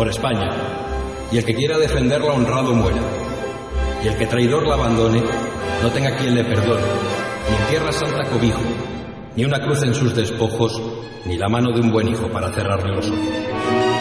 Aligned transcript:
por 0.00 0.08
España, 0.08 0.48
y 1.30 1.36
el 1.36 1.44
que 1.44 1.54
quiera 1.54 1.76
defenderla 1.76 2.32
honrado 2.32 2.72
muera, 2.72 3.02
y 4.02 4.08
el 4.08 4.16
que 4.16 4.24
traidor 4.24 4.66
la 4.66 4.72
abandone, 4.72 5.22
no 5.82 5.90
tenga 5.90 6.16
quien 6.16 6.34
le 6.36 6.42
perdone, 6.42 6.86
ni 7.50 7.56
en 7.56 7.68
tierra 7.68 7.92
santa 7.92 8.24
cobijo, 8.30 8.62
ni 9.36 9.44
una 9.44 9.60
cruz 9.60 9.82
en 9.82 9.92
sus 9.92 10.16
despojos, 10.16 10.80
ni 11.26 11.36
la 11.36 11.50
mano 11.50 11.70
de 11.74 11.82
un 11.82 11.92
buen 11.92 12.08
hijo 12.08 12.28
para 12.28 12.50
cerrarle 12.50 12.94
los 12.96 13.10
ojos. 13.10 13.99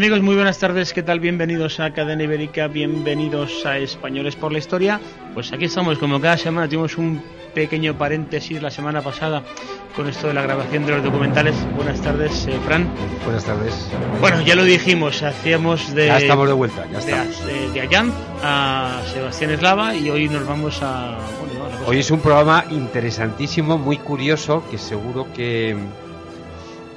Amigos, 0.00 0.22
muy 0.22 0.34
buenas 0.34 0.58
tardes, 0.58 0.94
¿qué 0.94 1.02
tal? 1.02 1.20
Bienvenidos 1.20 1.78
a 1.78 1.92
Cadena 1.92 2.22
Ibérica, 2.22 2.68
bienvenidos 2.68 3.66
a 3.66 3.76
Españoles 3.76 4.34
por 4.34 4.50
la 4.50 4.56
Historia. 4.56 4.98
Pues 5.34 5.52
aquí 5.52 5.66
estamos, 5.66 5.98
como 5.98 6.18
cada 6.18 6.38
semana 6.38 6.66
tuvimos 6.66 6.96
un 6.96 7.22
pequeño 7.52 7.98
paréntesis 7.98 8.62
la 8.62 8.70
semana 8.70 9.02
pasada 9.02 9.42
con 9.94 10.08
esto 10.08 10.28
de 10.28 10.32
la 10.32 10.40
grabación 10.40 10.86
de 10.86 10.92
los 10.92 11.04
documentales. 11.04 11.54
Buenas 11.76 12.00
tardes, 12.00 12.46
eh, 12.46 12.58
Fran. 12.64 12.88
Buenas 13.26 13.44
tardes. 13.44 13.90
Bueno, 14.22 14.40
ya 14.40 14.54
lo 14.54 14.64
dijimos, 14.64 15.22
hacíamos 15.22 15.94
de... 15.94 16.06
Ya 16.06 16.16
estamos 16.16 16.48
de 16.48 16.54
vuelta, 16.54 16.86
ya 16.86 16.92
de, 16.92 16.98
estamos. 16.98 17.44
de, 17.44 17.70
de 17.70 17.80
Allan 17.82 18.10
a 18.42 19.02
Sebastián 19.12 19.50
Eslava 19.50 19.94
y 19.94 20.08
hoy 20.08 20.30
nos 20.30 20.46
vamos 20.46 20.82
a... 20.82 21.18
bueno, 21.38 21.76
a 21.76 21.86
Hoy 21.86 21.98
es 21.98 22.10
un 22.10 22.20
programa 22.20 22.64
interesantísimo, 22.70 23.76
muy 23.76 23.98
curioso, 23.98 24.64
que 24.70 24.78
seguro 24.78 25.26
que, 25.34 25.76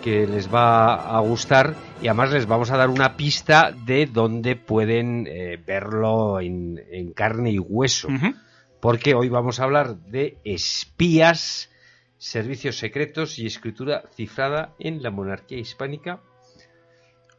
que 0.02 0.26
les 0.26 0.48
va 0.48 1.18
a 1.18 1.20
gustar 1.20 1.76
y 2.04 2.08
además 2.08 2.34
les 2.34 2.48
vamos 2.48 2.70
a 2.70 2.76
dar 2.76 2.90
una 2.90 3.16
pista 3.16 3.72
de 3.72 4.06
dónde 4.06 4.58
pueden 4.58 5.26
eh, 5.26 5.58
verlo 5.66 6.42
en, 6.42 6.84
en 6.92 7.14
carne 7.14 7.52
y 7.52 7.60
hueso. 7.60 8.10
Porque 8.82 9.16
hoy 9.16 9.30
vamos 9.30 9.62
a 9.62 9.64
hablar 9.64 9.96
de 9.96 10.38
espías, 10.44 11.72
servicios 12.18 12.78
secretos 12.78 13.40
y 13.40 13.46
escritura 13.46 14.04
cifrada 14.14 14.74
en 14.80 15.02
la 15.02 15.12
monarquía 15.12 15.58
hispánica. 15.58 16.20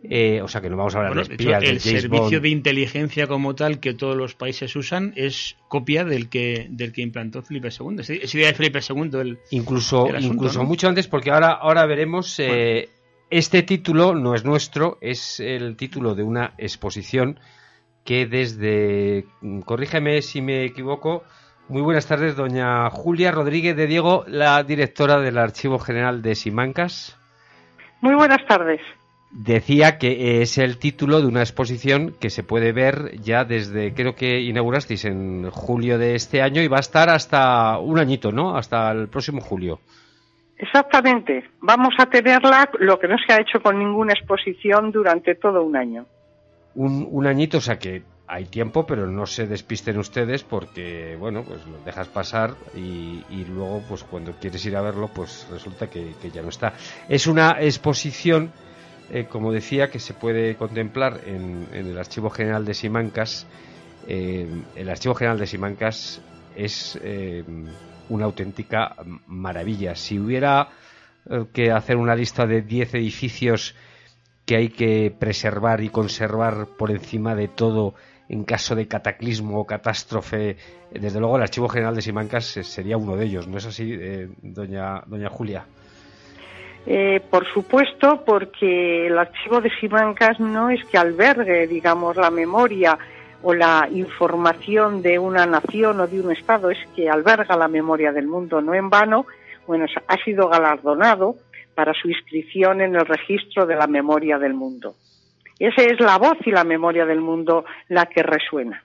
Eh, 0.02 0.40
o 0.40 0.48
sea 0.48 0.62
que 0.62 0.70
no 0.70 0.76
vamos 0.78 0.94
a 0.94 0.98
hablar 0.98 1.14
Bueno, 1.14 1.28
de 1.28 1.28
de 1.28 1.34
hecho, 1.34 1.42
espías 1.42 1.60
de 1.60 1.66
el 1.66 1.80
James 1.80 2.02
servicio 2.02 2.38
Bond. 2.38 2.42
de 2.42 2.48
inteligencia 2.48 3.26
como 3.26 3.54
tal 3.54 3.80
que 3.80 3.92
todos 3.92 4.16
los 4.16 4.34
países 4.34 4.76
usan 4.76 5.12
es 5.16 5.56
copia 5.68 6.04
del 6.04 6.28
que 6.28 6.66
del 6.70 6.92
que 6.92 7.02
implantó 7.02 7.42
Felipe 7.42 7.68
II. 7.68 7.96
Es 8.00 8.34
idea 8.34 8.48
de 8.48 8.54
Felipe 8.54 8.80
II. 8.86 9.10
El, 9.20 9.38
incluso 9.50 10.06
el 10.06 10.16
asunto, 10.16 10.34
incluso 10.34 10.58
¿no? 10.62 10.68
mucho 10.68 10.88
antes 10.88 11.06
porque 11.06 11.30
ahora 11.30 11.52
ahora 11.52 11.86
veremos 11.86 12.38
eh, 12.38 12.90
este 13.30 13.62
título 13.62 14.14
no 14.14 14.34
es 14.34 14.44
nuestro 14.44 14.98
es 15.00 15.40
el 15.40 15.76
título 15.76 16.14
de 16.14 16.22
una 16.22 16.54
exposición 16.58 17.40
que 18.04 18.26
desde 18.26 19.24
mm, 19.40 19.60
corrígeme 19.60 20.22
si 20.22 20.42
me 20.42 20.64
equivoco 20.64 21.24
muy 21.68 21.80
buenas 21.80 22.06
tardes 22.06 22.36
doña 22.36 22.90
Julia 22.90 23.32
Rodríguez 23.32 23.76
de 23.76 23.86
Diego 23.86 24.24
la 24.28 24.62
directora 24.62 25.20
del 25.20 25.38
Archivo 25.38 25.78
General 25.78 26.20
de 26.20 26.34
Simancas. 26.34 27.16
Muy 28.02 28.14
buenas 28.14 28.46
tardes. 28.46 28.82
decía 29.30 29.96
que 29.96 30.42
es 30.42 30.58
el 30.58 30.78
título 30.78 31.22
de 31.22 31.26
una 31.26 31.40
exposición 31.40 32.14
que 32.20 32.28
se 32.28 32.42
puede 32.42 32.72
ver 32.72 33.18
ya 33.22 33.44
desde 33.44 33.94
creo 33.94 34.14
que 34.14 34.42
inaugurasteis 34.42 35.06
en 35.06 35.50
julio 35.50 35.96
de 35.98 36.14
este 36.14 36.42
año 36.42 36.60
y 36.60 36.68
va 36.68 36.76
a 36.76 36.80
estar 36.80 37.08
hasta 37.08 37.78
un 37.78 37.98
añito 37.98 38.30
no 38.30 38.56
hasta 38.56 38.92
el 38.92 39.08
próximo 39.08 39.40
julio 39.40 39.80
Exactamente. 40.58 41.44
Vamos 41.60 41.94
a 41.98 42.06
tenerla, 42.06 42.70
lo 42.78 42.98
que 42.98 43.08
no 43.08 43.16
se 43.18 43.32
ha 43.32 43.40
hecho 43.40 43.60
con 43.60 43.78
ninguna 43.78 44.12
exposición 44.12 44.92
durante 44.92 45.34
todo 45.34 45.62
un 45.62 45.76
año. 45.76 46.06
un, 46.74 47.06
un 47.10 47.26
añito, 47.26 47.58
o 47.58 47.60
sea 47.60 47.78
que 47.78 48.02
hay 48.26 48.46
tiempo, 48.46 48.86
pero 48.86 49.06
no 49.06 49.26
se 49.26 49.46
despisten 49.46 49.98
ustedes 49.98 50.44
porque, 50.44 51.16
bueno, 51.16 51.44
pues 51.44 51.66
lo 51.66 51.78
dejas 51.84 52.08
pasar 52.08 52.54
y, 52.74 53.22
luego, 53.44 53.82
pues 53.88 54.02
cuando 54.04 54.32
quieres 54.32 54.64
ir 54.64 54.76
a 54.76 54.82
verlo, 54.82 55.10
pues 55.14 55.46
resulta 55.50 55.88
que, 55.88 56.14
que 56.20 56.30
ya 56.30 56.42
no 56.42 56.48
está. 56.48 56.72
Es 57.08 57.26
una 57.26 57.56
exposición, 57.60 58.50
eh, 59.10 59.26
como 59.28 59.52
decía, 59.52 59.90
que 59.90 59.98
se 59.98 60.14
puede 60.14 60.56
contemplar 60.56 61.20
en, 61.26 61.66
en 61.72 61.86
el 61.88 61.98
Archivo 61.98 62.30
General 62.30 62.64
de 62.64 62.74
Simancas. 62.74 63.46
Eh, 64.08 64.48
el 64.74 64.88
Archivo 64.88 65.14
General 65.14 65.38
de 65.38 65.46
Simancas 65.46 66.22
es 66.56 66.98
eh, 67.02 67.44
una 68.08 68.26
auténtica 68.26 68.96
maravilla. 69.26 69.94
Si 69.94 70.18
hubiera 70.18 70.68
eh, 71.28 71.44
que 71.52 71.70
hacer 71.70 71.96
una 71.96 72.14
lista 72.14 72.46
de 72.46 72.62
10 72.62 72.94
edificios 72.94 73.74
que 74.46 74.56
hay 74.56 74.68
que 74.68 75.14
preservar 75.18 75.80
y 75.80 75.88
conservar 75.88 76.66
por 76.78 76.90
encima 76.90 77.34
de 77.34 77.48
todo 77.48 77.94
en 78.28 78.44
caso 78.44 78.74
de 78.74 78.88
cataclismo 78.88 79.60
o 79.60 79.66
catástrofe. 79.66 80.56
Desde 80.90 81.20
luego, 81.20 81.36
el 81.36 81.42
Archivo 81.42 81.68
General 81.68 81.94
de 81.94 82.02
Simancas 82.02 82.56
eh, 82.56 82.64
sería 82.64 82.96
uno 82.96 83.16
de 83.16 83.26
ellos, 83.26 83.46
¿no 83.46 83.58
es 83.58 83.66
así, 83.66 83.96
eh, 83.98 84.28
doña, 84.42 85.02
doña 85.06 85.28
Julia? 85.28 85.64
Eh, 86.86 87.20
por 87.30 87.46
supuesto, 87.46 88.22
porque 88.26 89.06
el 89.06 89.16
archivo 89.18 89.60
de 89.60 89.70
Simancas 89.80 90.38
no 90.38 90.68
es 90.68 90.84
que 90.84 90.98
albergue, 90.98 91.66
digamos, 91.66 92.16
la 92.16 92.30
memoria 92.30 92.98
o 93.44 93.54
la 93.54 93.88
información 93.92 95.02
de 95.02 95.18
una 95.18 95.44
nación 95.46 96.00
o 96.00 96.06
de 96.06 96.20
un 96.20 96.32
Estado, 96.32 96.70
es 96.70 96.78
que 96.96 97.10
alberga 97.10 97.56
la 97.56 97.68
memoria 97.68 98.10
del 98.10 98.26
mundo. 98.26 98.60
No 98.62 98.74
en 98.74 98.88
vano, 98.88 99.26
bueno, 99.66 99.84
ha 100.08 100.16
sido 100.24 100.48
galardonado 100.48 101.36
para 101.74 101.92
su 101.92 102.08
inscripción 102.08 102.80
en 102.80 102.96
el 102.96 103.04
registro 103.04 103.66
de 103.66 103.76
la 103.76 103.86
memoria 103.86 104.38
del 104.38 104.54
mundo. 104.54 104.94
Esa 105.58 105.82
es 105.82 106.00
la 106.00 106.16
voz 106.18 106.38
y 106.46 106.50
la 106.50 106.64
memoria 106.64 107.04
del 107.04 107.20
mundo 107.20 107.64
la 107.88 108.06
que 108.06 108.22
resuena 108.22 108.82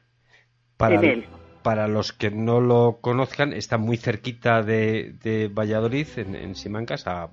Para, 0.77 0.95
en 0.95 1.03
él. 1.03 1.25
para 1.63 1.87
los 1.87 2.11
que 2.13 2.29
no 2.29 2.59
lo 2.59 2.97
conozcan, 3.01 3.53
está 3.53 3.77
muy 3.77 3.97
cerquita 3.97 4.61
de, 4.61 5.13
de 5.23 5.47
Valladolid, 5.47 6.07
en, 6.17 6.35
en 6.35 6.55
Simancas, 6.55 7.07
a 7.07 7.29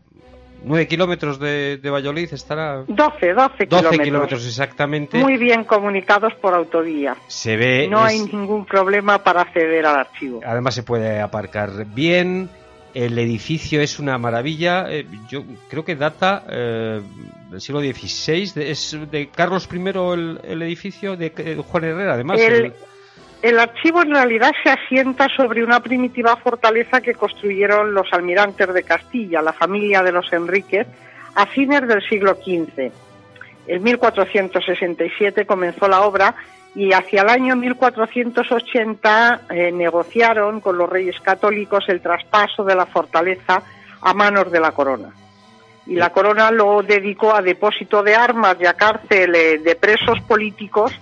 9 0.64 0.88
kilómetros 0.88 1.38
de, 1.38 1.78
de 1.78 1.90
Valladolid 1.90 2.32
estará. 2.32 2.84
12, 2.86 3.32
12 3.34 3.34
12 3.34 3.66
kilómetros. 3.66 4.00
kilómetros 4.00 4.46
exactamente. 4.46 5.18
Muy 5.18 5.36
bien 5.36 5.64
comunicados 5.64 6.34
por 6.34 6.54
autovía. 6.54 7.16
Se 7.28 7.56
ve. 7.56 7.88
No 7.88 8.04
es- 8.06 8.12
hay 8.12 8.20
ningún 8.22 8.64
problema 8.66 9.22
para 9.22 9.42
acceder 9.42 9.86
al 9.86 9.96
archivo. 9.96 10.40
Además 10.44 10.74
se 10.74 10.82
puede 10.82 11.20
aparcar 11.20 11.84
bien. 11.86 12.48
El 12.94 13.18
edificio 13.18 13.80
es 13.82 13.98
una 13.98 14.16
maravilla. 14.18 14.86
eh, 14.90 15.06
yo 15.28 15.44
creo 15.68 15.84
que 15.84 15.96
data 15.96 16.44
eh, 16.48 17.02
del 17.50 17.60
siglo 17.60 17.80
XVI. 17.80 18.52
de- 18.54 18.70
es 18.70 18.96
de 19.10 19.28
Carlos 19.28 19.68
I 19.70 19.76
el, 19.78 20.40
el 20.42 20.62
edificio 20.62 21.16
de 21.16 21.32
eh, 21.36 21.62
Juan 21.68 21.84
Herrera, 21.84 22.14
además. 22.14 22.40
El, 22.40 22.52
el- 22.66 22.72
el 23.42 23.58
archivo 23.58 24.02
en 24.02 24.10
realidad 24.10 24.52
se 24.62 24.70
asienta 24.70 25.28
sobre 25.36 25.62
una 25.62 25.80
primitiva 25.80 26.36
fortaleza 26.36 27.00
que 27.00 27.14
construyeron 27.14 27.92
los 27.92 28.12
almirantes 28.12 28.72
de 28.72 28.82
Castilla, 28.82 29.42
la 29.42 29.52
familia 29.52 30.02
de 30.02 30.12
los 30.12 30.32
Enríquez, 30.32 30.86
a 31.34 31.46
fines 31.46 31.86
del 31.86 32.02
siglo 32.08 32.34
XV. 32.34 32.90
En 33.66 33.82
1467 33.82 35.44
comenzó 35.44 35.86
la 35.88 36.02
obra 36.02 36.34
y 36.74 36.92
hacia 36.92 37.22
el 37.22 37.28
año 37.28 37.56
1480 37.56 39.40
eh, 39.50 39.72
negociaron 39.72 40.60
con 40.60 40.78
los 40.78 40.88
reyes 40.88 41.18
católicos 41.20 41.84
el 41.88 42.00
traspaso 42.00 42.64
de 42.64 42.74
la 42.74 42.86
fortaleza 42.86 43.62
a 44.00 44.14
manos 44.14 44.50
de 44.50 44.60
la 44.60 44.72
corona. 44.72 45.10
Y 45.86 45.94
la 45.94 46.10
corona 46.10 46.50
lo 46.50 46.82
dedicó 46.82 47.34
a 47.34 47.42
depósito 47.42 48.02
de 48.02 48.14
armas 48.14 48.56
y 48.60 48.66
a 48.66 48.74
cárcel 48.74 49.34
eh, 49.34 49.58
de 49.58 49.74
presos 49.76 50.20
políticos 50.26 50.92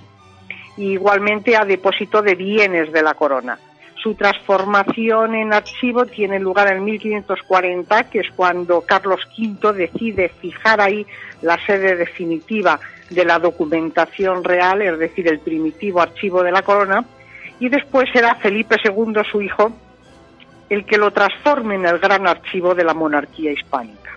igualmente 0.77 1.57
a 1.57 1.65
depósito 1.65 2.23
de 2.23 2.35
bienes 2.35 2.93
de 2.93 3.03
la 3.03 3.15
corona. 3.15 3.59
Su 4.03 4.15
transformación 4.15 5.35
en 5.35 5.55
archivo 5.55 6.05
tiene 6.05 6.39
lugar 6.39 6.71
en 6.71 6.85
1540, 6.85 8.11
que 8.11 8.21
es 8.21 8.27
cuando 8.37 8.83
Carlos 8.83 9.21
V 9.39 9.73
decide 9.73 10.29
fijar 10.29 10.81
ahí 10.81 11.07
la 11.41 11.59
sede 11.65 11.97
definitiva 11.97 12.79
de 13.09 13.25
la 13.25 13.39
documentación 13.39 14.45
real, 14.45 14.83
es 14.83 14.99
decir, 14.99 15.27
el 15.29 15.39
primitivo 15.39 16.03
archivo 16.03 16.43
de 16.43 16.53
la 16.53 16.63
corona, 16.63 17.05
y 17.61 17.69
después 17.69 18.09
será 18.13 18.35
Felipe 18.35 18.77
II, 18.85 19.23
su 19.31 19.41
hijo, 19.41 19.73
el 20.69 20.85
que 20.85 20.99
lo 20.99 21.11
transforme 21.11 21.77
en 21.77 21.87
el 21.87 21.99
gran 21.99 22.27
archivo 22.27 22.75
de 22.75 22.85
la 22.85 22.95
monarquía 22.95 23.53
hispánica, 23.53 24.11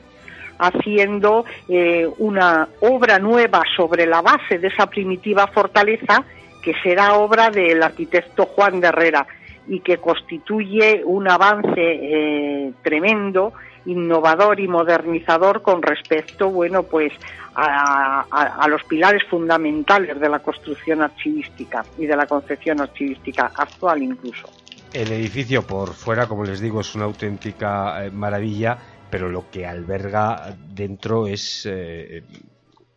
haciendo 0.58 1.46
eh, 1.70 2.10
una 2.18 2.68
obra 2.82 3.20
nueva 3.20 3.62
sobre 3.76 4.06
la 4.06 4.22
base 4.22 4.58
de 4.60 4.68
esa 4.68 4.88
primitiva 4.88 5.48
fortaleza 5.48 6.26
que 6.62 6.74
será 6.84 7.16
obra 7.16 7.50
del 7.50 7.82
arquitecto 7.84 8.46
Juan 8.46 8.80
de 8.80 8.88
Herrera 8.88 9.28
y 9.68 9.82
que 9.82 9.98
constituye 9.98 11.02
un 11.04 11.30
avance 11.30 11.74
eh, 11.78 12.72
tremendo, 12.82 13.54
innovador 13.86 14.60
y 14.60 14.68
modernizador 14.68 15.62
con 15.62 15.82
respecto, 15.82 16.50
bueno, 16.50 16.84
pues 16.84 17.14
a, 17.56 18.68
los 18.70 18.84
pilares 18.84 19.24
fundamentales 19.30 20.20
de 20.20 20.30
la 20.30 20.40
construcción 20.40 21.02
archivística 21.02 21.84
y 21.98 22.06
de 22.06 22.16
la 22.16 22.28
concepción 22.28 22.82
archivística 22.82 23.52
actual 23.56 24.04
incluso. 24.04 24.48
El 24.94 25.12
edificio 25.12 25.64
por 25.64 25.94
fuera, 25.94 26.28
como 26.28 26.44
les 26.44 26.60
digo, 26.60 26.82
es 26.82 26.94
una 26.96 27.06
auténtica 27.06 28.06
eh, 28.06 28.12
maravilla, 28.12 28.78
pero 29.10 29.30
lo 29.30 29.50
que 29.50 29.66
alberga 29.66 30.56
dentro 30.70 31.28
es 31.28 31.68
eh, 31.70 32.24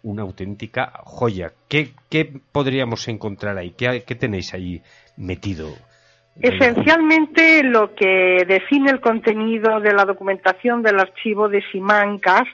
una 0.03 0.23
auténtica 0.23 0.93
joya. 1.05 1.53
¿Qué, 1.69 1.93
podríamos 2.53 3.07
encontrar 3.09 3.59
ahí? 3.59 3.73
¿Qué, 3.73 4.03
qué 4.07 4.15
tenéis 4.15 4.55
ahí 4.55 4.83
metido? 5.17 5.69
Esencialmente 6.41 7.63
lo 7.63 7.95
que 7.95 8.45
define 8.47 8.91
el 8.91 9.01
contenido 9.01 9.81
de 9.81 9.93
la 9.93 10.05
documentación 10.05 10.83
del 10.83 10.99
archivo 10.99 11.49
de 11.49 11.63
Simancas 11.71 12.45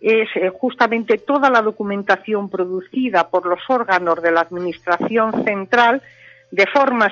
es 0.00 0.28
eh, 0.36 0.50
justamente 0.50 1.18
toda 1.18 1.50
la 1.50 1.60
documentación 1.60 2.48
producida 2.48 3.28
por 3.28 3.46
los 3.46 3.60
órganos 3.68 4.22
de 4.22 4.30
la 4.30 4.40
Administración 4.40 5.44
Central 5.44 6.02
de 6.50 6.66
forma 6.66 7.10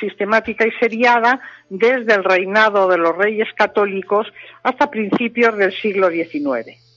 sistemática 0.00 0.66
y 0.66 0.70
seriada 0.80 1.40
desde 1.68 2.14
el 2.14 2.24
reinado 2.24 2.88
de 2.88 2.96
los 2.96 3.16
reyes 3.16 3.48
católicos 3.54 4.26
hasta 4.62 4.90
principios 4.90 5.56
del 5.58 5.72
siglo 5.72 6.08
XIX. 6.10 6.87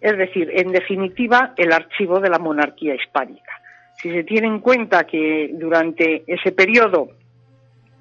Es 0.00 0.16
decir, 0.16 0.50
en 0.54 0.72
definitiva, 0.72 1.54
el 1.56 1.72
archivo 1.72 2.20
de 2.20 2.30
la 2.30 2.38
monarquía 2.38 2.94
hispánica. 2.94 3.52
Si 4.00 4.10
se 4.10 4.24
tiene 4.24 4.46
en 4.46 4.60
cuenta 4.60 5.04
que 5.04 5.50
durante 5.54 6.24
ese 6.26 6.52
periodo 6.52 7.08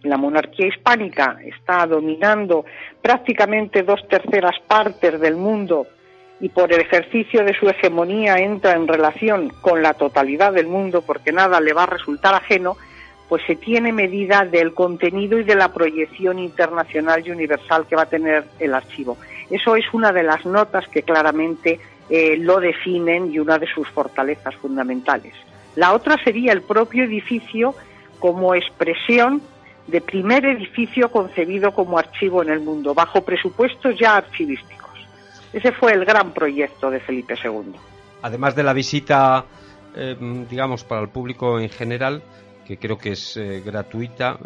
la 0.03 0.17
monarquía 0.17 0.67
hispánica 0.67 1.37
está 1.43 1.85
dominando 1.87 2.65
prácticamente 3.01 3.83
dos 3.83 4.07
terceras 4.07 4.55
partes 4.67 5.19
del 5.19 5.35
mundo 5.35 5.87
y 6.39 6.49
por 6.49 6.71
el 6.73 6.81
ejercicio 6.81 7.43
de 7.43 7.57
su 7.57 7.67
hegemonía 7.67 8.35
entra 8.35 8.73
en 8.73 8.87
relación 8.87 9.49
con 9.61 9.81
la 9.81 9.93
totalidad 9.93 10.53
del 10.53 10.67
mundo 10.67 11.01
porque 11.01 11.31
nada 11.31 11.59
le 11.61 11.73
va 11.73 11.83
a 11.83 11.87
resultar 11.87 12.35
ajeno, 12.35 12.77
pues 13.29 13.41
se 13.47 13.55
tiene 13.55 13.91
medida 13.91 14.45
del 14.45 14.73
contenido 14.73 15.39
y 15.39 15.43
de 15.43 15.55
la 15.55 15.73
proyección 15.73 16.39
internacional 16.39 17.25
y 17.25 17.31
universal 17.31 17.87
que 17.87 17.95
va 17.95 18.03
a 18.03 18.09
tener 18.09 18.43
el 18.59 18.73
archivo. 18.73 19.17
Eso 19.49 19.75
es 19.75 19.85
una 19.93 20.11
de 20.11 20.23
las 20.23 20.45
notas 20.45 20.87
que 20.87 21.03
claramente 21.03 21.79
eh, 22.09 22.37
lo 22.37 22.59
definen 22.59 23.31
y 23.31 23.39
una 23.39 23.57
de 23.57 23.67
sus 23.67 23.87
fortalezas 23.89 24.55
fundamentales. 24.55 25.33
La 25.75 25.93
otra 25.93 26.17
sería 26.23 26.53
el 26.53 26.61
propio 26.61 27.03
edificio 27.03 27.75
como 28.19 28.55
expresión 28.55 29.41
de 29.87 30.01
primer 30.01 30.45
edificio 30.45 31.11
concebido 31.11 31.71
como 31.71 31.99
archivo 31.99 32.41
en 32.41 32.49
el 32.49 32.59
mundo, 32.59 32.93
bajo 32.93 33.23
presupuestos 33.23 33.97
ya 33.99 34.17
archivísticos. 34.17 34.91
Ese 35.53 35.71
fue 35.71 35.93
el 35.93 36.05
gran 36.05 36.33
proyecto 36.33 36.89
de 36.89 36.99
Felipe 36.99 37.35
II. 37.41 37.73
Además 38.21 38.55
de 38.55 38.63
la 38.63 38.73
visita, 38.73 39.45
eh, 39.95 40.15
digamos, 40.49 40.83
para 40.83 41.01
el 41.01 41.09
público 41.09 41.59
en 41.59 41.69
general, 41.69 42.23
que 42.65 42.77
creo 42.77 42.97
que 42.97 43.11
es 43.11 43.37
eh, 43.37 43.61
gratuita, 43.63 44.39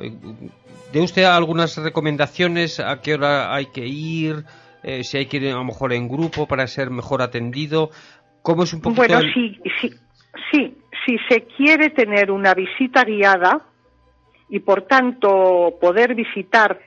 ¿de 0.91 1.01
usted 1.01 1.23
algunas 1.23 1.77
recomendaciones 1.77 2.79
a 2.79 3.01
qué 3.01 3.13
hora 3.13 3.53
hay 3.53 3.67
que 3.67 3.85
ir? 3.87 4.43
Si 5.03 5.17
hay 5.17 5.25
que 5.25 5.37
ir 5.37 5.49
a 5.49 5.57
lo 5.57 5.63
mejor 5.63 5.93
en 5.93 6.07
grupo 6.07 6.47
para 6.47 6.67
ser 6.67 6.89
mejor 6.89 7.21
atendido. 7.21 7.89
¿Cómo 8.41 8.63
es 8.63 8.73
un 8.73 8.81
poquito 8.81 9.01
Bueno, 9.01 9.19
sí, 9.33 9.59
sí, 9.81 9.89
sí, 10.51 10.77
si 11.05 11.17
se 11.29 11.43
quiere 11.57 11.89
tener 11.89 12.31
una 12.31 12.53
visita 12.53 13.03
guiada 13.03 13.61
y 14.49 14.59
por 14.59 14.83
tanto 14.83 15.77
poder 15.79 16.15
visitar 16.15 16.79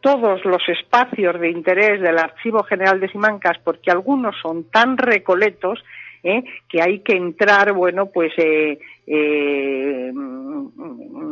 todos 0.00 0.44
los 0.44 0.62
espacios 0.68 1.38
de 1.38 1.50
interés 1.50 2.00
del 2.00 2.18
Archivo 2.18 2.62
General 2.62 2.98
de 3.00 3.10
Simancas, 3.10 3.58
porque 3.62 3.90
algunos 3.90 4.34
son 4.40 4.64
tan 4.70 4.96
recoletos 4.96 5.78
¿eh? 6.22 6.44
que 6.68 6.82
hay 6.82 7.00
que 7.00 7.16
entrar, 7.16 7.72
bueno, 7.72 8.06
pues 8.06 8.32
eh, 8.36 8.78
eh, 9.06 10.12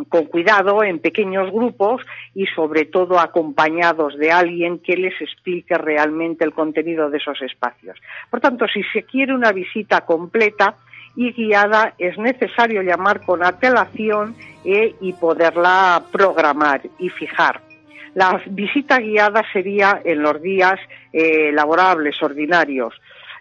con 0.09 0.25
cuidado 0.27 0.83
en 0.83 0.99
pequeños 0.99 1.51
grupos 1.53 2.03
y 2.35 2.47
sobre 2.47 2.87
todo 2.87 3.19
acompañados 3.19 4.17
de 4.17 4.31
alguien 4.31 4.79
que 4.79 4.97
les 4.97 5.21
explique 5.21 5.77
realmente 5.77 6.45
el 6.45 6.53
contenido 6.53 7.11
de 7.11 7.19
esos 7.19 7.41
espacios. 7.43 7.97
Por 8.31 8.41
tanto, 8.41 8.67
si 8.67 8.83
se 8.93 9.03
quiere 9.03 9.35
una 9.35 9.53
visita 9.53 10.03
completa 10.03 10.77
y 11.17 11.33
guiada, 11.33 11.95
es 11.99 12.17
necesario 12.19 12.83
llamar 12.83 13.25
con 13.25 13.45
antelación 13.45 14.37
y 14.65 15.13
poderla 15.15 16.03
programar 16.13 16.83
y 16.99 17.09
fijar. 17.09 17.61
La 18.15 18.41
visita 18.47 18.99
guiada 18.99 19.43
sería 19.53 20.01
en 20.05 20.23
los 20.23 20.41
días 20.41 20.79
laborables, 21.13 22.23
ordinarios. 22.23 22.95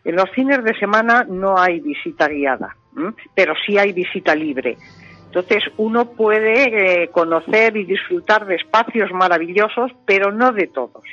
En 0.07 0.15
los 0.15 0.29
fines 0.31 0.63
de 0.63 0.73
semana 0.79 1.25
no 1.27 1.59
hay 1.59 1.81
visita 1.81 2.29
guiada, 2.29 2.77
pero 3.35 3.53
sí 3.65 3.77
hay 3.77 3.91
visita 3.91 4.33
libre. 4.33 4.77
Entonces 5.25 5.61
uno 5.75 6.11
puede 6.11 7.03
eh, 7.03 7.09
conocer 7.09 7.75
y 7.75 7.83
disfrutar 7.83 8.45
de 8.45 8.55
espacios 8.55 9.11
maravillosos, 9.11 9.91
pero 10.05 10.31
no 10.31 10.53
de 10.53 10.67
todos, 10.67 11.03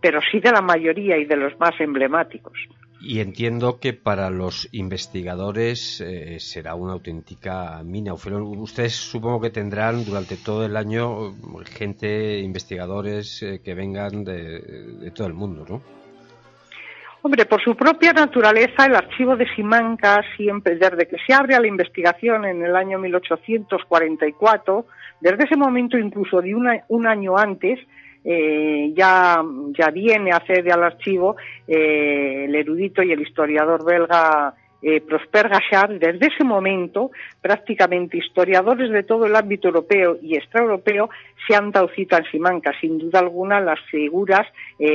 pero 0.00 0.20
sí 0.30 0.38
de 0.38 0.52
la 0.52 0.62
mayoría 0.62 1.18
y 1.18 1.24
de 1.24 1.34
los 1.34 1.58
más 1.58 1.72
emblemáticos. 1.80 2.52
Y 3.00 3.18
entiendo 3.18 3.80
que 3.80 3.94
para 3.94 4.30
los 4.30 4.68
investigadores 4.70 6.00
eh, 6.00 6.38
será 6.38 6.76
una 6.76 6.92
auténtica 6.92 7.82
mina. 7.82 8.14
Ustedes 8.14 8.94
supongo 8.94 9.40
que 9.40 9.50
tendrán 9.50 10.04
durante 10.04 10.36
todo 10.36 10.64
el 10.64 10.76
año 10.76 11.34
gente, 11.64 12.38
investigadores 12.38 13.42
eh, 13.42 13.60
que 13.64 13.74
vengan 13.74 14.22
de, 14.22 15.10
todo 15.16 15.26
el 15.26 15.34
mundo, 15.34 15.66
¿no? 15.68 15.99
Hombre, 17.22 17.44
por 17.44 17.62
su 17.62 17.76
propia 17.76 18.14
naturaleza, 18.14 18.86
el 18.86 18.94
archivo 18.94 19.36
de 19.36 19.46
Simancas 19.54 20.24
siempre, 20.36 20.76
desde 20.76 21.06
que 21.06 21.16
se 21.26 21.34
abre 21.34 21.54
a 21.54 21.60
la 21.60 21.66
investigación 21.66 22.46
en 22.46 22.64
el 22.64 22.74
año 22.74 22.98
1844, 22.98 24.86
desde 25.20 25.44
ese 25.44 25.56
momento 25.56 25.98
incluso 25.98 26.40
de 26.40 26.54
un 26.54 27.06
año 27.06 27.36
antes, 27.36 27.78
eh, 28.24 28.92
ya, 28.94 29.42
ya 29.78 29.90
viene 29.90 30.32
a 30.32 30.36
accede 30.36 30.70
al 30.70 30.82
archivo 30.82 31.36
eh, 31.66 32.44
el 32.46 32.54
erudito 32.54 33.02
y 33.02 33.12
el 33.12 33.20
historiador 33.22 33.84
belga 33.84 34.54
eh, 34.82 35.00
Prosper 35.00 35.48
Gachard, 35.48 35.98
desde 35.98 36.26
ese 36.26 36.44
momento 36.44 37.10
prácticamente 37.40 38.16
historiadores 38.16 38.90
de 38.90 39.02
todo 39.02 39.26
el 39.26 39.36
ámbito 39.36 39.68
europeo 39.68 40.18
y 40.22 40.36
extraeuropeo 40.36 41.10
se 41.46 41.54
han 41.54 41.70
dado 41.70 41.88
cita 41.88 42.18
en 42.18 42.24
Simancas. 42.30 42.76
Sin 42.80 42.98
duda 42.98 43.18
alguna, 43.18 43.60
las 43.60 43.80
figuras 43.90 44.46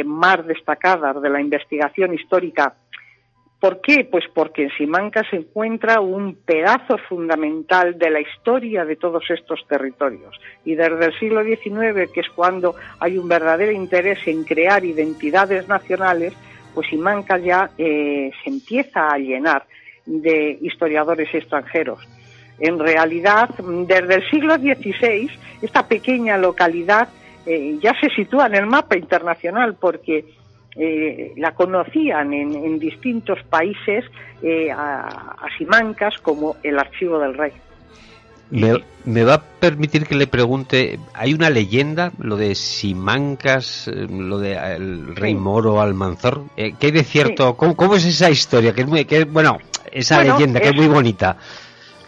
más 0.06 0.46
destacadas 0.48 1.22
de 1.22 1.30
la 1.30 1.40
investigación 1.40 2.14
histórica 2.14 2.76
¿Por 3.66 3.82
qué? 3.82 4.08
Pues 4.10 4.26
porque 4.32 4.62
en 4.64 4.70
Simancas 4.78 5.26
se 5.32 5.38
encuentra 5.38 6.00
un 6.00 6.36
pedazo 6.36 7.00
fundamental 7.10 7.98
de 7.98 8.12
la 8.12 8.20
historia 8.20 8.86
de 8.86 8.96
todos 8.96 9.24
estos 9.32 9.66
territorios. 9.68 10.40
Y 10.66 10.76
desde 10.76 11.06
el 11.06 11.20
siglo 11.20 11.44
XIX, 11.44 12.12
que 12.14 12.20
es 12.20 12.30
cuando 12.36 12.76
hay 13.00 13.18
un 13.18 13.28
verdadero 13.28 13.72
interés 13.72 14.20
en 14.28 14.44
crear 14.44 14.86
identidades 14.86 15.68
nacionales, 15.68 16.34
pues 16.76 16.88
Simancas 16.90 17.42
ya 17.42 17.72
eh, 17.78 18.30
se 18.44 18.50
empieza 18.50 19.10
a 19.10 19.18
llenar 19.18 19.66
de 20.06 20.60
historiadores 20.62 21.34
extranjeros. 21.34 22.00
En 22.60 22.78
realidad, 22.80 23.50
desde 23.88 24.16
el 24.16 24.30
siglo 24.30 24.56
XVI, 24.56 25.30
esta 25.62 25.88
pequeña 25.88 26.38
localidad 26.38 27.10
eh, 27.46 27.78
ya 27.82 27.94
se 28.00 28.10
sitúa 28.10 28.48
en 28.48 28.56
el 28.56 28.66
mapa 28.66 28.98
internacional 28.98 29.76
porque 29.80 30.26
eh, 30.78 31.34
la 31.38 31.54
conocían 31.54 32.34
en, 32.34 32.80
distintos 32.80 33.42
países 33.44 34.04
eh, 34.42 34.70
a, 34.72 35.38
Simancas 35.58 36.18
como 36.20 36.58
el 36.64 36.78
archivo 36.78 37.20
del 37.20 37.34
rey. 37.34 37.52
Me, 38.52 39.24
va 39.24 39.34
a 39.34 39.42
permitir 39.42 40.06
que 40.06 40.16
le 40.16 40.28
pregunte, 40.28 41.00
hay 41.14 41.34
una 41.34 41.50
leyenda, 41.50 42.12
lo 42.20 42.38
de 42.38 42.56
Simancas, 42.56 43.88
eh, 43.88 44.08
lo 44.10 44.38
de 44.38 44.54
el 44.54 45.16
rey 45.16 45.34
moro 45.36 45.82
Almanzor, 45.82 46.44
¿qué 46.56 46.76
hay 46.80 46.92
de 46.92 47.04
cierto? 47.04 47.56
¿Cómo, 47.56 47.96
es 47.96 48.06
esa 48.06 48.30
historia? 48.30 48.74
Que 48.74 48.82
es 48.82 48.88
muy, 48.88 49.06
que, 49.06 49.26
bueno, 49.26 49.58
esa 49.92 50.24
leyenda 50.24 50.60
que 50.60 50.70
es 50.70 50.76
muy 50.76 50.88
bonita. 50.88 51.38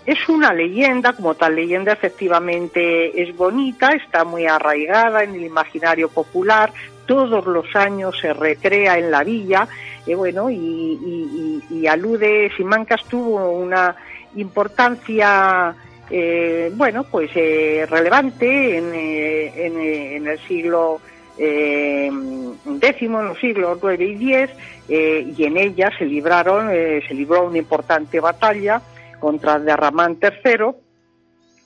Es 0.08 0.30
una 0.30 0.54
leyenda, 0.54 1.12
como 1.12 1.36
tal 1.36 1.56
leyenda 1.56 1.92
efectivamente 1.92 3.22
es 3.22 3.36
bonita, 3.36 3.90
está 3.90 4.24
muy 4.24 4.46
arraigada 4.46 5.24
en 5.24 5.36
el 5.36 5.44
imaginario 5.44 6.08
popular, 6.08 6.72
todos 7.06 7.46
los 7.46 7.76
años 7.76 8.18
se 8.22 8.34
recrea 8.34 8.98
en 8.98 9.12
la 9.12 9.26
villa, 9.26 9.68
eh, 10.06 10.16
bueno, 10.16 10.50
y, 10.50 11.86
alude, 11.90 12.50
Simancas 12.56 13.04
tuvo 13.10 13.52
una 13.52 13.96
importancia, 14.38 15.76
eh, 16.10 16.72
bueno, 16.76 17.04
pues 17.04 17.32
eh, 17.36 17.86
relevante 17.90 18.78
en, 18.78 18.94
en, 18.94 20.28
el 20.28 20.40
siglo 20.48 21.02
décimo, 21.38 23.22
en 23.22 23.28
los 23.28 23.40
siglos 23.40 23.78
nueve 23.82 24.06
y 24.06 24.34
X, 24.34 24.56
y 24.88 25.44
en 25.44 25.58
ella 25.58 25.92
se 25.98 26.06
libraron, 26.06 26.70
se 26.70 27.14
libró 27.14 27.46
una 27.46 27.60
importante 27.60 28.20
batalla 28.20 28.82
contra 29.20 29.60
Derramán 29.60 30.18
III, 30.22 30.72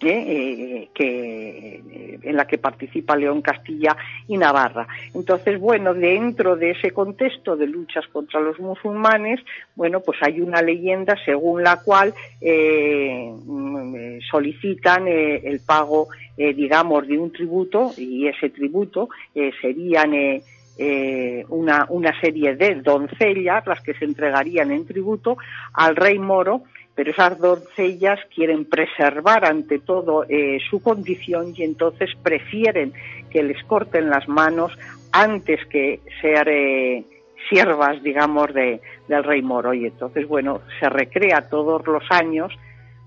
eh, 0.04 0.90
que, 0.94 2.20
en 2.24 2.36
la 2.36 2.48
que 2.48 2.58
participa 2.58 3.16
León 3.16 3.42
Castilla 3.42 3.96
y 4.28 4.38
Navarra. 4.38 4.88
Entonces, 5.14 5.60
bueno, 5.60 5.94
dentro 5.94 6.56
de 6.56 6.72
ese 6.72 6.92
contexto 6.92 7.56
de 7.56 7.68
luchas 7.68 8.08
contra 8.08 8.40
los 8.40 8.60
musulmanes, 8.60 9.40
bueno, 9.76 10.00
pues 10.02 10.18
hay 10.22 10.42
una 10.42 10.62
leyenda 10.62 11.16
según 11.24 11.64
la 11.64 11.82
cual 11.82 12.14
eh, 12.40 13.32
solicitan 14.30 15.08
eh, 15.08 15.42
el 15.44 15.60
pago, 15.60 16.08
digamos, 16.36 17.08
de 17.08 17.20
un 17.20 17.32
tributo 17.32 17.92
y 17.96 18.26
ese 18.26 18.50
tributo 18.50 19.10
serían 19.62 20.42
una 21.50 22.20
serie 22.20 22.56
de 22.56 22.82
doncellas 22.82 23.68
las 23.68 23.82
que 23.82 23.94
se 23.94 24.06
entregarían 24.06 24.72
en 24.72 24.88
tributo 24.88 25.38
al 25.74 25.96
rey 25.96 26.18
moro 26.18 26.64
pero 26.96 27.12
esas 27.12 27.40
doncellas 27.40 28.20
quieren 28.34 28.66
preservar 28.66 29.46
ante 29.46 29.80
todo 29.80 30.26
eh, 30.28 30.60
su 30.70 30.82
condición 30.82 31.54
y 31.56 31.64
entonces 31.64 32.10
prefieren 32.22 32.94
que 33.30 33.44
les 33.44 33.64
corten 33.64 34.10
las 34.10 34.28
manos 34.28 34.78
antes 35.12 35.66
que 35.68 36.00
ser 36.22 36.48
eh, 36.50 37.04
siervas, 37.50 38.02
digamos, 38.04 38.54
de, 38.54 38.82
del 39.08 39.24
rey 39.24 39.42
moro. 39.42 39.74
Y 39.74 39.86
entonces, 39.86 40.28
bueno, 40.28 40.62
se 40.80 40.90
recrea 40.90 41.50
todos 41.50 41.86
los 41.88 42.04
años 42.10 42.54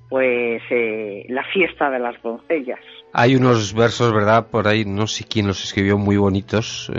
pues 0.08 0.62
eh, 0.70 1.26
la 1.28 1.44
fiesta 1.44 1.90
de 1.90 1.98
las 1.98 2.20
doncellas. 2.22 2.80
Hay 3.14 3.36
unos 3.36 3.72
versos, 3.74 4.12
¿verdad? 4.12 4.48
Por 4.48 4.68
ahí, 4.68 4.84
no 4.84 5.06
sé 5.06 5.24
quién 5.24 5.46
los 5.46 5.62
escribió, 5.64 5.96
muy 5.96 6.16
bonitos. 6.16 6.90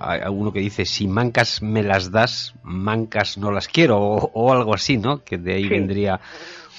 hay 0.00 0.20
uno 0.30 0.52
que 0.52 0.60
dice, 0.60 0.84
si 0.84 1.08
mancas 1.08 1.62
me 1.62 1.82
las 1.82 2.10
das, 2.10 2.54
mancas 2.62 3.36
no 3.36 3.50
las 3.50 3.68
quiero, 3.68 3.98
o, 3.98 4.52
algo 4.52 4.74
así, 4.74 4.98
¿no? 4.98 5.24
Que 5.24 5.38
de 5.38 5.54
ahí 5.54 5.68
vendría 5.68 6.20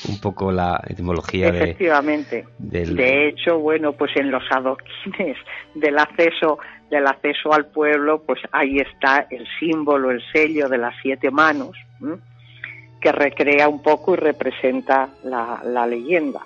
un 0.08 0.20
poco 0.20 0.51
la 0.51 0.82
etimología 0.88 1.50
Efectivamente. 1.50 2.46
De 2.58 3.27
hecho, 3.27 3.60
bueno, 3.60 3.93
pues 3.93 4.12
en 4.15 4.32
los 4.32 4.43
adoquines 4.50 5.38
del 5.75 6.00
acceso 6.00 6.58
del 6.93 7.08
acceso 7.08 7.51
al 7.53 7.65
pueblo, 7.65 8.22
pues 8.22 8.39
ahí 8.51 8.77
está 8.77 9.25
el 9.29 9.48
símbolo, 9.60 10.12
el 10.12 10.22
sello 10.32 10.70
de 10.70 10.77
las 10.77 10.93
siete 11.01 11.32
manos, 11.32 11.75
que 13.01 13.12
recrea 13.12 13.67
un 13.67 13.82
poco 13.82 14.13
y 14.13 14.17
representa 14.17 15.10
la, 15.24 15.88
leyenda. 15.88 16.41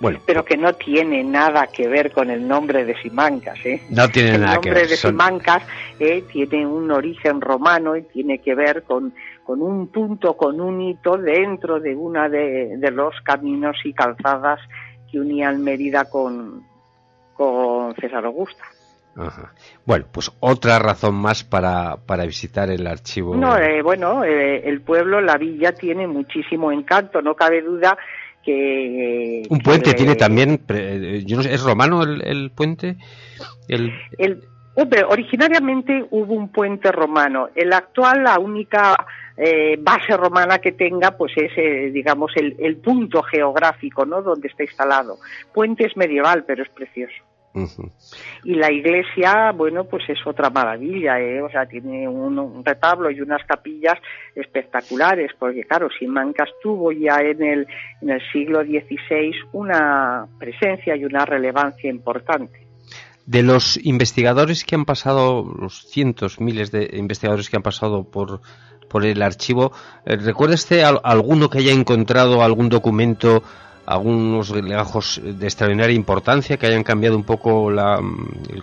Bueno, 0.00 0.18
pero 0.24 0.44
que 0.44 0.56
no 0.56 0.72
tiene 0.72 1.22
nada 1.22 1.66
que 1.66 1.86
ver 1.86 2.10
con 2.10 2.30
el 2.30 2.48
nombre 2.48 2.86
de 2.86 3.00
Simancas. 3.02 3.58
¿eh? 3.66 3.82
No 3.90 4.08
tiene 4.08 4.36
el 4.36 4.40
nada 4.40 4.58
que 4.58 4.70
ver. 4.70 4.78
El 4.78 4.84
nombre 4.84 4.88
de 4.88 4.96
Simancas 4.96 5.62
eh, 5.98 6.24
tiene 6.32 6.66
un 6.66 6.90
origen 6.90 7.40
romano 7.40 7.94
y 7.96 8.02
tiene 8.02 8.38
que 8.38 8.54
ver 8.54 8.82
con, 8.84 9.12
con 9.44 9.60
un 9.60 9.88
punto, 9.88 10.38
con 10.38 10.58
un 10.60 10.80
hito 10.80 11.18
dentro 11.18 11.80
de 11.80 11.94
una 11.94 12.30
de, 12.30 12.78
de 12.78 12.90
los 12.90 13.14
caminos 13.22 13.76
y 13.84 13.92
calzadas 13.92 14.58
que 15.10 15.20
unían 15.20 15.62
Mérida 15.62 16.08
con, 16.08 16.64
con 17.34 17.94
César 17.96 18.24
Augusta. 18.24 18.64
Bueno, 19.84 20.06
pues 20.10 20.30
otra 20.40 20.78
razón 20.78 21.14
más 21.16 21.44
para, 21.44 21.96
para 22.06 22.24
visitar 22.24 22.70
el 22.70 22.86
archivo. 22.86 23.34
No, 23.34 23.56
eh, 23.58 23.82
bueno, 23.82 24.24
eh, 24.24 24.66
el 24.66 24.80
pueblo, 24.80 25.20
la 25.20 25.36
villa 25.36 25.72
tiene 25.72 26.06
muchísimo 26.06 26.72
encanto, 26.72 27.20
no 27.20 27.34
cabe 27.34 27.60
duda 27.60 27.98
que... 28.42 29.42
Un 29.48 29.58
puente 29.60 29.94
tiene 29.94 30.16
también, 30.16 30.60
yo 31.24 31.36
no 31.36 31.42
sé, 31.42 31.54
¿es 31.54 31.62
romano 31.62 32.02
el, 32.02 32.50
puente? 32.50 32.96
El... 33.68 33.92
hombre, 34.74 35.04
originariamente 35.04 36.06
hubo 36.10 36.34
un 36.34 36.48
puente 36.48 36.90
romano. 36.92 37.48
El 37.54 37.72
actual, 37.72 38.24
la 38.24 38.38
única 38.38 39.06
eh, 39.36 39.76
base 39.80 40.16
romana 40.16 40.58
que 40.58 40.72
tenga, 40.72 41.16
pues 41.16 41.32
es, 41.36 41.92
digamos, 41.92 42.32
el, 42.36 42.56
el 42.58 42.76
punto 42.76 43.22
geográfico, 43.22 44.04
¿no? 44.04 44.22
Donde 44.22 44.48
está 44.48 44.64
instalado. 44.64 45.18
Puente 45.52 45.86
es 45.86 45.96
medieval, 45.96 46.44
pero 46.46 46.62
es 46.62 46.68
precioso. 46.70 47.29
Y 48.44 48.54
la 48.54 48.70
iglesia, 48.70 49.50
bueno, 49.52 49.84
pues 49.84 50.08
es 50.08 50.18
otra 50.24 50.50
maravilla, 50.50 51.20
¿eh? 51.20 51.42
o 51.42 51.50
sea, 51.50 51.66
tiene 51.66 52.08
un, 52.08 52.64
retablo 52.64 53.10
y 53.10 53.20
unas 53.20 53.44
capillas 53.44 53.98
espectaculares, 54.34 55.32
porque 55.38 55.64
claro, 55.64 55.88
Simancas 55.98 56.48
tuvo 56.62 56.92
ya 56.92 57.18
en 57.20 57.42
el, 57.42 57.66
en 58.02 58.10
el 58.10 58.20
siglo 58.32 58.62
XVI 58.62 59.32
una 59.52 60.26
presencia 60.38 60.94
y 60.96 61.04
una 61.04 61.24
relevancia 61.24 61.90
importante. 61.90 62.66
De 63.26 63.42
los 63.42 63.78
investigadores 63.84 64.64
que 64.64 64.76
han 64.76 64.84
pasado, 64.84 65.44
los 65.58 65.86
cientos, 65.88 66.40
miles 66.40 66.70
de 66.70 66.90
investigadores 66.92 67.50
que 67.50 67.56
han 67.56 67.62
pasado 67.62 68.04
por, 68.04 68.40
por 68.88 69.04
el 69.04 69.22
archivo, 69.22 69.72
eh, 70.04 70.16
¿recuerda 70.16 70.54
usted 70.54 70.82
alguno 71.02 71.48
que 71.50 71.58
haya 71.58 71.72
encontrado 71.72 72.42
algún 72.42 72.68
documento 72.68 73.42
algunos 73.90 74.50
legajos 74.50 75.20
de 75.22 75.46
extraordinaria 75.46 75.96
importancia 75.96 76.56
que 76.56 76.66
hayan 76.66 76.84
cambiado 76.84 77.16
un 77.16 77.24
poco 77.24 77.70
la, 77.70 77.98
el 77.98 78.62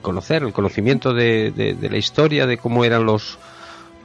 conocer, 0.00 0.42
el 0.42 0.52
conocimiento 0.52 1.12
de, 1.12 1.76
la 1.78 1.96
historia, 1.96 2.46
de 2.46 2.56
cómo 2.56 2.84
eran 2.84 3.04
los... 3.04 3.38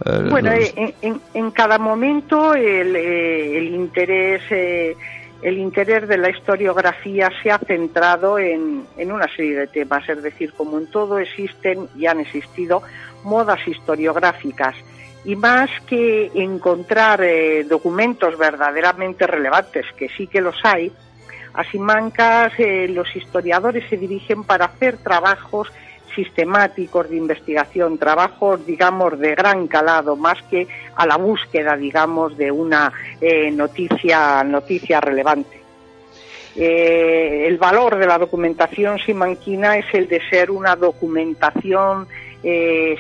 Eh, 0.05 0.27
bueno, 0.29 0.51
eh, 0.51 0.93
En, 1.33 1.51
cada 1.51 1.77
momento 1.77 2.53
el, 2.53 2.95
eh, 2.95 3.57
el 3.57 3.73
interés... 3.75 4.41
el 4.51 5.57
interés 5.57 6.07
de 6.07 6.17
la 6.17 6.31
historiografía 6.31 7.31
se 7.41 7.49
ha 7.49 7.59
centrado 7.59 8.37
en, 8.37 8.85
en 8.97 9.11
una 9.11 9.27
serie 9.33 9.55
de 9.55 9.67
temas, 9.67 10.09
es 10.09 10.21
decir, 10.21 10.51
como 10.51 10.77
en 10.79 10.87
todo 10.87 11.17
existen 11.19 11.87
y 11.95 12.07
han 12.07 12.19
existido 12.19 12.81
modas 13.23 13.65
historiográficas 13.65 14.75
y 15.27 15.35
más 15.35 15.69
que 15.85 16.31
encontrar 16.35 17.21
eh, 17.21 17.65
documentos 17.65 18.37
verdaderamente 18.37 19.27
relevantes, 19.27 19.85
que 19.97 20.07
sí 20.07 20.25
que 20.25 20.39
los 20.39 20.55
hay, 20.63 20.89
a 21.53 21.65
Simancas 21.65 22.53
eh, 22.57 22.87
los 22.87 23.13
historiadores 23.13 23.83
se 23.89 23.97
dirigen 23.97 24.45
para 24.45 24.65
hacer 24.65 24.95
trabajos 24.95 25.67
sistemáticos 26.15 27.09
de 27.09 27.17
investigación, 27.17 27.97
trabajos, 27.97 28.65
digamos, 28.65 29.19
de 29.19 29.35
gran 29.35 29.67
calado, 29.67 30.15
más 30.15 30.41
que 30.43 30.65
a 30.95 31.05
la 31.05 31.17
búsqueda, 31.17 31.75
digamos, 31.75 32.37
de 32.37 32.49
una 32.49 32.93
eh, 33.19 33.51
noticia, 33.51 34.45
noticia 34.45 35.01
relevante. 35.01 35.57
el 36.55 37.57
valor 37.57 37.97
de 37.97 38.07
la 38.07 38.17
documentación 38.17 38.97
simanquina 38.99 39.77
es 39.77 39.93
el 39.93 40.07
de 40.07 40.21
ser 40.29 40.49
una 40.49 40.77
documentación 40.77 42.07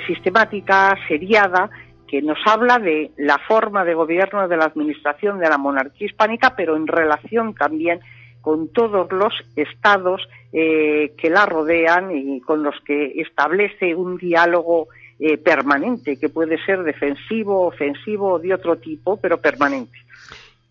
sistemática, 0.05 0.97
seriada, 1.07 1.69
que 2.07 2.21
nos 2.21 2.37
habla 2.45 2.79
de 2.79 3.11
la 3.17 3.37
forma 3.37 3.83
de 3.83 3.93
gobierno 3.93 4.47
de 4.47 4.57
la 4.57 4.65
administración 4.65 5.39
de 5.39 5.49
la 5.49 5.57
monarquía 5.57 6.07
hispánica, 6.07 6.55
pero 6.55 6.75
en 6.75 6.87
relación 6.87 7.53
también 7.53 7.99
con 8.41 8.69
todos 8.69 9.11
los 9.11 9.33
estados 9.55 10.21
eh, 10.53 11.13
que 11.17 11.29
la 11.29 11.45
rodean 11.45 12.15
y 12.15 12.39
con 12.41 12.63
los 12.63 12.75
que 12.85 13.19
establece 13.21 13.93
un 13.93 14.17
diálogo 14.17 14.87
eh, 15.19 15.37
permanente, 15.37 16.17
que 16.17 16.29
puede 16.29 16.63
ser 16.63 16.83
defensivo, 16.83 17.67
ofensivo 17.67 18.33
o 18.33 18.39
de 18.39 18.53
otro 18.53 18.77
tipo, 18.77 19.17
pero 19.17 19.39
permanente. 19.39 19.97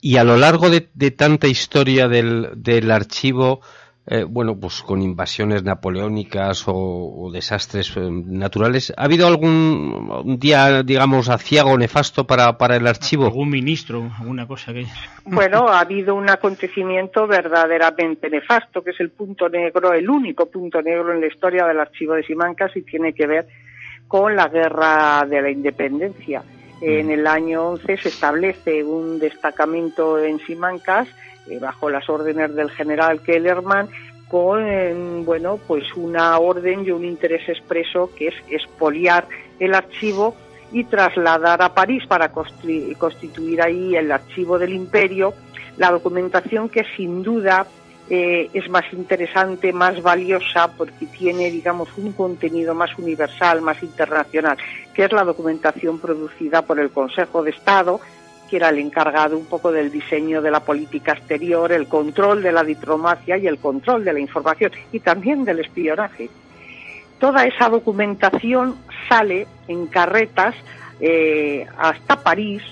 Y 0.00 0.16
a 0.16 0.24
lo 0.24 0.36
largo 0.36 0.70
de, 0.70 1.10
tanta 1.10 1.48
historia 1.48 2.08
del, 2.08 2.50
del 2.54 2.90
archivo, 2.90 3.60
eh, 4.08 4.22
bueno, 4.22 4.56
pues 4.56 4.82
con 4.82 5.02
invasiones 5.02 5.64
napoleónicas 5.64 6.64
o, 6.68 7.28
desastres 7.32 7.96
eh, 7.96 8.08
naturales. 8.08 8.92
¿Ha 8.96 9.04
habido 9.04 9.26
algún 9.26 10.38
día, 10.38 10.84
digamos, 10.84 11.28
aciago 11.28 11.76
nefasto 11.76 12.24
para, 12.24 12.56
para 12.56 12.76
el 12.76 12.86
archivo? 12.86 13.24
¿Algún 13.24 13.50
ministro, 13.50 14.08
alguna 14.20 14.46
cosa 14.46 14.72
que... 14.72 14.86
Bueno, 15.24 15.66
ha 15.68 15.80
habido 15.80 16.14
un 16.14 16.30
acontecimiento 16.30 17.26
verdaderamente 17.26 18.30
nefasto, 18.30 18.84
que 18.84 18.90
es 18.90 19.00
el 19.00 19.10
punto 19.10 19.48
negro, 19.48 19.92
el 19.92 20.08
único 20.08 20.46
punto 20.46 20.80
negro 20.80 21.12
en 21.12 21.20
la 21.20 21.26
historia 21.26 21.66
del 21.66 21.80
archivo 21.80 22.14
de 22.14 22.22
Simancas 22.22 22.76
y 22.76 22.82
tiene 22.82 23.12
que 23.12 23.26
ver 23.26 23.48
con 24.06 24.36
la 24.36 24.46
guerra 24.46 25.26
de 25.28 25.42
la 25.42 25.50
independencia. 25.50 26.44
En 26.80 27.10
el 27.10 27.26
año 27.26 27.70
11 27.70 27.96
se 27.96 28.08
establece 28.10 28.84
un 28.84 29.18
destacamento 29.18 30.18
en 30.18 30.38
Simancas 30.38 31.08
bajo 31.60 31.90
las 31.90 32.08
órdenes 32.08 32.54
del 32.54 32.70
general 32.70 33.20
Kellerman 33.20 33.88
con 34.28 35.24
bueno 35.24 35.58
pues 35.66 35.84
una 35.94 36.38
orden 36.38 36.84
y 36.84 36.90
un 36.90 37.04
interés 37.04 37.48
expreso 37.48 38.10
que 38.16 38.28
es 38.28 38.34
expoliar 38.48 39.28
el 39.60 39.74
archivo 39.74 40.34
y 40.72 40.84
trasladar 40.84 41.62
a 41.62 41.74
París 41.74 42.04
para 42.06 42.30
constituir 42.30 43.62
ahí 43.62 43.94
el 43.96 44.10
archivo 44.10 44.58
del 44.58 44.72
imperio. 44.72 45.32
La 45.76 45.90
documentación 45.90 46.68
que 46.68 46.84
sin 46.96 47.22
duda 47.22 47.66
eh, 48.08 48.50
es 48.52 48.68
más 48.68 48.84
interesante, 48.92 49.72
más 49.72 50.00
valiosa, 50.02 50.68
porque 50.76 51.06
tiene, 51.06 51.50
digamos, 51.50 51.88
un 51.96 52.12
contenido 52.12 52.74
más 52.74 52.96
universal, 52.98 53.62
más 53.62 53.82
internacional, 53.82 54.56
que 54.94 55.04
es 55.04 55.12
la 55.12 55.24
documentación 55.24 55.98
producida 55.98 56.62
por 56.62 56.78
el 56.78 56.90
Consejo 56.90 57.42
de 57.42 57.50
Estado, 57.50 58.00
que 58.48 58.56
era 58.56 58.68
el 58.68 58.78
encargado 58.78 59.36
un 59.36 59.46
poco 59.46 59.72
del 59.72 59.90
diseño 59.90 60.40
de 60.42 60.50
la 60.50 60.60
política 60.60 61.12
exterior, 61.12 61.72
el 61.72 61.86
control 61.88 62.42
de 62.42 62.52
la 62.52 62.64
diplomacia 62.64 63.36
y 63.36 63.46
el 63.46 63.58
control 63.58 64.04
de 64.04 64.12
la 64.12 64.20
información 64.20 64.72
y 64.92 65.00
también 65.00 65.44
del 65.44 65.60
espionaje. 65.60 66.30
Toda 67.18 67.44
esa 67.44 67.68
documentación 67.68 68.76
sale 69.08 69.46
en 69.68 69.86
carretas 69.86 70.54
eh, 71.00 71.66
hasta 71.78 72.22
París, 72.22 72.62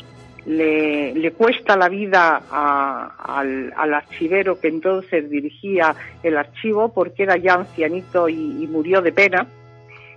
le, 0.47 1.33
cuesta 1.33 1.77
la 1.77 1.89
vida 1.89 2.43
al, 2.49 3.73
archivero 3.95 4.61
que 4.61 4.69
entonces 4.69 5.31
dirigía 5.31 5.95
el 6.23 6.37
archivo 6.37 6.93
porque 6.93 7.23
era 7.23 7.39
ya 7.39 7.55
ancianito 7.55 8.29
y 8.29 8.67
murió 8.71 9.01
de 9.01 9.13
pena. 9.13 9.47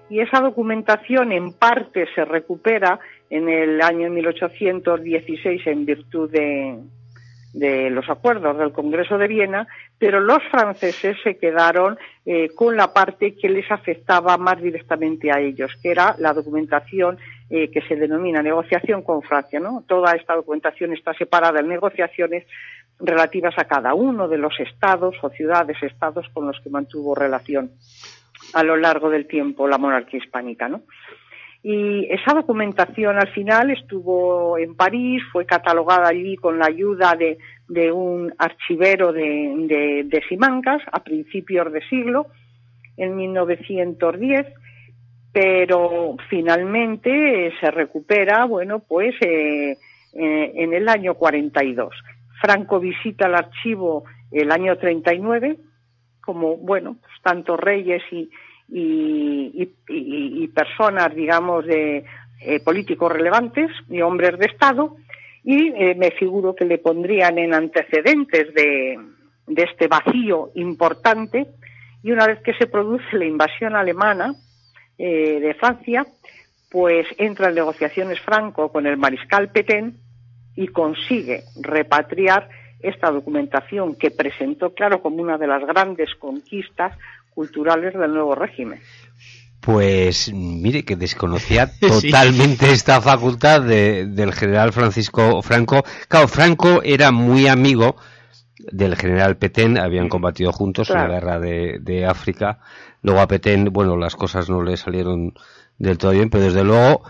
Y 0.10 0.22
esa 0.22 0.40
documentación 0.40 1.32
en 1.32 1.52
parte 1.52 2.06
se 2.16 2.24
recupera 2.24 3.00
en 3.30 3.50
el 3.50 3.82
año 3.82 4.10
1816 4.10 5.68
en 5.68 5.86
virtud 5.86 6.30
de, 6.32 6.78
de 7.58 7.90
los 7.90 8.08
acuerdos 8.10 8.58
del 8.58 8.72
Congreso 8.72 9.18
de 9.18 9.28
Viena, 9.28 9.68
pero 9.98 10.20
los 10.20 10.44
franceses 10.52 11.18
se 11.24 11.38
quedaron 11.38 11.98
eh, 12.26 12.50
con 12.54 12.78
la 12.78 12.94
parte 12.94 13.36
que 13.36 13.50
les 13.50 13.70
afectaba 13.72 14.38
más 14.38 14.62
directamente 14.62 15.32
a 15.32 15.40
ellos, 15.40 15.72
que 15.82 15.90
era 15.90 16.16
la 16.20 16.34
documentación 16.34 17.18
eh, 17.50 17.72
que 17.72 17.82
se 17.82 17.96
denomina 17.96 18.44
negociación 18.44 19.02
con 19.02 19.24
Francia. 19.24 19.60
¿no? 19.60 19.84
Toda 19.88 20.14
esta 20.14 20.36
documentación 20.36 20.94
está 20.94 21.14
separada 21.14 21.60
en 21.60 21.68
negociaciones 21.68 22.46
relativas 23.00 23.58
a 23.58 23.66
cada 23.66 23.94
uno 23.94 24.28
de 24.28 24.38
los 24.38 24.60
estados 24.60 25.16
o 25.22 25.30
ciudades-estados 25.30 26.28
con 26.34 26.48
los 26.48 26.60
que 26.62 26.70
mantuvo 26.70 27.16
relación 27.16 27.72
a 28.54 28.64
lo 28.64 28.78
largo 28.78 29.10
del 29.10 29.28
tiempo 29.28 29.68
la 29.68 29.78
monarquía 29.78 30.20
hispánica. 30.20 30.70
¿no? 30.70 30.84
Y 31.64 32.06
esa 32.12 32.34
documentación 32.34 33.18
al 33.18 33.30
final 33.30 33.72
estuvo 33.72 34.58
en 34.58 34.76
París, 34.76 35.22
fue 35.32 35.46
catalogada 35.46 36.10
allí 36.10 36.36
con 36.38 36.60
la 36.60 36.68
ayuda 36.68 37.16
de, 37.16 37.92
un 37.92 38.34
archivero 38.38 39.12
de, 39.12 40.06
de, 40.06 40.24
Simancas 40.30 40.82
a 40.92 41.04
principios 41.04 41.72
de 41.74 41.82
siglo, 41.90 42.28
en 42.96 43.16
1910, 43.16 44.48
pero 45.32 46.16
finalmente 46.30 47.54
se 47.60 47.72
recupera, 47.72 48.46
bueno, 48.46 48.80
pues 48.80 49.16
eh, 49.22 49.78
eh, 50.14 50.52
en 50.56 50.74
el 50.74 50.88
año 50.90 51.16
42. 51.16 51.94
Franco 52.42 52.80
visita 52.80 53.28
el 53.28 53.36
archivo 53.36 54.06
el 54.32 54.52
año 54.52 54.78
39, 54.78 55.58
como, 56.22 56.58
bueno, 56.58 56.98
pues 57.02 57.14
tantos 57.22 57.60
reyes 57.60 58.02
y, 58.12 58.30
y, 58.70 60.48
personas, 60.54 61.14
digamos, 61.16 61.66
de 61.66 62.04
eh, 62.42 62.60
políticos 62.62 63.12
relevantes 63.12 63.70
y 63.90 64.02
hombres 64.02 64.38
de 64.40 64.46
Estado, 64.46 64.96
y 65.44 65.70
eh, 65.76 65.96
me 65.96 66.12
figuro 66.12 66.56
que 66.56 66.66
le 66.66 66.78
pondrían 66.78 67.38
en 67.38 67.54
antecedentes 67.54 68.54
de, 68.54 69.00
de, 69.48 69.64
este 69.64 69.88
vacío 69.88 70.52
importante, 70.56 71.48
y 72.04 72.12
una 72.12 72.28
vez 72.28 72.40
que 72.42 72.54
se 72.56 72.68
produce 72.68 73.18
la 73.18 73.26
invasión 73.26 73.76
alemana 73.76 74.34
eh, 74.98 75.40
de 75.40 75.54
Francia, 75.54 76.06
pues 76.70 77.08
entra 77.18 77.50
en 77.50 77.56
negociaciones 77.56 78.20
Franco 78.20 78.72
con 78.72 78.86
el 78.88 78.98
mariscal 78.98 79.50
Petén 79.50 79.96
y 80.56 80.68
consigue 80.68 81.44
repatriar 81.62 82.50
esta 82.82 83.10
documentación 83.10 83.96
que 83.96 84.12
presentó, 84.12 84.74
claro, 84.74 85.02
como 85.02 85.22
una 85.22 85.38
de 85.38 85.48
las 85.48 85.66
grandes 85.66 86.14
conquistas 86.16 86.98
culturales 87.38 87.94
del 87.94 88.16
nuevo 88.16 88.34
régimen. 88.34 88.80
Pues 89.60 90.34
mire 90.34 90.84
que 90.84 90.96
desconocía 90.96 91.70
totalmente 91.80 92.72
esta 92.72 93.00
facultad 93.00 93.62
del 93.62 94.34
general 94.34 94.74
Francisco 94.74 95.44
Franco. 95.44 95.84
Claro, 96.08 96.28
Franco 96.28 96.82
era 96.82 97.12
muy 97.12 97.48
amigo 97.48 97.96
del 98.58 98.96
general 98.96 99.38
Petén, 99.38 99.78
habían 99.78 100.10
combatido 100.10 100.52
juntos 100.52 100.90
en 100.90 100.96
la 100.96 101.08
guerra 101.08 101.40
de, 101.40 101.78
de, 101.80 102.08
África. 102.08 102.58
Luego 103.04 103.22
a 103.22 103.28
Petén, 103.28 103.66
bueno, 103.66 103.98
las 103.98 104.16
cosas 104.16 104.50
no 104.50 104.64
le 104.64 104.76
salieron 104.76 105.36
del 105.78 106.00
todo 106.00 106.14
bien, 106.14 106.32
pero 106.32 106.44
desde 106.44 106.64
luego 106.64 107.04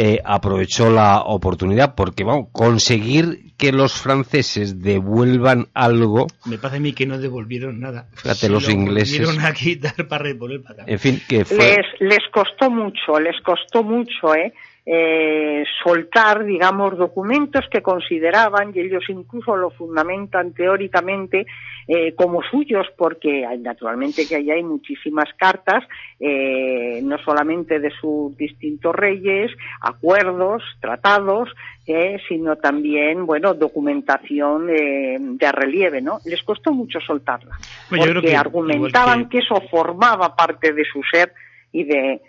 eh, 0.00 0.20
aprovechó 0.24 0.92
la 0.92 1.22
oportunidad 1.22 1.96
porque 1.96 2.22
vamos 2.22 2.50
conseguir 2.52 3.52
que 3.56 3.72
los 3.72 3.94
franceses 3.94 4.80
devuelvan 4.80 5.66
algo 5.74 6.28
me 6.46 6.56
parece 6.56 6.76
a 6.76 6.80
mí 6.80 6.92
que 6.92 7.04
no 7.04 7.18
devolvieron 7.18 7.80
nada. 7.80 8.06
Fíjate 8.14 8.48
los 8.48 8.68
ingleses. 8.68 9.36
a 9.42 9.52
quitar 9.54 10.06
para 10.06 10.32
para 10.38 10.82
acá. 10.82 10.84
en 10.86 11.00
fin 11.00 11.20
que 11.28 11.38
les 11.38 11.84
les 11.98 12.20
costó 12.32 12.70
mucho 12.70 13.18
les 13.18 13.40
costó 13.42 13.82
mucho 13.82 14.36
eh 14.36 14.52
eh, 14.90 15.64
soltar, 15.84 16.44
digamos, 16.44 16.96
documentos 16.96 17.66
que 17.70 17.82
consideraban, 17.82 18.72
y 18.74 18.80
ellos 18.80 19.04
incluso 19.08 19.54
lo 19.54 19.68
fundamentan 19.68 20.54
teóricamente, 20.54 21.46
eh, 21.86 22.14
como 22.14 22.42
suyos, 22.42 22.86
porque 22.96 23.44
hay, 23.44 23.58
naturalmente 23.58 24.26
que 24.26 24.36
ahí 24.36 24.50
hay 24.50 24.62
muchísimas 24.62 25.28
cartas, 25.36 25.84
eh, 26.18 27.02
no 27.02 27.18
solamente 27.18 27.80
de 27.80 27.90
sus 28.00 28.34
distintos 28.38 28.94
reyes, 28.94 29.50
acuerdos, 29.82 30.62
tratados, 30.80 31.50
eh, 31.86 32.18
sino 32.26 32.56
también, 32.56 33.26
bueno, 33.26 33.52
documentación 33.52 34.68
de 34.68 35.52
relieve, 35.52 36.00
¿no? 36.00 36.18
Les 36.24 36.42
costó 36.42 36.72
mucho 36.72 36.98
soltarla, 37.00 37.58
porque 37.90 38.34
argumentaban 38.34 39.28
que... 39.28 39.38
que 39.38 39.44
eso 39.44 39.60
formaba 39.70 40.34
parte 40.34 40.72
de 40.72 40.84
su 40.86 41.02
ser 41.02 41.34
y 41.72 41.84
de, 41.84 42.22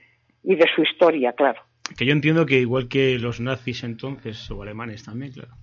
y 0.43 0.56
de 0.56 0.65
su 0.76 0.82
historia, 0.82 1.32
claro 1.32 1.68
que 1.97 2.06
yo 2.06 2.13
entiendo 2.13 2.45
que 2.45 2.60
igual 2.60 2.88
que 2.88 3.17
los 3.19 3.39
nazis 3.39 3.84
entonces, 3.84 4.49
o 4.52 4.62
alemanes 4.62 5.04
también, 5.04 5.34
claro, 5.34 5.56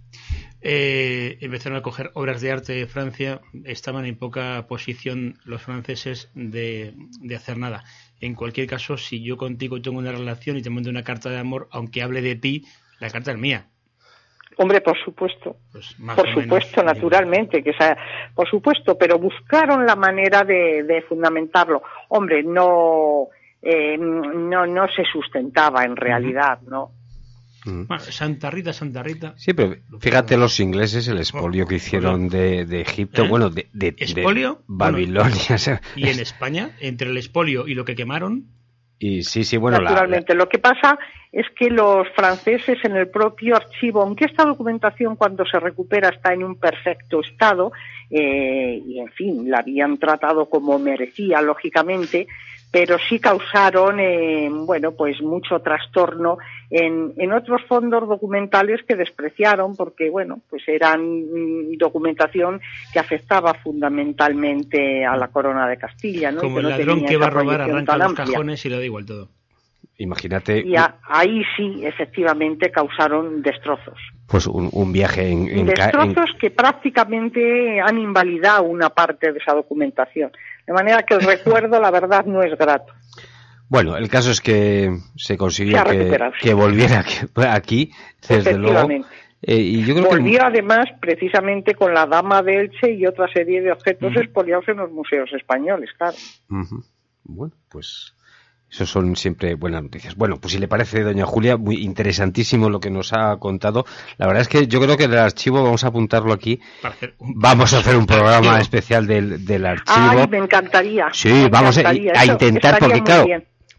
eh, 0.60 1.38
empezaron 1.40 1.78
a 1.78 1.82
coger 1.82 2.10
obras 2.14 2.40
de 2.40 2.50
arte 2.50 2.72
de 2.72 2.86
Francia, 2.86 3.40
estaban 3.64 4.04
en 4.04 4.16
poca 4.16 4.66
posición 4.68 5.38
los 5.44 5.62
franceses 5.62 6.30
de, 6.34 6.94
hacer 7.34 7.58
nada. 7.58 7.84
En 8.20 8.34
cualquier 8.34 8.66
caso, 8.66 8.96
si 8.96 9.22
yo 9.22 9.36
contigo 9.36 9.80
tengo 9.80 9.98
una 9.98 10.12
relación 10.12 10.56
y 10.56 10.62
te 10.62 10.70
mando 10.70 10.90
una 10.90 11.04
carta 11.04 11.30
de 11.30 11.38
amor, 11.38 11.68
aunque 11.70 12.02
hable 12.02 12.22
de 12.22 12.36
ti, 12.36 12.64
la 12.98 13.10
carta 13.10 13.32
es 13.32 13.38
mía. 13.38 13.66
Hombre, 14.58 14.80
por 14.80 14.98
supuesto. 15.04 15.56
Pues 15.70 15.94
por 16.16 16.32
supuesto, 16.32 16.82
naturalmente, 16.82 17.62
que 17.62 17.74
sea, 17.74 17.96
por 18.34 18.48
supuesto, 18.48 18.96
pero 18.96 19.18
buscaron 19.18 19.84
la 19.84 19.96
manera 19.96 20.44
de, 20.44 20.82
de 20.82 21.02
fundamentarlo. 21.02 21.82
Hombre, 22.08 22.42
no 22.42 23.28
eh, 23.62 23.96
no, 23.98 24.66
no 24.66 24.86
se 24.88 25.04
sustentaba 25.04 25.84
en 25.84 25.96
realidad, 25.96 26.60
¿no? 26.62 26.92
Bueno, 27.66 27.98
Santa 27.98 28.48
Rita, 28.48 28.72
Santa 28.72 29.02
Rita. 29.02 29.34
Sí, 29.36 29.52
pero 29.52 29.74
fíjate 29.98 30.36
los 30.36 30.60
ingleses, 30.60 31.08
el 31.08 31.18
expolio 31.18 31.66
que 31.66 31.76
hicieron 31.76 32.28
de, 32.28 32.62
Egipto, 32.80 33.24
¿Eh? 33.24 33.28
bueno, 33.28 33.50
de, 33.50 33.66
de, 33.72 34.56
Babilonia. 34.68 35.56
y 35.96 36.08
en 36.08 36.20
España, 36.20 36.70
entre 36.80 37.10
el 37.10 37.16
expolio 37.16 37.66
y 37.66 37.74
lo 37.74 37.84
que 37.84 37.96
quemaron. 37.96 38.46
Y 38.98 39.24
sí, 39.24 39.44
sí, 39.44 39.56
bueno, 39.56 39.78
Naturalmente, 39.78 40.34
lo 40.34 40.48
que 40.48 40.58
pasa 40.58 40.98
es 41.30 41.46
que 41.54 41.68
los 41.68 42.08
franceses 42.14 42.78
en 42.84 42.96
el 42.96 43.08
propio 43.08 43.56
archivo, 43.56 44.00
aunque 44.00 44.24
esta 44.24 44.44
documentación 44.44 45.16
cuando 45.16 45.44
se 45.44 45.60
recupera 45.60 46.08
está 46.08 46.32
en 46.32 46.44
un 46.44 46.58
perfecto 46.58 47.20
estado, 47.20 47.72
eh, 48.08 48.80
y 48.86 49.00
en 49.00 49.10
fin, 49.10 49.50
la 49.50 49.58
habían 49.58 49.98
tratado 49.98 50.48
como 50.48 50.78
merecía, 50.78 51.42
lógicamente, 51.42 52.26
pero 52.70 52.98
sí 53.08 53.18
causaron, 53.18 54.00
eh, 54.00 54.48
bueno, 54.50 54.92
pues 54.92 55.20
mucho 55.22 55.60
trastorno 55.60 56.38
en, 56.70 57.14
en, 57.16 57.32
otros 57.32 57.62
fondos 57.68 58.08
documentales 58.08 58.82
que 58.86 58.96
despreciaron 58.96 59.76
porque, 59.76 60.10
bueno, 60.10 60.40
pues 60.50 60.62
eran 60.66 61.00
mm, 61.00 61.78
documentación 61.78 62.60
que 62.92 62.98
afectaba 62.98 63.54
fundamentalmente 63.54 65.04
a 65.04 65.16
la 65.16 65.28
corona 65.28 65.68
de 65.68 65.76
Castilla, 65.78 66.32
¿no? 66.32 66.40
Como 66.40 66.58
el 66.58 66.68
ladrón 66.68 67.04
que 67.04 67.16
va 67.16 67.26
a 67.26 67.30
robar 67.30 67.60
arranca 67.62 67.96
los 67.96 68.14
cajones 68.14 68.64
y 68.64 68.68
le 68.68 68.76
da 68.76 68.84
igual 68.84 69.06
todo. 69.06 69.28
Imagínate. 69.98 70.60
Y 70.60 70.74
ahí 70.76 71.42
sí, 71.56 71.80
efectivamente, 71.84 72.70
causaron 72.70 73.42
destrozos. 73.42 73.98
Pues 74.26 74.46
un, 74.46 74.92
viaje 74.92 75.30
en, 75.30 75.66
Destrozos 75.66 76.30
que 76.40 76.50
prácticamente 76.50 77.80
han 77.80 77.98
invalidado 77.98 78.64
una 78.64 78.90
parte 78.90 79.32
de 79.32 79.38
esa 79.38 79.54
documentación. 79.54 80.32
De 80.66 80.72
manera 80.72 81.02
que 81.04 81.14
el 81.14 81.20
recuerdo, 81.26 81.80
la 81.80 81.90
verdad, 81.90 82.26
no 82.26 82.42
es 82.42 82.56
grato. 82.58 82.92
Bueno, 83.68 83.96
el 83.96 84.08
caso 84.08 84.30
es 84.30 84.40
que 84.40 84.90
se 85.16 85.36
consiguió 85.36 85.82
que, 86.40 86.54
volviera 86.54 87.04
aquí, 87.52 87.90
desde 88.28 88.56
luego. 88.56 88.88
Eh, 89.42 89.56
y 89.56 89.84
yo 89.84 89.94
creo 89.94 90.08
Volvió 90.08 90.42
además 90.44 90.86
precisamente 91.00 91.74
con 91.74 91.92
la 91.92 92.06
Dama 92.06 92.42
de 92.42 92.60
Elche 92.60 92.92
y 92.92 93.06
otra 93.06 93.28
serie 93.28 93.60
de 93.60 93.70
objetos 93.70 94.16
expoliados 94.16 94.68
en 94.68 94.78
los 94.78 94.90
museos 94.90 95.30
españoles, 95.32 95.90
claro. 95.96 96.16
Bueno, 97.24 97.54
pues 97.68 98.15
eso 98.76 98.84
son 98.84 99.16
siempre 99.16 99.54
buenas 99.54 99.82
noticias. 99.82 100.16
Bueno, 100.16 100.36
pues 100.38 100.52
si 100.52 100.58
le 100.58 100.68
parece, 100.68 101.02
doña 101.02 101.24
Julia, 101.24 101.56
muy 101.56 101.76
interesantísimo 101.82 102.68
lo 102.68 102.78
que 102.78 102.90
nos 102.90 103.14
ha 103.14 103.38
contado. 103.38 103.86
La 104.18 104.26
verdad 104.26 104.42
es 104.42 104.48
que 104.48 104.66
yo 104.66 104.80
creo 104.80 104.98
que 104.98 105.04
el 105.04 105.16
archivo 105.16 105.62
vamos 105.62 105.82
a 105.84 105.88
apuntarlo 105.88 106.32
aquí. 106.32 106.60
Vamos 107.18 107.72
a 107.72 107.78
hacer 107.78 107.96
un 107.96 108.04
programa 108.04 108.60
especial 108.60 109.06
del, 109.06 109.46
del 109.46 109.64
archivo. 109.64 109.96
Ay, 109.96 110.28
me 110.28 110.38
encantaría. 110.38 111.08
Sí, 111.12 111.48
vamos 111.50 111.78
a, 111.78 111.94
intentar, 112.26 112.78
porque 112.78 113.02
claro, 113.02 113.26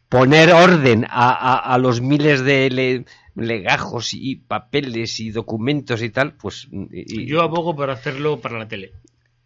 poner 0.10 0.51
orden 0.51 1.05
a, 1.07 1.73
a, 1.73 1.77
los 1.77 2.01
miles 2.01 2.43
de 2.43 3.05
legajos 3.36 4.15
y 4.15 4.38
papeles 4.38 5.19
y 5.19 5.29
documentos 5.29 6.01
y 6.01 6.10
tal, 6.10 6.33
pues... 6.33 6.67
yo 6.71 7.41
abogo 7.43 7.75
por 7.75 7.91
hacerlo 7.91 8.39
para 8.39 8.57
la 8.57 8.67
tele. 8.67 8.93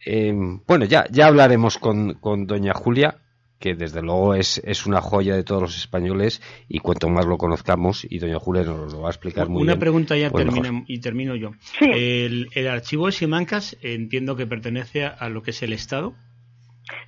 Eh, 0.06 0.34
bueno, 0.66 0.86
ya, 0.86 1.06
ya 1.12 1.28
hablaremos 1.28 1.78
con, 1.78 2.14
con 2.16 2.48
doña 2.48 2.74
Julia 2.74 3.18
que 3.62 3.76
desde 3.76 4.02
luego 4.02 4.36
es, 4.36 4.60
es 4.66 4.86
una 4.86 5.00
joya 5.00 5.36
de 5.36 5.44
todos 5.44 5.62
los 5.62 5.78
españoles 5.78 6.42
y 6.68 6.80
cuanto 6.80 7.08
más 7.08 7.26
lo 7.26 7.38
conozcamos, 7.38 8.06
y 8.10 8.18
doña 8.18 8.40
Julia 8.40 8.64
nos 8.64 8.92
lo 8.92 9.02
va 9.02 9.08
a 9.08 9.12
explicar 9.12 9.48
muy 9.48 9.62
bien. 9.62 9.70
Una 9.72 9.80
pregunta 9.80 10.18
ya 10.18 10.30
pues 10.30 10.48
y 10.88 11.00
termino 11.00 11.36
yo. 11.36 11.52
El, 11.80 12.50
archivo 12.68 13.06
de 13.06 13.12
Simancas 13.14 13.78
entiendo 13.82 14.36
que 14.36 14.48
pertenece 14.48 15.06
a 15.06 15.30
lo 15.30 15.44
que 15.44 15.52
es 15.52 15.62
el 15.62 15.74
Estado. 15.74 16.14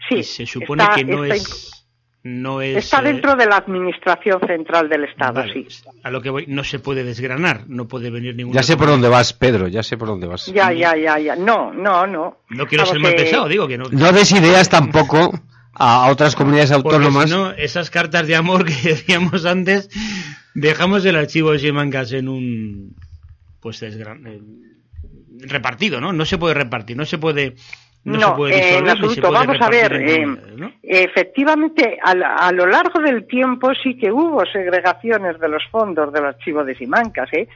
Sí. 0.08 0.24
se 0.24 0.46
supone 0.46 0.84
que 0.96 1.04
no 1.04 1.26
es... 1.26 1.88
no 2.22 2.62
es... 2.62 2.78
Está 2.78 3.00
eh, 3.00 3.14
dentro 3.14 3.36
de 3.36 3.48
la 3.48 3.58
administración 3.58 4.40
central 4.46 4.88
del 4.88 5.06
Estado, 5.06 5.34
vale, 5.34 5.54
sí. 5.54 5.68
A 6.04 6.12
lo 6.12 6.22
que 6.22 6.30
voy, 6.30 6.46
no 6.48 6.64
se 6.64 6.78
puede 6.78 7.04
desgranar, 7.04 7.64
no 7.68 7.88
puede 7.88 8.12
venir 8.12 8.36
ningún. 8.36 8.54
Ya 8.54 8.62
sé 8.62 8.78
por 8.78 8.88
dónde 8.88 9.10
vas, 9.10 9.34
Pedro, 9.34 9.68
ya 9.68 9.82
sé 9.82 9.98
por 9.98 10.08
dónde 10.08 10.28
vas. 10.28 10.46
Ya, 10.46 10.72
ya, 10.72 10.96
ya, 10.96 11.18
ya. 11.18 11.36
No, 11.36 11.74
no, 11.74 12.06
no. 12.06 12.38
No 12.50 12.68
quiero 12.68 12.84
Vamos, 12.84 12.92
ser 12.92 13.02
mal 13.02 13.14
eh, 13.14 13.16
pesado, 13.16 13.48
digo 13.48 13.68
que 13.68 13.80
no. 13.80 13.86
No 13.92 14.12
des 14.12 14.32
ideas 14.32 14.70
tampoco 14.70 15.34
a, 15.74 16.10
otras 16.12 16.36
comunidades 16.36 16.72
autónomas. 16.72 17.30
si 17.30 17.36
no, 17.36 17.52
esas 17.52 17.90
cartas 17.90 18.28
de 18.28 18.36
amor 18.36 18.66
que 18.66 18.90
decíamos 18.90 19.46
antes, 19.46 19.90
dejamos 20.54 21.06
el 21.06 21.16
archivo 21.16 21.52
de 21.52 21.60
Simancas 21.60 22.12
en 22.14 22.28
un. 22.30 22.96
Pues 23.60 23.82
desgra- 23.82 24.20
eh, 24.28 24.42
repartido, 25.48 26.00
¿no? 26.02 26.12
No 26.14 26.26
se 26.26 26.38
puede 26.38 26.54
repartir, 26.54 26.98
no 26.98 27.06
se 27.06 27.18
puede. 27.18 27.56
No, 28.06 28.18
No, 28.20 28.28
se 28.30 28.36
puede 28.36 28.56
eh, 28.58 28.78
en 28.80 28.90
absoluto. 28.90 29.22
puede 29.22 29.34
Vamos 29.34 29.62
a 29.62 29.70
ver, 29.70 29.94
eh, 29.94 30.28
efectivamente, 30.84 31.98
a, 32.04 32.14
la- 32.14 32.36
a 32.36 32.52
lo 32.52 32.66
largo 32.68 33.00
del 33.00 33.26
tiempo 33.28 33.72
sí 33.82 33.98
que 33.98 34.12
hubo 34.12 34.44
segregaciones 34.52 35.40
de 35.40 35.48
los 35.48 35.64
fondos 35.72 36.12
del 36.12 36.26
archivo 36.26 36.64
de 36.66 36.76
Simancas, 36.76 37.30
¿eh? 37.32 37.48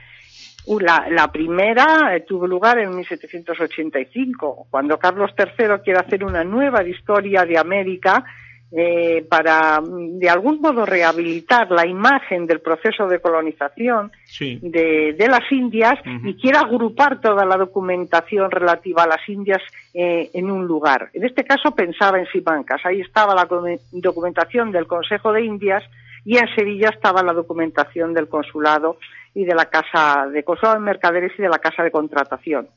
Uh, 0.67 0.79
La, 0.81 1.07
la 1.09 1.31
primera 1.31 2.13
eh, 2.15 2.21
tuvo 2.27 2.45
lugar 2.45 2.77
en 2.79 2.93
1785, 2.95 4.67
cuando 4.69 4.99
Carlos 4.99 5.31
III 5.37 5.79
quiere 5.83 5.99
hacer 5.99 6.23
una 6.23 6.43
nueva 6.43 6.83
historia 6.83 7.45
de 7.45 7.57
América 7.57 8.23
eh, 8.69 9.25
para, 9.29 9.79
mm, 9.79 10.19
de 10.19 10.29
algún 10.29 10.59
modo, 10.59 10.85
rehabilitar 10.85 11.71
la 11.71 11.87
imagen 11.87 12.45
del 12.45 12.59
proceso 12.59 13.07
de 13.07 13.21
colonización 13.21 14.11
Sí. 14.25 14.59
de, 14.61 15.13
de 15.17 15.27
las 15.29 15.49
Indias 15.51 15.97
y 16.25 16.33
quiere 16.35 16.57
agrupar 16.57 17.21
toda 17.21 17.45
la 17.45 17.55
documentación 17.55 18.51
relativa 18.51 19.03
a 19.03 19.07
las 19.07 19.29
Indias 19.29 19.61
eh, 19.93 20.29
en 20.33 20.51
un 20.51 20.67
lugar. 20.67 21.09
En 21.13 21.23
este 21.23 21.45
caso 21.45 21.71
pensaba 21.71 22.19
en 22.19 22.27
Simancas. 22.27 22.81
Ahí 22.85 22.99
estaba 22.99 23.33
la 23.33 23.47
documentación 23.93 24.71
del 24.73 24.85
Consejo 24.85 25.31
de 25.31 25.45
Indias 25.45 25.83
y 26.25 26.37
en 26.37 26.53
Sevilla 26.53 26.89
estaba 26.89 27.23
la 27.23 27.31
documentación 27.31 28.13
del 28.13 28.27
consulado 28.27 28.97
y 29.37 29.45
de 29.45 29.53
la 29.53 29.65
Casa 29.65 30.27
de 30.33 30.43
Consulado 30.43 30.79
de 30.79 30.85
Mercaderes 30.85 31.31
y 31.37 31.43
de 31.43 31.49
la 31.49 31.59
Casa 31.59 31.83
de 31.83 31.91
Contratación. 31.91 32.69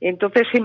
Entonces 0.00 0.46
se, 0.50 0.58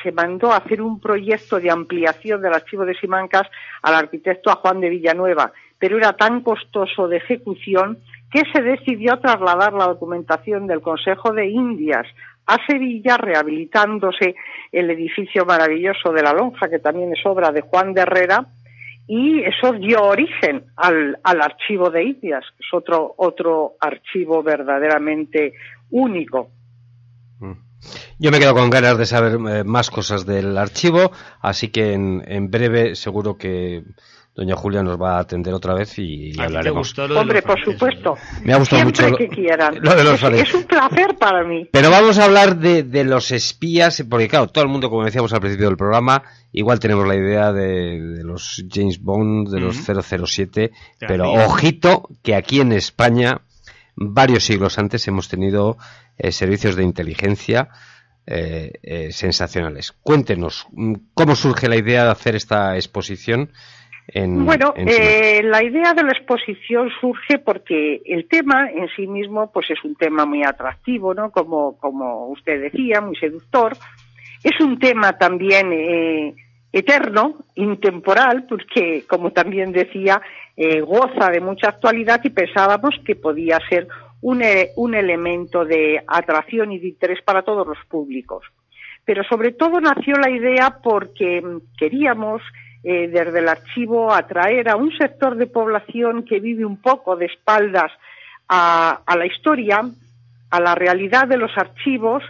se 0.00 0.12
mandó 0.12 0.52
a 0.52 0.58
hacer 0.58 0.80
un 0.80 1.00
proyecto 1.00 1.58
de 1.58 1.72
ampliación 1.72 2.40
del 2.40 2.54
archivo 2.54 2.84
de 2.84 2.94
Simancas 2.94 3.48
al 3.82 3.96
arquitecto 3.96 4.48
a 4.48 4.54
Juan 4.54 4.80
de 4.80 4.90
Villanueva, 4.90 5.50
pero 5.80 5.98
era 5.98 6.12
tan 6.12 6.40
costoso 6.40 7.08
de 7.08 7.16
ejecución 7.16 7.98
que 8.30 8.42
se 8.52 8.62
decidió 8.62 9.18
trasladar 9.18 9.72
la 9.72 9.86
documentación 9.86 10.68
del 10.68 10.80
Consejo 10.80 11.32
de 11.32 11.48
Indias 11.48 12.06
a 12.46 12.64
Sevilla, 12.64 13.16
rehabilitándose 13.16 14.36
el 14.70 14.88
edificio 14.88 15.44
maravilloso 15.44 16.12
de 16.12 16.22
la 16.22 16.32
Lonja, 16.32 16.68
que 16.68 16.78
también 16.78 17.12
es 17.12 17.26
obra 17.26 17.50
de 17.50 17.62
Juan 17.62 17.92
de 17.92 18.02
Herrera, 18.02 18.46
y 19.06 19.42
eso 19.42 19.72
dio 19.72 20.02
origen 20.02 20.64
al, 20.76 21.18
al 21.22 21.40
archivo 21.40 21.90
de 21.90 22.04
Indias, 22.04 22.44
que 22.56 22.64
es 22.64 22.74
otro, 22.74 23.14
otro 23.16 23.76
archivo 23.80 24.42
verdaderamente 24.42 25.52
único. 25.90 26.50
Yo 28.18 28.30
me 28.30 28.38
quedo 28.38 28.54
con 28.54 28.70
ganas 28.70 28.98
de 28.98 29.06
saber 29.06 29.34
eh, 29.34 29.62
más 29.62 29.90
cosas 29.90 30.26
del 30.26 30.56
archivo, 30.58 31.12
así 31.40 31.68
que 31.68 31.92
en 31.92 32.50
breve 32.50 32.96
seguro 32.96 33.36
que 33.36 33.84
doña 34.36 34.54
Julia 34.54 34.82
nos 34.82 35.00
va 35.00 35.16
a 35.16 35.20
atender 35.20 35.54
otra 35.54 35.72
vez 35.74 35.98
y, 35.98 36.02
y 36.02 36.28
¿A 36.28 36.32
ti 36.32 36.36
te 36.36 36.42
hablaremos. 36.42 36.98
Hombre, 36.98 37.36
los 37.36 37.42
por 37.44 37.64
supuesto. 37.64 38.14
Me 38.44 38.52
ha 38.52 38.58
gustado 38.58 38.82
Siempre 38.82 39.04
mucho 39.06 39.10
lo- 39.10 39.16
que 39.16 39.28
quieran. 39.28 39.78
lo 39.80 39.94
de 39.94 40.04
los 40.04 40.22
es, 40.22 40.40
es 40.48 40.54
un 40.54 40.64
placer 40.64 41.16
para 41.18 41.42
mí. 41.42 41.66
Pero 41.72 41.90
vamos 41.90 42.18
a 42.18 42.24
hablar 42.26 42.58
de, 42.58 42.82
de 42.82 43.04
los 43.04 43.30
espías, 43.32 44.04
porque 44.08 44.28
claro, 44.28 44.48
todo 44.48 44.62
el 44.64 44.70
mundo, 44.70 44.90
como 44.90 45.04
decíamos 45.04 45.32
al 45.32 45.40
principio 45.40 45.68
del 45.68 45.76
programa, 45.78 46.22
igual 46.52 46.78
tenemos 46.78 47.08
la 47.08 47.14
idea 47.16 47.50
de, 47.52 47.98
de 48.00 48.24
los 48.24 48.62
James 48.70 49.00
Bond, 49.02 49.48
de 49.48 49.60
los 49.60 49.76
007, 49.76 50.70
pero 51.00 51.32
ojito 51.32 52.08
que 52.22 52.34
aquí 52.34 52.60
en 52.60 52.72
España, 52.72 53.40
varios 53.94 54.44
siglos 54.44 54.78
antes, 54.78 55.08
hemos 55.08 55.28
tenido 55.28 55.78
eh, 56.18 56.30
servicios 56.30 56.76
de 56.76 56.82
inteligencia 56.82 57.68
eh, 58.26 58.72
eh, 58.82 59.12
sensacionales. 59.12 59.92
Cuéntenos, 60.02 60.66
mm, 60.72 60.94
¿cómo 61.14 61.36
surge 61.36 61.68
la 61.68 61.76
idea 61.76 62.04
de 62.04 62.10
hacer 62.10 62.36
esta 62.36 62.74
exposición? 62.76 63.50
En, 64.08 64.44
Bueno, 64.44 64.72
en 64.76 64.88
eh, 64.88 65.42
la 65.42 65.62
idea 65.64 65.92
de 65.92 66.04
la 66.04 66.12
exposición 66.12 66.90
surge 67.00 67.38
porque 67.38 68.02
el 68.04 68.28
tema 68.28 68.70
en 68.70 68.88
sí 68.94 69.06
mismo, 69.06 69.50
pues 69.50 69.70
es 69.70 69.82
un 69.84 69.96
tema 69.96 70.24
muy 70.24 70.44
atractivo, 70.44 71.12
¿no? 71.12 71.30
Como, 71.30 71.76
como 71.78 72.28
usted 72.28 72.60
decía, 72.60 73.00
muy 73.00 73.16
seductor. 73.16 73.76
Es 74.44 74.60
un 74.60 74.78
tema 74.78 75.18
también 75.18 75.72
eh, 75.72 76.34
eterno, 76.72 77.34
intemporal, 77.56 78.46
porque, 78.48 79.04
como 79.08 79.32
también 79.32 79.72
decía, 79.72 80.22
eh, 80.56 80.80
goza 80.82 81.30
de 81.30 81.40
mucha 81.40 81.68
actualidad 81.70 82.20
y 82.22 82.30
pensábamos 82.30 82.94
que 83.04 83.16
podía 83.16 83.58
ser 83.68 83.88
un, 84.20 84.42
e- 84.42 84.70
un 84.76 84.94
elemento 84.94 85.64
de 85.64 86.02
atracción 86.06 86.70
y 86.72 86.78
de 86.78 86.88
interés 86.88 87.22
para 87.22 87.42
todos 87.42 87.66
los 87.66 87.78
públicos. 87.88 88.44
Pero 89.04 89.24
sobre 89.24 89.52
todo 89.52 89.80
nació 89.80 90.14
la 90.16 90.30
idea 90.30 90.78
porque 90.82 91.40
mm, 91.42 91.76
queríamos 91.76 92.42
eh, 92.88 93.08
desde 93.08 93.40
el 93.40 93.48
archivo 93.48 94.14
atraer 94.14 94.68
a 94.68 94.76
un 94.76 94.96
sector 94.96 95.34
de 95.34 95.48
población 95.48 96.22
que 96.22 96.38
vive 96.38 96.64
un 96.64 96.76
poco 96.76 97.16
de 97.16 97.26
espaldas 97.26 97.90
a, 98.48 99.02
la 99.08 99.26
historia, 99.26 99.82
a 100.50 100.60
la 100.60 100.76
realidad 100.76 101.26
de 101.26 101.36
los 101.36 101.50
archivos 101.58 102.22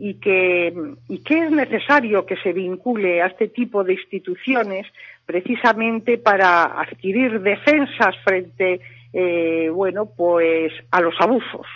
y 0.00 0.14
que, 0.14 0.74
y 1.08 1.18
que 1.18 1.44
es 1.44 1.52
necesario 1.52 2.26
que 2.26 2.36
se 2.38 2.52
vincule 2.52 3.22
a 3.22 3.28
este 3.28 3.46
tipo 3.46 3.84
de 3.84 3.92
instituciones 3.92 4.88
precisamente 5.26 6.18
para 6.18 6.80
adquirir 6.80 7.40
defensas 7.40 8.16
frente, 8.24 8.80
eh, 9.12 9.70
bueno, 9.72 10.06
pues 10.06 10.72
a 10.90 11.00
los 11.00 11.14
abusos 11.20 11.68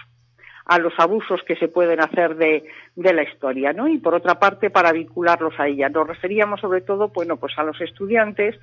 a 0.67 0.79
los 0.79 0.93
abusos 0.99 1.43
que 1.47 1.57
se 1.57 1.69
pueden 1.69 2.01
hacer 2.01 2.37
de, 2.37 2.65
la 2.97 3.23
historia, 3.23 3.73
¿no? 3.73 3.89
Y 3.89 3.99
por 3.99 4.15
otra 4.15 4.39
parte, 4.39 4.71
para 4.71 4.93
vincularlos 4.93 5.55
a 5.59 5.69
ella. 5.69 5.89
Nos 5.89 6.07
referíamos 6.07 6.61
sobre 6.61 6.81
todo, 6.81 7.09
bueno, 7.09 7.37
pues 7.37 7.53
a 7.59 7.65
los 7.65 7.81
estudiantes 7.81 8.57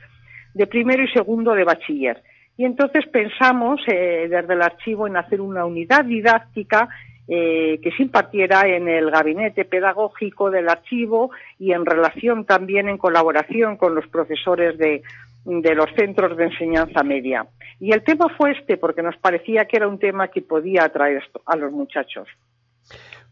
de 0.53 0.67
primero 0.67 1.03
y 1.03 1.07
segundo 1.09 1.53
de 1.53 1.63
bachiller. 1.63 2.21
Y 2.57 2.65
entonces 2.65 3.05
pensamos 3.07 3.81
eh, 3.87 4.27
desde 4.29 4.53
el 4.53 4.61
archivo 4.61 5.07
en 5.07 5.17
hacer 5.17 5.41
una 5.41 5.65
unidad 5.65 6.05
didáctica 6.05 6.89
eh, 7.27 7.79
que 7.81 7.91
se 7.91 8.03
impartiera 8.03 8.67
en 8.67 8.89
el 8.89 9.09
gabinete 9.09 9.63
pedagógico 9.63 10.49
del 10.49 10.67
archivo 10.67 11.31
y 11.59 11.71
en 11.71 11.85
relación 11.85 12.45
también 12.45 12.89
en 12.89 12.97
colaboración 12.97 13.77
con 13.77 13.95
los 13.95 14.07
profesores 14.07 14.77
de, 14.77 15.01
de 15.45 15.75
los 15.75 15.89
centros 15.95 16.37
de 16.37 16.45
enseñanza 16.45 17.03
media. 17.03 17.45
Y 17.79 17.91
el 17.93 18.03
tema 18.03 18.27
fue 18.37 18.51
este 18.51 18.77
porque 18.77 19.01
nos 19.01 19.17
parecía 19.17 19.65
que 19.65 19.77
era 19.77 19.87
un 19.87 19.97
tema 19.99 20.27
que 20.27 20.41
podía 20.41 20.83
atraer 20.85 21.23
a 21.45 21.55
los 21.55 21.71
muchachos. 21.71 22.27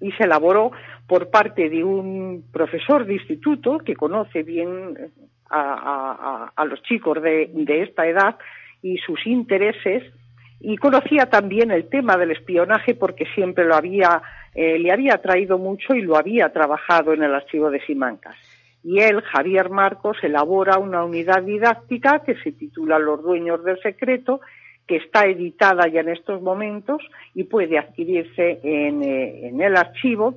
Y 0.02 0.12
se 0.14 0.24
elaboró 0.24 0.72
por 1.08 1.30
parte 1.30 1.70
de 1.70 1.84
un 1.84 2.46
profesor 2.52 3.06
de 3.06 3.16
instituto 3.16 3.80
que 3.80 3.96
conoce 3.96 4.44
bien 4.44 5.12
a, 5.50 5.62
a- 5.62 6.54
a 6.56 6.66
los 6.66 6.82
chicos 6.84 7.22
de, 7.22 7.50
de 7.54 7.84
esta 7.84 8.08
edad 8.08 8.38
y 8.82 8.98
sus 9.00 9.26
intereses 9.28 10.04
y 10.62 10.78
conocía 10.78 11.30
también 11.30 11.72
el 11.72 11.90
tema 11.90 12.18
del 12.18 12.32
espionaje 12.32 12.94
porque 12.96 13.26
siempre 13.36 13.66
lo 13.66 13.76
había 13.76 14.22
eh, 14.56 14.80
le 14.80 14.92
había 14.92 15.18
traído 15.22 15.58
mucho 15.58 15.94
y 15.94 16.02
lo 16.02 16.18
había 16.18 16.52
trabajado 16.52 17.14
en 17.14 17.24
el 17.24 17.34
archivo 17.36 17.70
de 17.70 17.80
Simancas. 17.86 18.36
Y 18.84 19.00
él, 19.00 19.22
Javier 19.22 19.70
Marcos, 19.70 20.18
elabora 20.24 20.78
una 20.78 21.04
unidad 21.04 21.44
didáctica 21.44 22.20
que 22.20 22.36
se 22.36 22.52
titula 22.52 22.98
Los 22.98 23.22
dueños 23.22 23.64
del 23.64 23.80
secreto, 23.82 24.42
que 24.88 24.98
está 24.98 25.26
editada 25.26 25.88
ya 25.88 26.00
en 26.00 26.10
estos 26.10 26.42
momentos 26.42 27.02
y 27.36 27.44
puede 27.44 27.78
adquirirse 27.78 28.60
en, 28.64 29.04
eh, 29.04 29.48
en 29.48 29.62
el 29.62 29.76
archivo. 29.76 30.36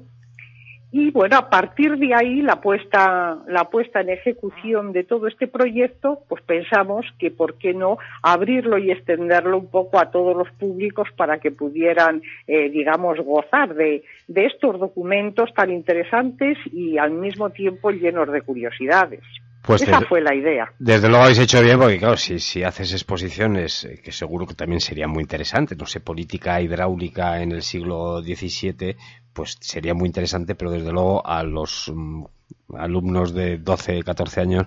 Y 0.95 1.11
bueno, 1.11 1.37
a 1.39 1.49
partir 1.49 1.97
de 1.97 2.15
ahí, 2.15 2.43
la 2.43 2.61
puesta, 2.61 3.39
la 3.49 3.65
puesta 3.71 4.03
en 4.03 4.11
ejecución 4.11 4.93
de 4.93 5.05
todo 5.05 5.27
este 5.27 5.49
proyecto, 5.49 6.19
pues 6.29 6.43
pensamos 6.43 7.07
que 7.19 7.31
por 7.31 7.55
qué 7.57 7.73
no 7.73 7.97
abrirlo 8.23 8.77
y 8.77 8.91
extenderlo 8.91 9.57
un 9.57 9.71
poco 9.71 9.99
a 9.99 10.11
todos 10.11 10.37
los 10.37 10.51
públicos 10.59 11.09
para 11.17 11.39
que 11.39 11.51
pudieran, 11.51 12.21
eh, 12.47 12.69
digamos, 12.69 13.19
gozar 13.21 13.75
de, 13.75 14.05
de 14.29 14.45
estos 14.45 14.79
documentos 14.79 15.53
tan 15.55 15.73
interesantes 15.73 16.59
y 16.71 16.99
al 16.99 17.13
mismo 17.13 17.49
tiempo 17.49 17.91
llenos 17.91 18.31
de 18.31 18.43
curiosidades. 18.43 19.21
Pues 19.65 19.81
Esa 19.81 19.93
desde- 19.93 20.07
fue 20.07 20.21
la 20.21 20.35
idea. 20.35 20.73
Desde 20.79 21.09
luego 21.09 21.23
habéis 21.23 21.39
hecho 21.39 21.63
bien, 21.63 21.79
porque 21.79 21.97
claro, 21.99 22.17
si, 22.17 22.39
si 22.41 22.65
haces 22.65 22.93
exposiciones, 22.93 23.85
eh, 23.85 24.01
que 24.05 24.11
seguro 24.13 24.45
que 24.45 24.55
también 24.55 24.81
sería 24.81 25.07
muy 25.07 25.23
interesante, 25.23 25.77
no 25.77 25.87
sé, 25.87 26.01
política 26.01 26.61
hidráulica 26.61 27.41
en 27.41 27.53
el 27.53 27.63
siglo 27.63 28.21
XVII, 28.21 28.97
pues 29.33 29.57
sería 29.61 29.95
muy 29.95 30.07
interesante, 30.07 30.55
pero 30.55 30.71
desde 30.71 30.93
luego 30.93 31.27
a 31.27 31.43
los 31.43 31.91
mm, 31.95 32.25
alumnos 32.77 33.35
de 33.35 33.59
12, 33.59 34.03
14 34.03 34.41
años 34.41 34.67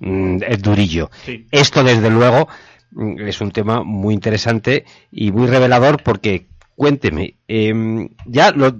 mm, 0.00 0.38
es 0.46 0.62
durillo. 0.62 1.10
Sí. 1.24 1.46
Esto, 1.50 1.82
desde 1.82 2.10
luego, 2.10 2.48
mm, 2.92 3.20
es 3.20 3.40
un 3.40 3.50
tema 3.50 3.82
muy 3.82 4.14
interesante 4.14 4.84
y 5.10 5.32
muy 5.32 5.46
revelador 5.46 6.02
porque, 6.02 6.46
cuénteme, 6.76 7.36
em, 7.48 8.08
ya 8.26 8.50
los 8.52 8.74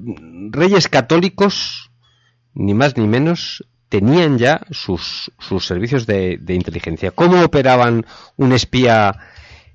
reyes 0.51 0.89
católicos, 0.89 1.91
ni 2.55 2.75
más 2.75 2.97
ni 2.97 3.07
menos, 3.07 3.65
tenían 3.89 4.39
ya 4.39 4.61
sus, 4.71 5.31
sus 5.39 5.65
servicios 5.67 6.07
de, 6.07 6.41
inteligencia. 6.49 7.13
¿Cómo 7.13 7.43
operaban 7.43 8.05
un 8.37 8.53
espía 8.53 9.15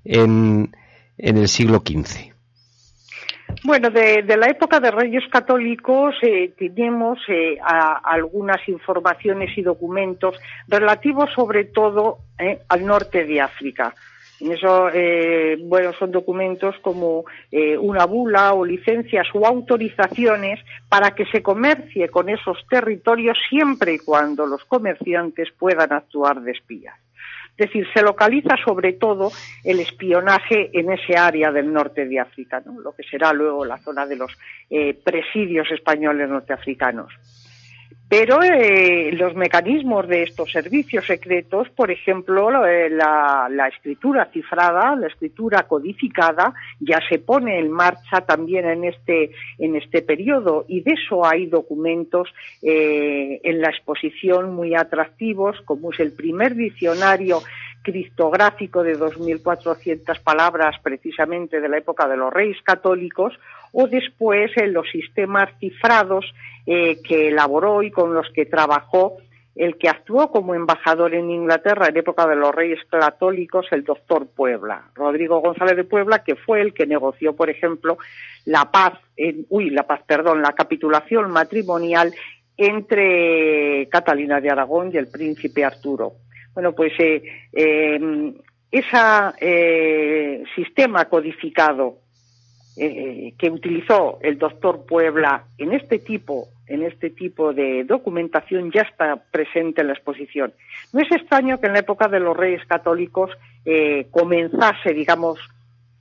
en, 0.04 0.76
en 1.18 1.38
el 1.38 1.48
siglo 1.48 1.84
XV? 1.86 2.29
Bueno, 3.64 3.90
de, 3.90 4.24
la 4.38 4.48
época 4.48 4.80
de 4.80 4.90
Reyes 4.90 5.28
Católicos 5.30 6.16
eh, 6.22 6.54
tenemos 6.58 7.20
eh, 7.28 7.58
algunas 7.62 8.66
informaciones 8.70 9.58
y 9.58 9.62
documentos 9.62 10.36
relativos 10.68 11.30
sobre 11.36 11.66
todo 11.66 12.20
eh, 12.38 12.60
al 12.70 12.86
norte 12.86 13.26
de 13.26 13.42
África. 13.42 13.94
En 14.40 14.54
eso, 14.54 14.90
eh, 14.94 15.58
bueno, 15.62 15.92
son 15.94 16.12
documentos 16.12 16.76
como 16.82 17.26
eh, 17.52 17.78
una 17.78 18.06
bula 18.06 18.54
o 18.54 18.64
licencias 18.64 19.28
o 19.34 19.46
autorizaciones 19.46 20.60
para 20.88 21.12
que 21.12 21.26
se 21.26 21.44
comercie 21.44 22.08
con 22.08 22.30
esos 22.30 22.58
territorios 22.70 23.38
siempre 23.50 23.96
y 23.96 24.00
cuando 24.00 24.46
los 24.46 24.64
comerciantes 24.64 25.50
puedan 25.58 25.92
actuar 25.92 26.42
de 26.42 26.52
espías. 26.52 26.96
Es 27.60 27.68
decir, 27.68 27.86
se 27.94 28.02
localiza 28.02 28.56
sobre 28.64 28.94
todo 28.94 29.34
el 29.66 29.82
espionaje 29.82 30.70
en 30.72 30.94
ese 30.94 31.18
área 31.18 31.52
del 31.52 31.74
norte 31.74 32.06
de 32.06 32.18
África, 32.18 32.64
¿no? 32.66 32.80
lo 32.80 32.94
que 32.94 33.04
será 33.04 33.34
luego 33.34 33.66
la 33.66 33.78
zona 33.80 34.06
de 34.06 34.16
los 34.16 34.32
eh, 34.70 34.94
presidios 34.94 35.70
españoles 35.70 36.30
norteafricanos. 36.30 37.12
Pero 38.10 38.42
eh, 38.42 39.12
los 39.14 39.36
mecanismos 39.36 40.08
de 40.08 40.24
estos 40.24 40.52
servicios 40.52 41.06
secretos, 41.06 41.70
por 41.70 41.92
ejemplo, 41.92 42.66
eh, 42.66 42.90
la, 42.90 43.70
escritura 43.72 44.26
cifrada, 44.34 44.96
la 44.96 45.06
escritura 45.06 45.68
codificada, 45.68 46.56
ya 46.80 47.00
se 47.08 47.20
pone 47.20 47.60
en 47.60 47.70
marcha 47.70 48.22
también 48.22 48.66
en 48.66 48.84
este, 48.86 49.30
en 49.60 49.76
este 49.76 50.02
periodo. 50.02 50.66
Y 50.68 50.82
de 50.82 50.94
eso 50.94 51.24
hay 51.24 51.46
documentos 51.46 52.34
eh, 52.64 53.42
en 53.44 53.62
la 53.62 53.70
exposición 53.70 54.56
muy 54.56 54.74
atractivos, 54.74 55.62
como 55.62 55.92
es 55.92 56.00
el 56.00 56.12
primer 56.12 56.56
diccionario 56.56 57.44
criptográfico 57.82 58.84
de 58.84 58.98
2.400 58.98 60.22
palabras 60.22 60.76
precisamente 60.82 61.62
de 61.62 61.70
la 61.70 61.78
época 61.78 62.08
de 62.08 62.18
los 62.18 62.32
reyes 62.32 62.62
católicos, 62.64 63.34
o 63.72 63.88
después 63.88 64.52
en 64.58 64.74
los 64.74 64.90
sistemas 64.90 65.50
cifrados 65.60 66.26
eh, 66.66 67.02
que 67.04 67.30
elaboró 67.30 67.84
y 67.84 67.92
con 67.92 68.14
los 68.14 68.28
que 68.34 68.46
trabajó 68.46 69.18
el 69.56 69.78
que 69.78 69.90
actuó 69.90 70.32
como 70.32 70.56
embajador 70.56 71.14
en 71.14 71.30
Inglaterra 71.30 71.88
en 71.88 71.98
época 71.98 72.26
de 72.28 72.38
los 72.38 72.56
reyes 72.56 72.80
católicos, 72.90 73.66
el 73.72 73.84
doctor 73.84 74.28
Puebla, 74.28 74.84
Rodrigo 74.96 75.42
González 75.42 75.76
de 75.76 75.84
Puebla, 75.84 76.24
que 76.24 76.36
fue 76.36 76.62
el 76.62 76.74
que 76.74 76.88
negoció, 76.88 77.36
por 77.36 77.50
ejemplo, 77.50 77.98
la 78.46 78.72
paz, 78.72 78.94
uy, 79.50 79.70
la 79.70 79.84
paz, 79.84 80.02
perdón, 80.08 80.42
la 80.42 80.54
capitulación 80.54 81.30
matrimonial 81.32 82.14
entre 82.56 83.90
Catalina 83.90 84.40
de 84.40 84.50
Aragón 84.50 84.92
y 84.94 84.98
el 84.98 85.08
príncipe 85.08 85.66
Arturo. 85.66 86.14
Bueno, 86.54 86.74
pues 86.74 86.94
eh, 87.00 87.24
eh, 87.54 88.34
ese 88.72 90.44
sistema 90.56 91.06
codificado 91.06 91.98
eh, 92.82 93.34
que 93.38 93.50
utilizó 93.50 94.20
el 94.22 94.38
doctor 94.38 94.86
Puebla 94.86 95.44
en 95.58 95.74
este 95.74 96.00
tipo 96.00 96.48
en 96.66 96.84
este 96.84 97.10
tipo 97.10 97.52
de 97.52 97.84
documentación 97.84 98.72
ya 98.72 98.84
está 98.84 99.18
presente 99.18 99.82
en 99.82 99.88
la 99.88 99.94
exposición. 99.94 100.54
No 100.94 101.02
es 101.02 101.12
extraño 101.12 101.60
que 101.60 101.68
en 101.68 101.74
la 101.74 101.80
época 101.80 102.08
de 102.08 102.22
los 102.22 102.38
reyes 102.38 102.66
católicos 102.68 103.32
eh, 103.66 104.08
comenzase, 104.12 104.94
digamos, 104.94 105.40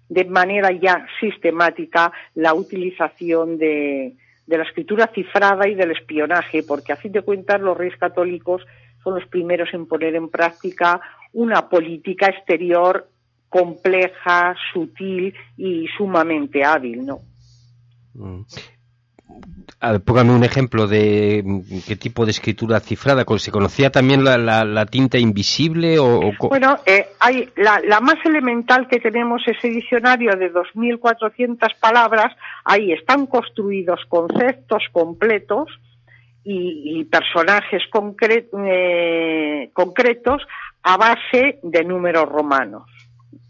de 0.08 0.26
manera 0.26 0.70
ya 0.70 1.06
sistemática 1.18 2.12
la 2.34 2.54
utilización 2.54 3.58
de, 3.58 4.12
de 4.46 4.58
la 4.58 4.64
escritura 4.64 5.10
cifrada 5.12 5.66
y 5.66 5.74
del 5.74 5.90
espionaje, 5.90 6.62
porque 6.62 6.92
a 6.92 6.96
fin 6.96 7.12
de 7.12 7.22
cuentas 7.22 7.60
los 7.60 7.76
reyes 7.76 7.96
católicos 7.96 8.64
son 9.02 9.14
los 9.14 9.26
primeros 9.26 9.72
en 9.72 9.86
poner 9.86 10.14
en 10.14 10.28
práctica 10.28 11.00
una 11.32 11.68
política 11.68 12.26
exterior 12.26 13.08
compleja, 13.48 14.54
sutil 14.72 15.34
y 15.56 15.86
sumamente 15.96 16.64
hábil, 16.64 17.06
¿no? 17.06 17.18
Mm. 18.14 18.42
póngame 20.04 20.32
un 20.32 20.44
ejemplo 20.44 20.86
de 20.86 21.42
mm, 21.44 21.60
qué 21.86 21.96
tipo 21.96 22.24
de 22.24 22.32
escritura 22.32 22.80
cifrada. 22.80 23.24
¿Se 23.38 23.50
conocía 23.50 23.90
también 23.90 24.24
la, 24.24 24.86
tinta 24.86 25.18
invisible? 25.18 25.98
O, 25.98 26.32
Bueno, 26.48 26.78
eh, 26.84 27.08
hay 27.20 27.48
la, 27.56 28.00
más 28.00 28.16
elemental 28.24 28.88
que 28.88 29.00
tenemos 29.00 29.42
ese 29.46 29.68
diccionario 29.68 30.32
de 30.32 30.52
2.400 30.52 31.58
palabras. 31.80 32.36
Ahí 32.64 32.92
están 32.92 33.26
construidos 33.26 34.00
conceptos 34.08 34.82
completos 34.92 35.68
y, 36.44 37.04
personajes 37.04 37.82
eh, 38.66 39.70
concretos 39.72 40.42
a 40.82 40.96
base 40.96 41.58
de 41.62 41.84
números 41.84 42.28
romanos. 42.28 42.84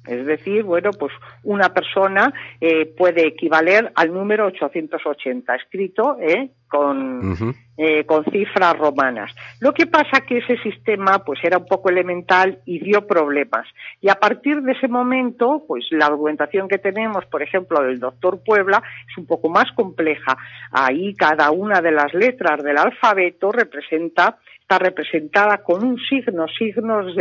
Es 0.08 0.24
decir, 0.24 0.62
bueno, 0.62 0.90
pues 0.98 1.12
una 1.42 1.68
persona 1.74 2.32
eh, 2.60 2.86
puede 2.86 3.26
equivaler 3.26 3.92
al 3.94 4.12
número 4.12 4.46
880, 4.46 5.54
escrito 5.54 6.16
eh, 6.18 6.50
con, 6.66 7.54
eh, 7.76 8.04
con 8.04 8.24
cifras 8.24 8.76
romanas. 8.78 9.34
Lo 9.60 9.74
que 9.74 9.86
pasa 9.86 10.22
que 10.26 10.38
ese 10.38 10.56
sistema 10.62 11.22
pues 11.24 11.40
era 11.42 11.58
un 11.58 11.66
poco 11.66 11.90
elemental 11.90 12.60
y 12.64 12.78
dio 12.78 13.06
problemas. 13.06 13.66
Y 14.00 14.08
a 14.08 14.14
partir 14.14 14.62
de 14.62 14.72
ese 14.72 14.88
momento, 14.88 15.64
pues 15.68 15.84
la 15.90 16.08
documentación 16.08 16.68
que 16.68 16.78
tenemos, 16.78 17.26
por 17.26 17.42
ejemplo, 17.42 17.82
del 17.82 18.00
doctor 18.00 18.42
Puebla, 18.42 18.82
es 19.10 19.18
un 19.18 19.26
poco 19.26 19.50
más 19.50 19.70
compleja. 19.72 20.38
Ahí 20.72 21.14
cada 21.14 21.50
una 21.50 21.82
de 21.82 21.92
las 21.92 22.14
letras 22.14 22.62
del 22.62 22.78
alfabeto 22.78 23.52
representa, 23.52 24.38
está 24.60 24.78
representada 24.78 25.58
con 25.58 25.84
un 25.84 25.98
signo, 25.98 26.46
signos 26.48 27.14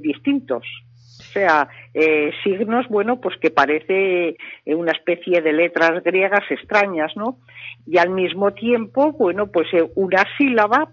distintos 0.00 0.62
o 0.64 0.87
sea, 1.38 1.68
eh, 1.94 2.32
signos, 2.42 2.88
bueno, 2.88 3.20
pues 3.20 3.36
que 3.38 3.50
parece 3.50 4.36
eh, 4.66 4.74
una 4.74 4.92
especie 4.92 5.40
de 5.40 5.52
letras 5.52 6.02
griegas 6.02 6.44
extrañas, 6.50 7.12
¿no? 7.16 7.38
Y 7.86 7.98
al 7.98 8.10
mismo 8.10 8.52
tiempo, 8.52 9.12
bueno, 9.12 9.46
pues 9.46 9.68
eh, 9.72 9.88
una 9.94 10.24
sílaba 10.36 10.90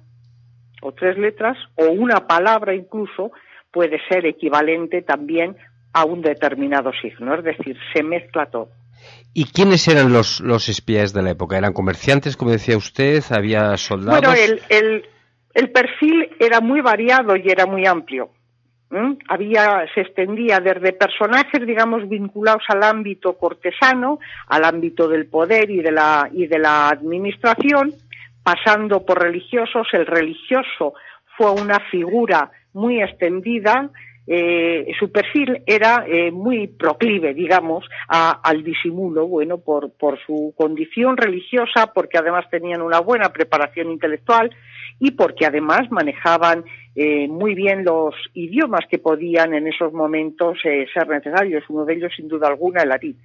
o 0.82 0.92
tres 0.92 1.18
letras 1.18 1.58
o 1.76 1.86
una 1.86 2.28
palabra 2.28 2.76
incluso 2.76 3.32
puede 3.72 4.00
ser 4.08 4.26
equivalente 4.26 5.02
también 5.02 5.58
a 5.94 6.06
un 6.06 6.22
determinado 6.22 6.92
signo, 7.02 7.34
es 7.36 7.44
decir, 7.44 7.78
se 7.94 8.04
mezcla 8.04 8.46
todo. 8.46 8.70
¿Y 9.34 9.46
quiénes 9.46 9.88
eran 9.88 10.14
los, 10.14 10.42
los 10.42 10.70
espías 10.70 11.12
de 11.14 11.24
la 11.24 11.32
época? 11.32 11.58
¿Eran 11.58 11.74
comerciantes, 11.74 12.38
como 12.38 12.52
decía 12.52 12.78
usted? 12.78 13.24
¿Había 13.32 13.76
soldados? 13.78 14.22
Bueno, 14.22 14.36
el, 14.36 14.62
el, 14.70 15.06
el 15.54 15.72
perfil 15.72 16.30
era 16.40 16.62
muy 16.62 16.82
variado 16.82 17.36
y 17.36 17.50
era 17.50 17.66
muy 17.66 17.86
amplio. 17.86 18.30
Había, 19.28 19.86
se 19.94 20.02
extendía 20.02 20.60
desde 20.60 20.94
personajes, 20.94 21.66
digamos, 21.66 22.08
vinculados 22.08 22.64
al 22.70 22.84
ámbito 22.84 23.34
cortesano, 23.38 24.20
al 24.48 24.64
ámbito 24.64 25.08
del 25.08 25.26
poder 25.26 25.70
y 25.70 25.82
de 25.82 25.92
la, 25.92 26.30
y 26.32 26.48
de 26.48 26.60
la 26.60 26.90
administración, 26.90 27.94
pasando 28.44 29.06
por 29.06 29.22
religiosos. 29.22 29.88
El 29.92 30.06
religioso 30.06 30.94
fue 31.36 31.52
una 31.52 31.80
figura 31.92 32.52
muy 32.74 33.02
extendida, 33.02 33.90
eh, 34.28 34.92
su 34.98 35.12
perfil 35.12 35.62
era 35.68 36.04
eh, 36.08 36.32
muy 36.32 36.68
proclive, 36.68 37.34
digamos, 37.34 37.86
al 38.08 38.64
disimulo, 38.64 39.28
bueno, 39.28 39.60
por, 39.60 39.92
por 39.92 40.20
su 40.26 40.54
condición 40.58 41.16
religiosa, 41.16 41.92
porque 41.94 42.18
además 42.18 42.46
tenían 42.50 42.82
una 42.82 43.00
buena 43.00 43.30
preparación 43.30 43.92
intelectual 43.92 44.50
y 45.00 45.12
porque 45.12 45.46
además 45.46 45.92
manejaban 45.92 46.66
eh, 46.96 47.28
muy 47.28 47.56
bien 47.56 47.84
los 47.84 48.16
idiomas 48.34 48.86
que 48.90 49.00
podían 49.00 49.54
en 49.54 49.68
esos 49.68 49.92
momentos 49.92 50.58
eh, 50.64 50.88
ser 50.94 51.10
necesarios. 51.10 51.64
Uno 51.68 51.84
de 51.84 51.96
ellos, 51.96 52.14
sin 52.16 52.30
duda 52.30 52.48
alguna, 52.48 52.84
el 52.84 52.90
latín. 52.90 53.18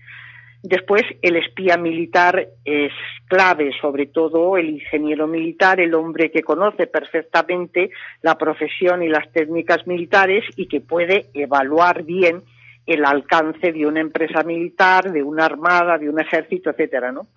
Después, 0.62 1.02
el 1.22 1.36
espía 1.36 1.78
militar 1.78 2.48
es 2.64 2.92
clave, 3.28 3.70
sobre 3.80 4.06
todo 4.06 4.58
el 4.58 4.70
ingeniero 4.70 5.26
militar, 5.26 5.80
el 5.80 5.94
hombre 5.94 6.30
que 6.30 6.42
conoce 6.42 6.86
perfectamente 6.86 7.90
la 8.20 8.36
profesión 8.36 9.02
y 9.02 9.08
las 9.08 9.30
técnicas 9.32 9.86
militares 9.86 10.44
y 10.56 10.66
que 10.66 10.80
puede 10.80 11.30
evaluar 11.32 12.02
bien 12.02 12.42
el 12.86 13.04
alcance 13.04 13.72
de 13.72 13.86
una 13.86 14.00
empresa 14.00 14.42
militar, 14.42 15.12
de 15.12 15.22
una 15.22 15.46
armada, 15.46 15.96
de 15.96 16.10
un 16.10 16.20
ejército, 16.20 16.70
etcétera, 16.70 17.12
¿no? 17.12 17.28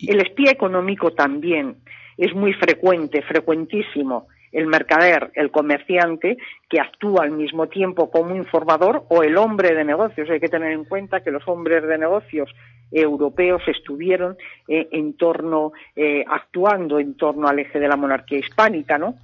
El 0.00 0.20
espía 0.20 0.50
económico 0.50 1.12
también 1.12 1.76
es 2.16 2.34
muy 2.34 2.52
frecuente, 2.54 3.22
frecuentísimo 3.22 4.26
el 4.54 4.66
mercader, 4.66 5.30
el 5.34 5.50
comerciante, 5.50 6.38
que 6.70 6.80
actúa 6.80 7.24
al 7.24 7.32
mismo 7.32 7.66
tiempo 7.66 8.10
como 8.10 8.34
informador 8.34 9.04
o 9.08 9.22
el 9.22 9.36
hombre 9.36 9.74
de 9.74 9.84
negocios. 9.84 10.30
Hay 10.30 10.40
que 10.40 10.48
tener 10.48 10.72
en 10.72 10.84
cuenta 10.84 11.20
que 11.20 11.32
los 11.32 11.46
hombres 11.46 11.82
de 11.86 11.98
negocios 11.98 12.48
europeos 12.90 13.62
estuvieron 13.66 14.36
eh, 14.68 14.88
en 14.92 15.16
torno, 15.16 15.72
eh, 15.96 16.24
actuando 16.26 17.00
en 17.00 17.16
torno 17.16 17.48
al 17.48 17.58
eje 17.58 17.80
de 17.80 17.88
la 17.88 17.96
monarquía 17.96 18.38
hispánica, 18.38 18.96
¿no? 18.96 19.16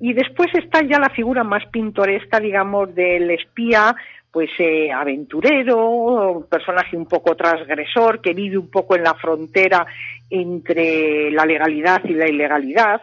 Y 0.00 0.14
después 0.14 0.48
está 0.54 0.82
ya 0.82 0.98
la 0.98 1.10
figura 1.10 1.44
más 1.44 1.66
pintoresca, 1.66 2.40
digamos, 2.40 2.94
del 2.94 3.30
espía, 3.32 3.94
pues 4.30 4.50
eh, 4.58 4.92
aventurero, 4.92 6.30
un 6.30 6.46
personaje 6.46 6.96
un 6.96 7.06
poco 7.06 7.34
transgresor, 7.34 8.20
que 8.20 8.32
vive 8.32 8.56
un 8.56 8.70
poco 8.70 8.94
en 8.94 9.02
la 9.02 9.14
frontera 9.14 9.86
entre 10.30 11.30
la 11.30 11.44
legalidad 11.44 12.02
y 12.04 12.14
la 12.14 12.28
ilegalidad, 12.28 13.02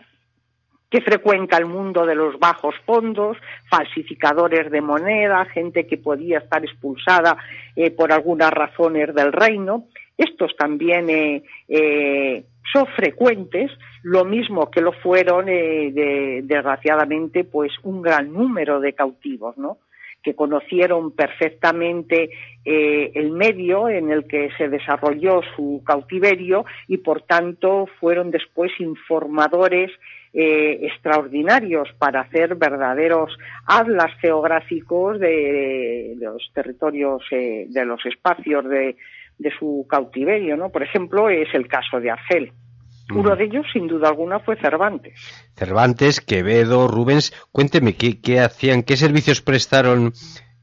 que 0.94 1.02
frecuenta 1.02 1.58
el 1.58 1.66
mundo 1.66 2.06
de 2.06 2.14
los 2.14 2.38
bajos 2.38 2.76
fondos, 2.86 3.36
falsificadores 3.68 4.70
de 4.70 4.80
moneda, 4.80 5.44
gente 5.46 5.88
que 5.88 5.98
podía 5.98 6.38
estar 6.38 6.64
expulsada 6.64 7.36
eh, 7.76 7.90
por 7.90 8.12
algunas 8.12 8.52
razones 8.52 9.12
del 9.16 9.34
reino. 9.34 9.86
Estos 10.16 10.56
también 10.56 11.10
eh, 11.10 11.42
eh, 11.68 12.44
son 12.72 12.86
frecuentes, 12.96 13.72
lo 14.04 14.24
mismo 14.24 14.70
que 14.70 14.82
lo 14.82 14.92
fueron, 14.92 15.48
desgraciadamente, 15.48 17.44
pues 17.44 17.72
un 17.82 18.04
gran 18.04 18.32
número 18.32 18.80
de 18.80 18.94
cautivos, 18.94 19.58
¿no? 19.58 19.80
que 20.22 20.36
conocieron 20.36 21.12
perfectamente 21.12 22.30
el 22.64 23.32
medio 23.32 23.90
en 23.90 24.10
el 24.10 24.26
que 24.26 24.52
se 24.58 24.70
desarrolló 24.70 25.42
su 25.54 25.84
cautiverio 25.86 26.64
y 26.88 26.96
por 26.98 27.24
tanto 27.24 27.90
fueron 28.00 28.32
después 28.32 28.72
informadores 28.80 29.92
eh, 30.34 30.80
extraordinarios 30.88 31.90
para 32.00 32.22
hacer 32.22 32.56
verdaderos 32.56 33.38
atlas 33.66 34.12
geográficos 34.20 35.20
de, 35.20 36.16
los 36.20 36.50
territorios, 36.54 37.24
eh, 37.32 37.68
de 37.70 37.86
los 37.86 38.04
espacios 38.06 38.68
de, 38.68 38.98
de 39.38 39.52
su 39.60 39.86
cautiverio, 39.90 40.58
¿no? 40.58 40.70
Por 40.70 40.84
ejemplo, 40.84 41.30
es 41.30 41.54
el 41.54 41.68
caso 41.68 42.00
de 42.00 42.12
Argel. 42.12 42.52
Uno 43.14 43.36
de 43.36 43.44
ellos, 43.44 43.66
sin 43.72 43.88
duda 43.88 44.10
alguna, 44.10 44.40
fue 44.40 44.56
Cervantes. 44.56 45.14
Cervantes, 45.56 46.22
Quevedo, 46.22 46.88
Rubens. 46.88 47.32
Cuénteme, 47.52 47.96
¿qué, 47.96 48.40
hacían? 48.40 48.82
¿Qué 48.84 48.96
servicios 48.96 49.42
prestaron 49.42 50.14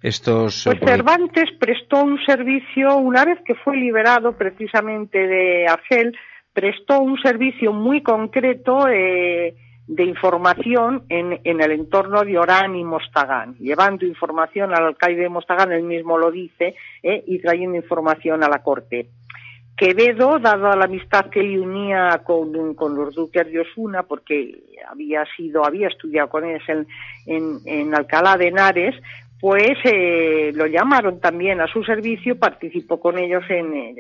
estos? 0.02 0.62
Pues 0.64 0.80
Cervantes 0.80 1.50
prestó 1.60 2.02
un 2.02 2.18
servicio, 2.24 2.96
una 2.96 3.24
vez 3.24 3.38
que 3.44 3.54
fue 3.54 3.76
liberado 3.76 4.32
precisamente 4.32 5.18
de 5.26 5.66
Argel, 5.68 6.16
prestó 6.52 7.00
un 7.00 7.20
servicio 7.20 7.72
muy 7.72 8.02
concreto 8.02 8.88
eh, 8.88 9.54
de 9.86 10.04
información 10.04 11.04
en, 11.08 11.40
el 11.44 11.72
entorno 11.72 12.22
de 12.22 12.38
Orán 12.38 12.76
y 12.76 12.84
Mostagán, 12.84 13.56
llevando 13.58 14.06
información 14.06 14.72
al 14.72 14.86
alcaide 14.86 15.22
de 15.22 15.28
Mostagán, 15.28 15.72
él 15.72 15.82
mismo 15.82 16.16
lo 16.16 16.30
dice, 16.30 16.76
eh, 17.02 17.24
y 17.26 17.40
trayendo 17.40 17.76
información 17.76 18.44
a 18.44 18.48
la 18.48 18.62
corte. 18.62 19.08
Quevedo, 19.76 20.38
dado 20.38 20.76
la 20.76 20.84
amistad 20.84 21.30
que 21.30 21.42
le 21.42 21.58
unía 21.58 22.22
con, 22.22 22.52
los 22.52 23.14
duques 23.14 23.50
de 23.50 23.60
Osuna, 23.60 24.02
porque 24.02 24.62
había 24.88 25.24
sido, 25.36 25.64
había 25.64 25.88
estudiado 25.88 26.28
con 26.28 26.44
ellos 26.44 26.62
en, 27.26 27.94
Alcalá 27.94 28.36
de 28.36 28.48
Henares, 28.48 28.94
pues 29.40 29.78
eh, 29.84 30.52
lo 30.54 30.66
llamaron 30.66 31.18
también 31.18 31.60
a 31.60 31.66
su 31.66 31.82
servicio, 31.82 32.38
participó 32.38 33.00
con 33.00 33.18
ellos 33.18 33.42
en, 33.48 33.96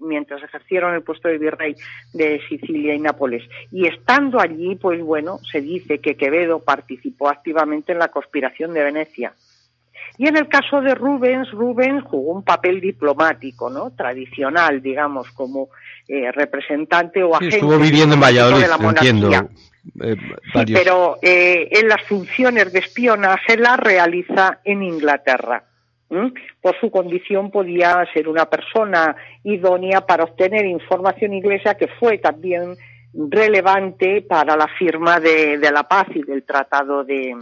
mientras 0.00 0.42
ejercieron 0.44 0.94
el 0.94 1.02
puesto 1.02 1.28
de 1.28 1.38
virrey 1.38 1.74
de 2.12 2.40
Sicilia 2.48 2.94
y 2.94 3.00
Nápoles. 3.00 3.42
Y 3.72 3.86
estando 3.88 4.40
allí, 4.40 4.76
pues 4.76 5.02
bueno, 5.02 5.38
se 5.50 5.60
dice 5.60 5.98
que 5.98 6.16
Quevedo 6.16 6.60
participó 6.60 7.28
activamente 7.28 7.92
en 7.92 7.98
la 7.98 8.08
conspiración 8.08 8.72
de 8.74 8.84
Venecia. 8.84 9.34
Y 10.16 10.28
en 10.28 10.36
el 10.36 10.48
caso 10.48 10.80
de 10.80 10.94
Rubens, 10.94 11.50
Rubens 11.50 12.04
jugó 12.04 12.32
un 12.32 12.44
papel 12.44 12.80
diplomático, 12.80 13.68
¿no? 13.68 13.90
Tradicional, 13.90 14.80
digamos, 14.80 15.28
como 15.32 15.70
eh, 16.06 16.30
representante 16.30 17.22
o 17.24 17.34
agente. 17.34 17.56
estuvo 17.56 17.78
viviendo 17.78 18.14
en 18.14 18.20
Valladolid, 18.20 18.62
de 18.62 18.68
la 18.68 18.78
monarquía. 18.78 19.48
Eh, 20.00 20.16
sí, 20.52 20.72
pero 20.72 21.18
eh, 21.22 21.68
en 21.70 21.88
las 21.88 22.02
funciones 22.02 22.72
de 22.72 22.78
espionaje 22.78 23.56
las 23.56 23.78
realiza 23.78 24.60
en 24.64 24.82
Inglaterra. 24.82 25.64
Por 26.60 26.78
su 26.80 26.90
condición 26.90 27.50
podía 27.50 28.06
ser 28.12 28.28
una 28.28 28.48
persona 28.48 29.16
idónea 29.42 30.06
para 30.06 30.24
obtener 30.24 30.64
información 30.64 31.32
inglesa 31.32 31.76
que 31.76 31.88
fue 31.88 32.18
también 32.18 32.76
relevante 33.12 34.22
para 34.22 34.56
la 34.56 34.68
firma 34.68 35.18
de, 35.18 35.58
de 35.58 35.72
la 35.72 35.88
paz 35.88 36.06
y 36.14 36.22
del 36.22 36.44
tratado 36.44 37.02
de 37.02 37.34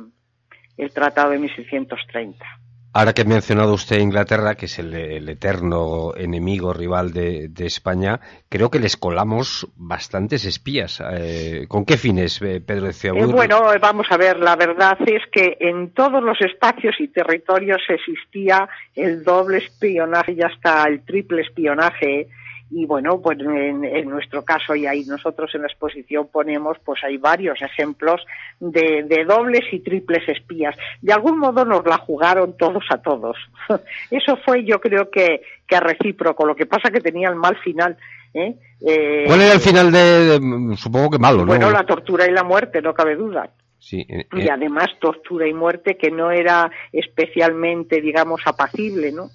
el 0.78 0.92
tratado 0.92 1.30
de 1.30 1.38
1630. 1.38 2.61
Ahora 2.94 3.14
que 3.14 3.22
ha 3.22 3.24
mencionado 3.24 3.72
usted 3.72 4.00
Inglaterra, 4.00 4.54
que 4.54 4.66
es 4.66 4.78
el, 4.78 5.26
eterno 5.26 6.12
enemigo 6.14 6.74
rival 6.74 7.12
de, 7.12 7.50
España, 7.60 8.20
creo 8.50 8.70
que 8.70 8.80
les 8.80 8.98
colamos 8.98 9.66
bastantes 9.76 10.44
espías. 10.44 11.02
Eh, 11.12 11.64
¿Con 11.68 11.86
qué 11.86 11.96
fines, 11.96 12.42
eh, 12.42 12.60
Pedro 12.60 12.88
de 12.88 12.92
eh, 12.92 13.26
bueno, 13.32 13.62
vamos 13.80 14.06
a 14.10 14.18
ver, 14.18 14.38
la 14.40 14.56
verdad 14.56 14.98
es 15.06 15.22
que 15.32 15.56
en 15.60 15.94
todos 15.94 16.22
los 16.22 16.38
espacios 16.42 16.94
y 16.98 17.08
territorios 17.08 17.80
existía 17.88 18.68
el 18.94 19.24
doble 19.24 19.58
espionaje 19.58 20.32
y 20.32 20.42
hasta 20.42 20.84
el 20.84 21.02
triple 21.02 21.42
espionaje 21.42 22.28
y 22.74 22.86
bueno, 22.86 23.20
pues 23.20 23.38
en, 23.38 24.08
nuestro 24.08 24.42
caso 24.44 24.74
y 24.74 24.86
ahí 24.86 25.04
nosotros 25.04 25.54
en 25.54 25.62
la 25.62 25.66
exposición 25.66 26.28
ponemos, 26.32 26.78
pues 26.82 27.04
hay 27.04 27.18
varios 27.18 27.60
ejemplos 27.60 28.22
de, 28.60 29.24
dobles 29.28 29.60
y 29.72 29.80
triples 29.80 30.26
espías. 30.26 30.74
De 31.02 31.12
algún 31.12 31.38
modo 31.38 31.66
nos 31.66 31.84
la 31.84 31.98
jugaron 31.98 32.56
todos 32.56 32.84
a 32.88 32.96
todos. 32.96 33.36
Eso 34.10 34.38
fue 34.44 34.64
yo 34.64 34.80
creo 34.80 35.10
que, 35.10 35.42
que 35.66 35.80
recíproco, 35.80 36.46
lo 36.46 36.56
que 36.56 36.64
pasa 36.64 36.90
que 36.90 37.00
tenía 37.00 37.28
el 37.28 37.36
mal 37.36 37.58
final. 37.58 37.98
¿eh? 38.32 38.54
Eh, 38.80 39.24
¿Cuál 39.26 39.42
era 39.42 39.52
el 39.52 39.60
final 39.60 39.92
de, 39.92 40.76
supongo 40.76 41.10
que 41.10 41.18
malo, 41.18 41.40
¿no? 41.40 41.46
Bueno, 41.46 41.70
la 41.70 41.84
tortura 41.84 42.26
y 42.26 42.32
la 42.32 42.42
muerte, 42.42 42.80
no 42.80 42.94
cabe 42.94 43.16
duda. 43.16 43.50
Sí, 43.78 44.06
eh, 44.08 44.26
y 44.32 44.48
además 44.48 44.86
tortura 44.98 45.46
y 45.46 45.52
muerte 45.52 45.98
que 45.98 46.10
no 46.10 46.30
era 46.30 46.70
especialmente, 46.92 48.00
digamos, 48.00 48.40
apacible, 48.46 49.12
¿no? 49.12 49.28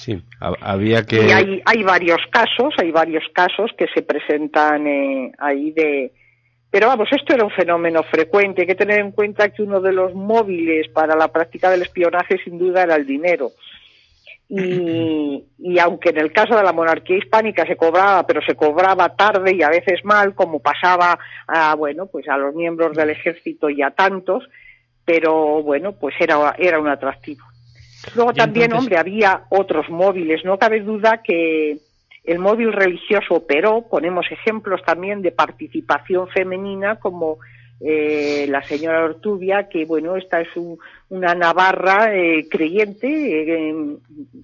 Sí, 0.00 0.22
había 0.60 1.04
que. 1.04 1.26
Y 1.26 1.30
hay, 1.32 1.62
hay 1.64 1.82
varios 1.82 2.20
casos, 2.30 2.72
hay 2.78 2.92
varios 2.92 3.24
casos 3.32 3.70
que 3.76 3.86
se 3.92 4.02
presentan 4.02 4.86
eh, 4.86 5.32
ahí 5.38 5.72
de. 5.72 6.12
Pero 6.70 6.86
vamos, 6.86 7.08
esto 7.10 7.34
era 7.34 7.44
un 7.44 7.50
fenómeno 7.50 8.02
frecuente. 8.04 8.60
Hay 8.60 8.66
que 8.66 8.74
tener 8.74 9.00
en 9.00 9.10
cuenta 9.10 9.48
que 9.48 9.62
uno 9.62 9.80
de 9.80 9.92
los 9.92 10.14
móviles 10.14 10.88
para 10.92 11.16
la 11.16 11.28
práctica 11.28 11.70
del 11.70 11.82
espionaje, 11.82 12.38
sin 12.44 12.58
duda, 12.58 12.82
era 12.82 12.94
el 12.94 13.06
dinero. 13.06 13.50
Y, 14.48 15.44
y, 15.58 15.78
aunque 15.80 16.10
en 16.10 16.18
el 16.18 16.32
caso 16.32 16.56
de 16.56 16.62
la 16.62 16.72
monarquía 16.72 17.18
hispánica 17.18 17.66
se 17.66 17.76
cobraba, 17.76 18.24
pero 18.24 18.40
se 18.42 18.54
cobraba 18.54 19.16
tarde 19.16 19.56
y 19.56 19.62
a 19.62 19.70
veces 19.70 20.04
mal, 20.04 20.34
como 20.34 20.60
pasaba 20.60 21.18
a, 21.48 21.74
bueno, 21.74 22.06
pues 22.06 22.28
a 22.28 22.36
los 22.36 22.54
miembros 22.54 22.96
del 22.96 23.10
ejército 23.10 23.68
y 23.68 23.82
a 23.82 23.90
tantos, 23.90 24.48
pero 25.04 25.62
bueno, 25.62 25.92
pues 25.92 26.14
era, 26.20 26.54
era 26.56 26.78
un 26.78 26.88
atractivo. 26.88 27.44
Luego 28.14 28.32
también, 28.32 28.72
hombre, 28.72 28.98
había 28.98 29.44
otros 29.50 29.88
móviles. 29.88 30.44
No 30.44 30.58
cabe 30.58 30.80
duda 30.80 31.22
que 31.22 31.78
el 32.24 32.38
móvil 32.38 32.72
religioso 32.72 33.34
operó. 33.34 33.86
Ponemos 33.88 34.26
ejemplos 34.30 34.82
también 34.84 35.22
de 35.22 35.32
participación 35.32 36.28
femenina 36.28 36.96
como 36.96 37.38
eh, 37.80 38.46
la 38.48 38.62
señora 38.62 39.04
Ortubia, 39.04 39.68
que 39.68 39.84
bueno, 39.84 40.16
esta 40.16 40.40
es 40.40 40.48
una 41.08 41.34
navarra 41.34 42.14
eh, 42.14 42.48
creyente 42.50 43.68
eh, 43.68 43.74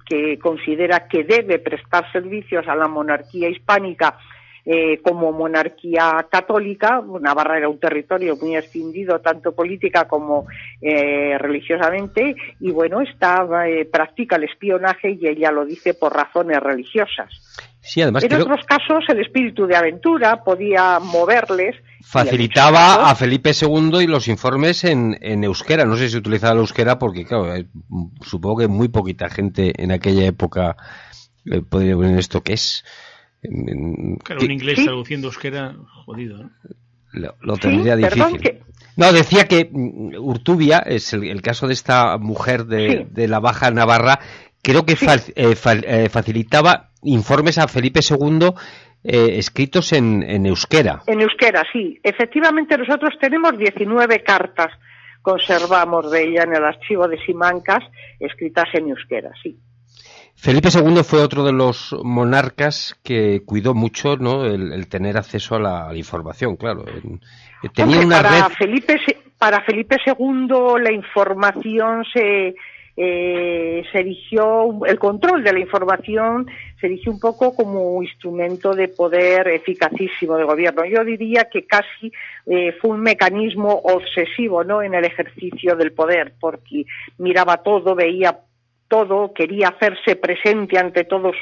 que 0.07 0.39
considera 0.39 1.09
que 1.09 1.25
debe 1.25 1.59
prestar 1.59 2.11
servicios 2.13 2.67
a 2.69 2.77
la 2.77 2.87
monarquía 2.87 3.49
hispánica 3.49 4.19
eh, 4.67 5.03
como 5.03 5.31
monarquía 5.31 6.27
católica. 6.31 7.03
Navarra 7.21 7.59
era 7.59 7.69
un 7.69 7.79
territorio 7.79 8.35
muy 8.37 8.57
extendido, 8.57 9.21
tanto 9.21 9.53
política 9.53 10.09
como 10.09 10.47
eh, 10.81 11.37
religiosamente, 11.39 12.35
y 12.61 12.71
bueno, 12.71 13.03
está, 13.03 13.47
eh, 13.69 13.85
practica 13.85 14.37
el 14.37 14.45
espionaje 14.45 15.19
y 15.21 15.27
ella 15.27 15.51
lo 15.51 15.67
dice 15.67 15.93
por 15.93 16.15
razones 16.15 16.61
religiosas. 16.61 17.29
Sí, 17.83 18.01
además 18.01 18.25
en 18.25 18.41
otros 18.41 18.65
casos, 18.65 19.05
el 19.09 19.21
espíritu 19.21 19.67
de 19.67 19.77
aventura 19.77 20.43
podía 20.43 20.99
moverles. 20.99 21.77
Facilitaba 22.03 23.11
a 23.11 23.15
Felipe 23.15 23.51
II 23.51 23.99
y 24.01 24.07
los 24.07 24.29
informes 24.29 24.85
en, 24.85 25.19
en 25.21 25.45
euskera. 25.45 25.85
No 25.85 25.97
sé 25.97 26.09
si 26.09 26.17
utilizaba 26.17 26.55
el 26.55 26.61
euskera 26.61 26.99
porque, 26.99 27.27
claro, 27.27 27.53
supongo 28.23 28.61
que 28.61 28.69
muy 28.69 28.89
poquita 28.89 29.29
gente 29.29 29.75
en 29.77 29.93
aquella 29.93 30.25
época 30.25 30.77
podría 31.69 31.97
poner 31.97 32.19
esto 32.19 32.43
que 32.43 32.55
es. 32.55 32.83
Claro, 34.25 34.43
un 34.43 34.51
inglés 34.51 34.83
traduciendo 34.83 35.29
euskera, 35.29 35.75
jodido. 36.05 36.51
Lo, 37.13 37.57
tendría 37.57 37.97
difícil. 37.97 38.65
No, 38.97 39.13
decía 39.13 39.45
que 39.45 39.69
mm, 39.71 40.17
Urtubia, 40.17 40.79
es 40.79 41.13
el, 41.13 41.43
caso 41.43 41.67
de 41.67 41.75
esta 41.75 42.19
mujer 42.19 42.65
de, 42.65 43.29
la 43.29 43.41
Baja 43.41 43.71
Navarra, 43.71 44.19
creo 44.63 44.85
que 44.85 44.93
eh, 44.93 45.55
eh, 45.87 46.09
facilitaba 46.09 46.91
informes 47.03 47.59
a 47.59 47.69
Felipe 47.69 48.01
II 48.09 48.49
eh, 49.05 49.39
escritos 49.39 49.93
en, 49.93 50.23
en, 50.23 50.47
euskera. 50.47 51.03
En 51.07 51.21
euskera, 51.21 51.63
sí. 51.73 52.01
Efectivamente, 52.03 52.79
nosotros 52.79 53.15
tenemos 53.21 53.57
19 53.59 54.23
cartas, 54.23 54.73
conservamos 55.23 56.11
de 56.11 56.25
ella 56.25 56.45
en 56.45 56.55
el 56.57 56.65
archivo 56.65 57.07
de 57.07 57.19
Simancas, 57.25 57.85
escritas 58.19 58.69
en 58.73 58.89
euskera, 58.89 59.31
sí. 59.43 59.59
Felipe 60.37 60.69
II 60.69 61.03
fue 61.05 61.23
otro 61.23 61.45
de 61.45 61.53
los 61.53 61.97
monarcas 62.03 62.99
que 63.03 63.43
cuidó 63.47 63.73
mucho 63.75 64.17
¿no? 64.17 64.45
el, 64.45 64.87
tener 64.89 65.17
acceso 65.17 65.55
a 65.55 65.61
la, 65.61 65.97
información, 65.97 66.57
claro. 66.57 66.85
Tenía 67.75 68.01
una 68.01 68.23
para, 68.23 68.51
Felipe, 68.51 69.01
para 69.39 69.63
Felipe 69.63 69.97
II 70.05 70.83
la 70.83 70.93
información 70.93 72.05
se, 72.13 72.55
eh, 72.97 73.85
se 73.91 73.99
erigió, 73.99 74.85
el 74.87 74.99
control 74.99 75.43
de 75.43 75.53
la 75.53 75.61
información 75.61 76.47
se 76.81 76.87
erigió 76.87 77.13
un 77.13 77.21
poco 77.21 77.55
como 77.55 78.03
instrumento 78.03 78.75
de 78.75 78.89
poder 78.89 79.49
eficacísimo 79.49 80.37
de 80.37 80.45
gobierno. 80.45 80.85
Yo 80.85 81.05
diría 81.05 81.49
que 81.51 81.67
casi 81.67 82.13
eh, 82.47 82.73
fue 82.81 82.91
un 82.91 83.01
mecanismo 83.01 83.71
obsesivo, 83.71 84.63
¿no? 84.63 84.83
En 84.83 84.95
el 84.95 85.05
ejercicio 85.05 85.75
del 85.77 85.93
poder, 85.93 86.35
porque 86.39 86.85
miraba 87.19 87.59
todo, 87.59 87.95
veía 87.95 88.39
todo, 88.89 89.33
quería 89.33 89.69
hacerse 89.69 90.17
presente 90.17 90.79
ante 90.79 91.05
todos 91.05 91.37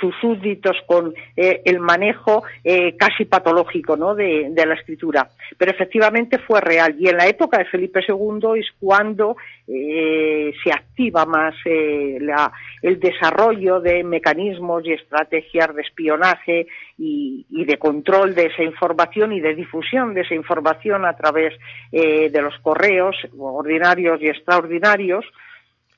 sus 0.00 0.14
súbditos 0.20 0.76
con 0.86 1.14
eh, 1.36 1.62
el 1.64 1.80
manejo 1.80 2.42
eh, 2.64 2.96
casi 2.96 3.24
patológico 3.24 3.96
de, 4.14 4.52
la 4.54 4.74
escritura. 4.74 5.28
Pero 5.56 5.70
efectivamente 5.70 6.38
fue 6.38 6.60
real 6.60 6.96
y 6.98 7.08
en 7.08 7.16
la 7.16 7.26
época 7.26 7.58
de 7.58 7.64
Felipe 7.66 8.00
II 8.06 8.58
es 8.58 8.66
cuando 8.78 9.36
eh, 9.66 10.52
se 10.62 10.72
activa 10.72 11.24
más 11.24 11.54
el 11.64 13.00
desarrollo 13.00 13.80
de 13.80 14.04
mecanismos 14.04 14.84
y 14.84 14.92
estrategias 14.92 15.74
de 15.74 15.82
espionaje 15.82 16.66
y, 16.98 17.46
y, 17.50 17.64
de 17.64 17.78
control 17.78 18.34
de 18.34 18.46
esa 18.46 18.62
información 18.62 19.32
y 19.32 19.40
de 19.40 19.54
difusión 19.54 20.14
de 20.14 20.22
esa 20.22 20.34
información 20.34 21.04
a 21.04 21.16
través 21.16 21.54
de 21.92 22.42
los 22.42 22.58
correos 22.60 23.16
ordinarios 23.38 24.20
y 24.20 24.28
extraordinarios 24.28 25.24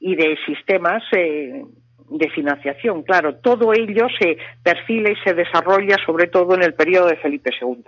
y 0.00 0.16
de 0.16 0.36
sistemas 0.46 1.02
eh, 1.12 1.62
de 2.08 2.30
financiación. 2.30 3.02
Claro, 3.02 3.36
todo 3.36 3.72
ello 3.72 4.06
se 4.18 4.38
perfila 4.62 5.10
y 5.10 5.16
se 5.22 5.34
desarrolla 5.34 5.96
sobre 6.04 6.26
todo 6.26 6.54
en 6.54 6.62
el 6.62 6.74
periodo 6.74 7.08
de 7.08 7.16
Felipe 7.16 7.50
II. 7.60 7.84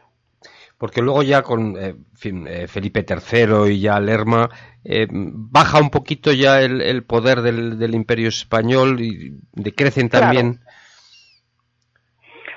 Porque 0.78 1.00
luego 1.00 1.22
ya 1.22 1.42
con 1.42 1.76
eh, 1.76 1.94
eh, 2.24 2.66
Felipe 2.68 3.04
III 3.08 3.72
y 3.72 3.80
ya 3.80 3.98
Lerma 4.00 4.48
baja 4.84 5.80
un 5.80 5.90
poquito 5.90 6.32
ya 6.32 6.60
el, 6.60 7.04
poder 7.04 7.40
del, 7.40 7.94
imperio 7.94 8.28
español 8.28 9.00
y 9.00 9.38
decrecen 9.52 10.08
también. 10.08 10.58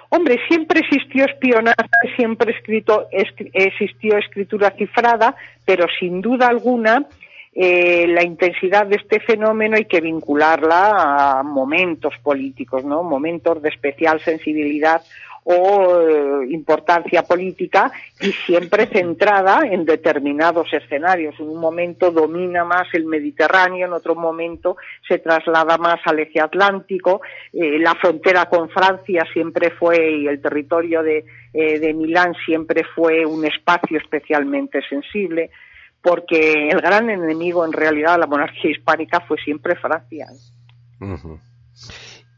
Hombre, 0.09 0.39
siempre 0.47 0.79
existió 0.79 1.25
espionaje, 1.25 1.75
siempre 2.15 2.53
escrito, 2.53 3.07
existió 3.11 4.17
escritura 4.17 4.71
cifrada, 4.71 5.35
pero 5.65 5.85
sin 5.99 6.21
duda 6.21 6.47
alguna 6.47 7.05
eh, 7.57 8.05
la 8.09 8.21
intensidad 8.21 8.85
de 8.85 8.97
este 8.97 9.21
fenómeno 9.21 9.77
hay 9.77 9.85
que 9.85 10.01
vincularla 10.01 11.39
a 11.39 11.43
momentos 11.43 12.13
políticos, 12.21 12.83
¿no? 12.83 13.01
Momentos 13.01 13.61
de 13.61 13.69
especial 13.69 14.19
sensibilidad 14.19 15.01
o 15.45 16.01
eh, 16.01 16.47
importancia 16.49 17.23
política 17.23 17.93
y 18.19 18.33
siempre 18.33 18.87
centrada 18.87 19.61
en 19.63 19.85
determinados 19.85 20.67
escenarios. 20.73 21.39
En 21.39 21.47
un 21.47 21.61
momento 21.61 22.11
domina 22.11 22.65
más 22.65 22.87
el 22.91 23.05
Mediterráneo, 23.05 23.87
en 23.87 23.93
otro 23.93 24.15
momento 24.15 24.75
se 25.07 25.19
traslada 25.19 25.77
más 25.77 26.01
al 26.03 26.19
eje 26.19 26.41
atlántico. 26.41 27.21
Eh, 27.53 27.79
la 27.79 27.95
frontera 27.95 28.47
con 28.47 28.67
Francia 28.67 29.25
siempre 29.31 29.69
fue, 29.69 30.11
y 30.11 30.27
el 30.27 30.41
territorio 30.41 31.01
de, 31.03 31.23
de 31.53 31.93
Milán 31.93 32.33
siempre 32.45 32.83
fue 32.83 33.25
un 33.25 33.45
espacio 33.45 33.97
especialmente 33.97 34.81
sensible 34.89 35.51
porque 36.05 36.69
el 36.69 36.81
gran 36.81 37.09
enemigo 37.09 37.65
en 37.65 37.73
realidad 37.73 38.13
de 38.13 38.19
la 38.19 38.27
monarquía 38.27 38.69
hispánica 38.69 39.21
fue 39.21 39.37
siempre 39.43 39.75
Francia. 39.75 40.27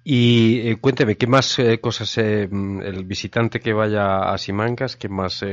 Y 0.06 0.70
eh, 0.70 0.78
cuénteme, 0.80 1.18
¿qué 1.18 1.28
más 1.28 1.60
eh, 1.60 1.82
cosas, 1.82 2.18
eh, 2.18 2.44
el 2.44 3.04
visitante 3.04 3.60
que 3.60 3.74
vaya 3.74 4.32
a 4.32 4.38
Simancas, 4.38 4.96
qué 4.96 5.10
más 5.10 5.46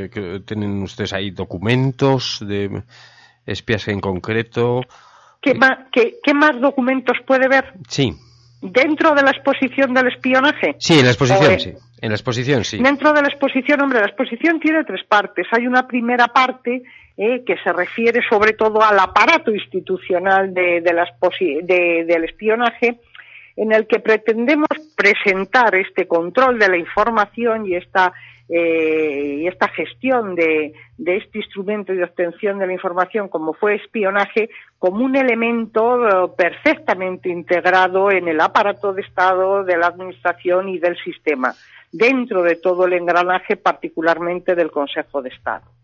tienen 0.47 0.81
ustedes 0.85 1.13
ahí? 1.13 1.33
¿Documentos 1.33 2.39
de 2.47 2.85
espías 3.47 3.89
en 3.89 4.01
concreto? 4.01 4.83
¿Qué, 5.43 5.55
más, 5.57 5.73
qué, 5.93 6.35
más 6.35 6.61
documentos 6.61 7.17
puede 7.27 7.49
ver? 7.49 7.75
Sí. 7.89 8.15
¿Dentro 8.63 9.13
de 9.17 9.23
la 9.23 9.31
exposición 9.33 9.93
del 9.93 10.07
espionaje? 10.07 10.77
Sí, 10.79 11.01
en 11.01 11.07
la 11.07 11.11
exposición, 11.11 11.59
sí. 11.59 11.73
En 12.01 12.11
la 12.11 12.17
exposición, 12.17 12.65
sí. 12.65 12.83
Dentro 12.83 13.13
de 13.13 13.23
la 13.23 13.29
exposición, 13.29 13.81
hombre, 13.81 14.01
la 14.01 14.07
exposición 14.07 14.61
tiene 14.61 14.85
tres 14.85 15.05
partes. 15.05 15.47
Hay 15.53 15.67
una 15.67 15.87
primera 15.87 16.29
parte 16.29 16.83
eh, 17.17 17.45
que 17.45 17.57
se 17.59 17.73
refiere 17.73 18.21
sobre 18.29 18.55
todo 18.55 18.83
al 18.83 18.99
aparato 18.99 19.53
institucional 19.55 20.53
de, 20.53 20.81
del 20.81 22.25
espionaje, 22.25 22.99
en 23.57 23.73
el 23.73 23.87
que 23.87 24.01
pretendemos 24.01 24.67
presentar 24.97 25.77
este 25.77 26.09
control 26.09 26.59
de 26.59 26.69
la 26.69 26.77
información 26.77 27.67
y 27.67 27.77
esta, 27.77 28.13
eh, 28.49 29.39
y 29.43 29.47
esta 29.47 29.69
gestión 29.69 30.35
de, 30.35 30.75
este 30.99 31.39
instrumento 31.39 31.93
de 31.93 32.03
obtención 32.03 32.59
de 32.59 32.67
la 32.67 32.73
información, 32.73 33.29
como 33.29 33.55
fue 33.55 33.77
espionaje, 33.77 34.51
como 34.81 35.05
un 35.05 35.15
elemento 35.15 36.09
eh, 36.09 36.31
perfectamente 36.37 37.29
integrado 37.29 38.11
en 38.11 38.27
el 38.27 38.41
aparato 38.41 38.93
de 38.93 39.03
Estado, 39.03 39.63
de 39.63 39.77
la 39.77 39.87
Administración 39.87 40.69
y 40.69 40.79
del 40.79 40.97
sistema, 40.99 41.55
dentro 41.97 42.43
de 42.43 42.57
todo 42.57 42.87
el 42.87 42.93
engranaje, 42.95 43.57
particularmente 43.57 44.55
del 44.55 44.71
Consejo 44.71 45.23
de 45.23 45.29
Estado 45.29 45.75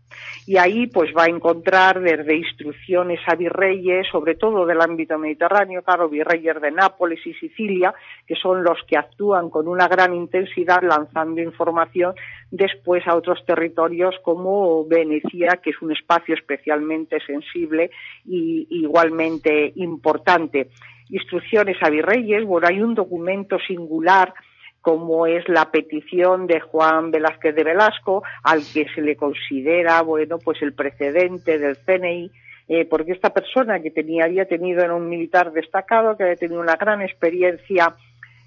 y 0.45 0.57
ahí 0.57 0.87
pues 0.87 1.11
va 1.17 1.23
a 1.23 1.29
encontrar 1.29 2.01
desde 2.01 2.35
instrucciones 2.35 3.19
a 3.27 3.35
virreyes, 3.35 4.07
sobre 4.11 4.35
todo 4.35 4.65
del 4.65 4.81
ámbito 4.81 5.17
mediterráneo, 5.17 5.83
claro, 5.83 6.09
virreyes 6.09 6.59
de 6.61 6.71
Nápoles 6.71 7.25
y 7.25 7.33
Sicilia, 7.35 7.93
que 8.27 8.35
son 8.35 8.63
los 8.63 8.79
que 8.87 8.97
actúan 8.97 9.49
con 9.49 9.67
una 9.67 9.87
gran 9.87 10.13
intensidad 10.13 10.81
lanzando 10.81 11.41
información 11.41 12.15
después 12.49 13.07
a 13.07 13.15
otros 13.15 13.45
territorios 13.45 14.15
como 14.23 14.85
Venecia, 14.85 15.59
que 15.63 15.71
es 15.71 15.81
un 15.81 15.91
espacio 15.91 16.35
especialmente 16.35 17.19
sensible 17.25 17.91
y 18.25 18.67
igualmente 18.69 19.71
importante. 19.75 20.69
Instrucciones 21.09 21.77
a 21.81 21.89
virreyes, 21.89 22.45
bueno, 22.45 22.67
hay 22.67 22.81
un 22.81 22.95
documento 22.95 23.57
singular 23.59 24.33
como 24.81 25.27
es 25.27 25.47
la 25.47 25.71
petición 25.71 26.47
de 26.47 26.59
Juan 26.59 27.11
Velázquez 27.11 27.55
de 27.55 27.63
Velasco, 27.63 28.23
al 28.43 28.61
que 28.73 28.87
se 28.93 29.01
le 29.01 29.15
considera, 29.15 30.01
bueno, 30.01 30.39
pues 30.39 30.61
el 30.61 30.73
precedente 30.73 31.59
del 31.59 31.77
CNI, 31.77 32.31
eh, 32.67 32.85
porque 32.85 33.11
esta 33.11 33.31
persona 33.31 33.79
que 33.81 33.91
tenía, 33.91 34.25
había 34.25 34.45
tenido 34.45 34.83
en 34.83 34.91
un 34.91 35.07
militar 35.07 35.51
destacado, 35.51 36.17
que 36.17 36.23
había 36.23 36.35
tenido 36.35 36.61
una 36.61 36.77
gran 36.77 37.01
experiencia 37.01 37.93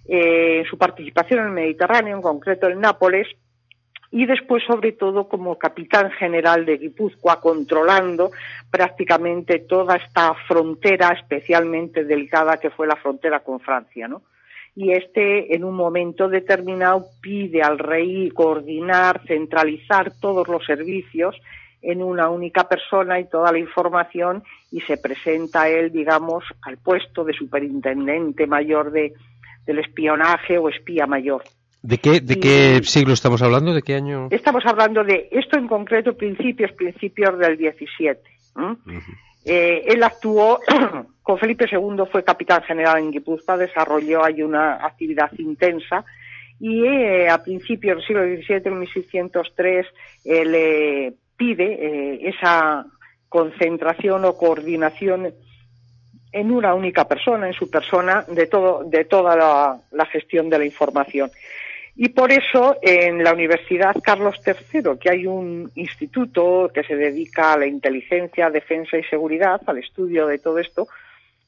eh, 0.09 0.59
en 0.61 0.65
su 0.65 0.77
participación 0.77 1.41
en 1.41 1.47
el 1.47 1.53
Mediterráneo, 1.53 2.17
en 2.17 2.23
concreto 2.23 2.69
en 2.69 2.81
Nápoles, 2.81 3.29
y 4.11 4.27
después, 4.27 4.63
sobre 4.65 4.93
todo, 4.93 5.29
como 5.29 5.59
capitán 5.59 6.11
general 6.13 6.65
de 6.65 6.79
Guipúzcoa, 6.79 7.41
controlando 7.41 8.31
prácticamente 8.71 9.59
toda 9.59 9.97
esta 9.97 10.35
frontera 10.47 11.11
especialmente 11.11 12.05
delicada 12.05 12.59
que 12.59 12.71
fue 12.71 12.87
la 12.87 12.95
frontera 12.97 13.41
con 13.41 13.59
Francia, 13.61 14.07
¿no? 14.07 14.23
Y 14.77 14.93
este 14.93 15.55
en 15.55 15.65
un 15.65 15.75
momento 15.75 16.29
determinado 16.29 17.07
pide 17.21 17.63
al 17.63 17.79
rey 17.79 18.31
coordinar, 18.31 19.23
centralizar 19.27 20.13
todos 20.21 20.49
los 20.49 20.65
servicios 20.65 21.37
en 21.83 22.03
una 22.03 22.29
única 22.31 22.67
persona 22.67 23.21
y 23.21 23.29
toda 23.29 23.53
la 23.53 23.59
información 23.59 24.43
y 24.73 24.81
se 24.81 24.97
presenta 24.97 25.69
él, 25.69 25.93
digamos, 25.93 26.45
al 26.63 26.79
puesto 26.79 27.25
de 27.25 27.35
superintendente 27.35 28.47
mayor 28.47 28.91
de, 28.91 29.13
del 29.67 29.79
espionaje 29.79 30.59
o 30.59 30.69
espía 30.69 31.07
mayor. 31.07 31.45
¿De 31.83 31.99
qué, 31.99 32.21
de 32.21 32.41
qué 32.41 32.81
siglo 32.83 33.13
estamos 33.13 33.43
hablando? 33.43 33.75
¿De 33.75 33.83
qué 33.83 33.95
año? 33.95 34.29
Estamos 34.31 34.65
hablando 34.65 35.05
de 35.05 35.29
esto 35.31 35.59
en 35.59 35.69
concreto, 35.69 36.17
principios, 36.17 36.73
principios 36.73 37.39
del 37.39 37.59
17. 37.59 38.19
Eh, 38.19 39.01
él 39.45 40.03
actuó 40.03 40.61
con 41.23 41.39
Felipe 41.39 41.67
II, 41.71 42.05
fue 42.11 42.25
capitán 42.25 42.63
general 42.63 42.99
en 42.99 43.11
Guipúzcoa, 43.11 43.57
desarrolló 43.57 44.25
ahí 44.25 44.43
una 44.43 44.85
actividad 44.85 45.31
intensa 45.39 46.05
y 46.61 46.85
eh, 46.85 47.29
a 47.29 47.43
principios 47.43 47.97
del 47.97 48.07
siglo 48.07 48.23
XVII, 48.23 48.73
en 48.73 48.79
1603, 48.81 49.87
eh, 50.25 50.45
le 50.45 51.15
pide 51.37 52.29
esa 52.29 52.87
concentración 53.29 54.25
o 54.25 54.37
coordinación 54.37 55.35
en 56.31 56.51
una 56.51 56.75
única 56.75 57.07
persona, 57.07 57.49
en 57.49 57.53
su 57.55 57.69
persona, 57.69 58.25
de, 58.29 58.47
todo, 58.47 58.85
de 58.85 59.05
toda 59.05 59.37
la 59.91 60.07
gestión 60.07 60.49
de 60.49 60.59
la 60.59 60.65
información. 60.65 61.31
Y 61.97 62.09
por 62.09 62.33
eso 62.33 62.77
en 62.83 63.23
la 63.23 63.33
Universidad 63.33 63.95
Carlos 64.03 64.41
III, 64.45 64.99
que 65.01 65.11
hay 65.11 65.27
un 65.27 65.71
instituto 65.77 66.71
que 66.75 66.83
se 66.83 66.97
dedica 66.97 67.53
a 67.53 67.59
la 67.59 67.67
inteligencia, 67.67 68.51
defensa 68.51 68.99
y 68.99 69.05
seguridad, 69.05 69.61
al 69.67 69.79
estudio 69.79 70.27
de 70.27 70.39
todo 70.39 70.59
esto, 70.59 70.89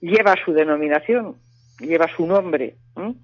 lleva 0.01 0.37
su 0.45 0.53
denominación, 0.53 1.35
lleva 1.81 2.09
su 2.15 2.27
nombre. 2.27 2.75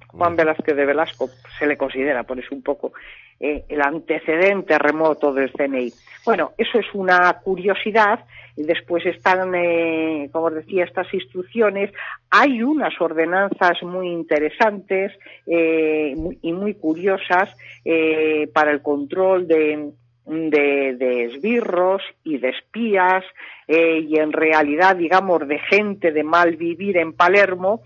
Juan 0.08 0.36
Velázquez 0.36 0.76
de 0.76 0.84
Velasco 0.84 1.30
se 1.58 1.66
le 1.66 1.76
considera, 1.76 2.24
por 2.24 2.38
eso 2.38 2.54
un 2.54 2.62
poco, 2.62 2.92
eh, 3.40 3.64
el 3.68 3.80
antecedente 3.80 4.78
remoto 4.78 5.32
del 5.32 5.52
CNI. 5.52 5.92
Bueno, 6.24 6.52
eso 6.58 6.78
es 6.78 6.86
una 6.94 7.32
curiosidad 7.42 8.24
y 8.56 8.64
después 8.64 9.04
están, 9.06 9.54
eh, 9.54 10.28
como 10.32 10.50
decía, 10.50 10.84
estas 10.84 11.12
instrucciones. 11.14 11.90
Hay 12.30 12.62
unas 12.62 13.00
ordenanzas 13.00 13.82
muy 13.82 14.08
interesantes 14.08 15.12
eh, 15.46 16.14
y 16.42 16.52
muy 16.52 16.74
curiosas 16.74 17.48
eh, 17.84 18.48
para 18.52 18.70
el 18.70 18.82
control 18.82 19.48
de, 19.48 19.92
de, 20.26 21.24
esbirros 21.24 22.02
y 22.24 22.38
de 22.38 22.50
espías 22.50 23.24
eh, 23.68 24.04
y 24.06 24.18
en 24.18 24.32
realidad, 24.32 24.96
digamos, 24.96 25.46
de 25.46 25.58
gente 25.58 26.12
de 26.12 26.22
mal 26.22 26.56
vivir 26.56 26.96
en 26.96 27.12
Palermo, 27.12 27.82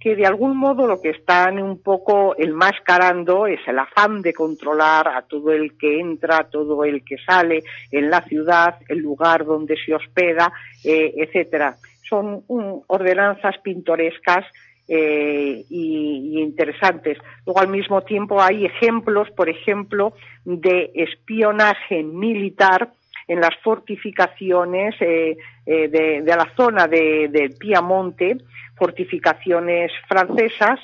que 0.00 0.14
de 0.14 0.26
algún 0.26 0.56
modo 0.56 0.86
lo 0.86 1.00
que 1.00 1.10
están 1.10 1.60
un 1.60 1.82
poco 1.82 2.34
enmascarando 2.38 3.46
es 3.46 3.60
el 3.66 3.78
afán 3.78 4.22
de 4.22 4.32
controlar 4.32 5.08
a 5.08 5.22
todo 5.22 5.52
el 5.52 5.76
que 5.76 5.98
entra, 6.00 6.38
a 6.38 6.48
todo 6.48 6.84
el 6.84 7.04
que 7.04 7.16
sale 7.18 7.64
en 7.90 8.10
la 8.10 8.22
ciudad, 8.22 8.76
el 8.88 8.98
lugar 8.98 9.44
donde 9.44 9.76
se 9.84 9.94
hospeda, 9.94 10.52
eh, 10.84 11.14
etcétera. 11.16 11.76
Son 12.08 12.42
ordenanzas 12.86 13.58
pintorescas 13.58 14.46
eh, 14.90 15.64
y, 15.68 16.40
interesantes. 16.40 17.18
Luego, 17.44 17.60
al 17.60 17.68
mismo 17.68 18.00
tiempo, 18.02 18.40
hay 18.40 18.64
ejemplos, 18.64 19.28
por 19.32 19.50
ejemplo, 19.50 20.14
de 20.44 20.90
espionaje 20.94 22.02
militar 22.02 22.92
en 23.28 23.40
las 23.40 23.54
fortificaciones 23.62 24.94
eh, 25.00 25.36
eh, 25.66 25.88
de, 25.88 26.22
la 26.24 26.50
zona 26.56 26.88
de, 26.88 27.28
de, 27.30 27.50
Piamonte, 27.50 28.38
fortificaciones 28.76 29.92
francesas, 30.08 30.80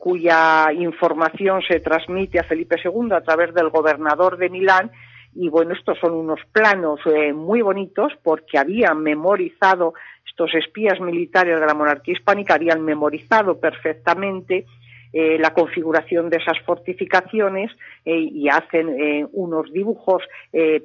cuya 0.00 0.72
información 0.72 1.62
se 1.62 1.78
transmite 1.78 2.40
a 2.40 2.42
Felipe 2.42 2.74
II 2.84 3.12
a 3.12 3.20
través 3.20 3.54
del 3.54 3.68
gobernador 3.68 4.36
de 4.36 4.50
Milán. 4.50 4.90
Y 5.32 5.48
bueno, 5.48 5.74
estos 5.74 5.96
son 6.00 6.12
unos 6.14 6.40
planos 6.50 6.98
muy 7.36 7.62
bonitos 7.62 8.12
porque 8.24 8.58
habían 8.58 9.00
memorizado 9.00 9.94
estos 10.28 10.54
espías 10.54 10.98
militares 11.00 11.60
de 11.60 11.66
la 11.66 11.74
monarquía 11.74 12.14
hispánica 12.14 12.54
habían 12.54 12.84
memorizado 12.84 13.60
perfectamente 13.60 14.66
eh, 15.12 15.38
la 15.38 15.52
configuración 15.52 16.30
de 16.30 16.36
esas 16.36 16.58
fortificaciones 16.60 17.72
eh, 18.04 18.16
y 18.16 18.48
hacen 18.48 18.88
eh, 18.90 19.26
unos 19.32 19.72
dibujos 19.72 20.22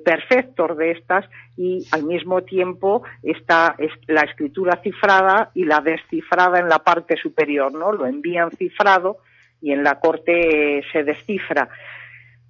perfectos 0.04 0.78
de 0.78 0.92
estas 0.92 1.26
y 1.58 1.86
al 1.92 2.04
mismo 2.04 2.42
tiempo 2.42 3.04
está 3.24 3.76
la 4.08 4.22
escritura 4.22 4.80
cifrada 4.84 5.52
y 5.54 5.66
la 5.66 5.82
descifrada 5.82 6.60
en 6.60 6.70
la 6.70 6.80
parte 6.80 7.18
superior, 7.18 7.74
¿no? 7.74 7.92
Lo 7.92 8.06
envían 8.06 8.52
cifrado 8.52 9.18
y 9.62 9.72
en 9.72 9.84
la 9.84 10.00
corte 10.00 10.84
se 10.92 11.04
descifra. 11.04 11.70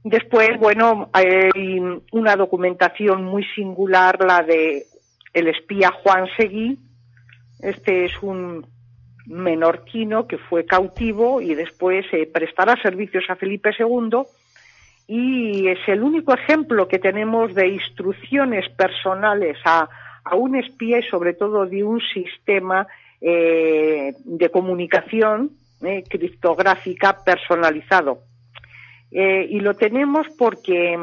Después, 0.03 0.59
bueno, 0.59 1.09
hay 1.13 1.80
una 2.11 2.36
documentación 2.36 3.23
muy 3.23 3.43
singular, 3.55 4.23
la 4.23 4.43
de 4.43 4.84
el 5.34 5.47
espía 5.47 5.91
Juan 5.91 6.28
Seguí, 6.38 6.78
este 7.59 8.05
es 8.05 8.21
un 8.21 8.65
menorquino 9.28 10.28
que 10.28 10.38
fue 10.38 10.65
cautivo 10.65 11.41
y 11.41 11.55
después 11.55 12.05
eh, 12.11 12.30
prestará 12.32 12.80
servicios 12.82 13.23
a 13.30 13.36
Felipe 13.36 13.71
II 13.78 14.23
y 15.07 15.67
es 15.67 15.80
el 15.88 16.01
único 16.03 16.34
ejemplo 16.34 16.88
que 16.88 16.99
tenemos 16.99 17.53
de 17.53 17.67
instrucciones 17.67 18.69
personales 18.69 19.57
a, 19.65 19.89
un 20.36 20.55
espía 20.55 20.99
y 20.99 21.03
sobre 21.03 21.34
todo 21.34 21.67
de 21.67 21.84
un 21.84 22.01
sistema 22.01 22.88
eh, 23.21 24.13
de 24.23 24.49
comunicación 24.49 25.51
eh, 25.84 26.03
criptográfica 26.09 27.23
personalizado. 27.23 28.21
y 29.11 29.59
lo 29.59 29.76
tenemos 29.76 30.28
porque 30.38 30.97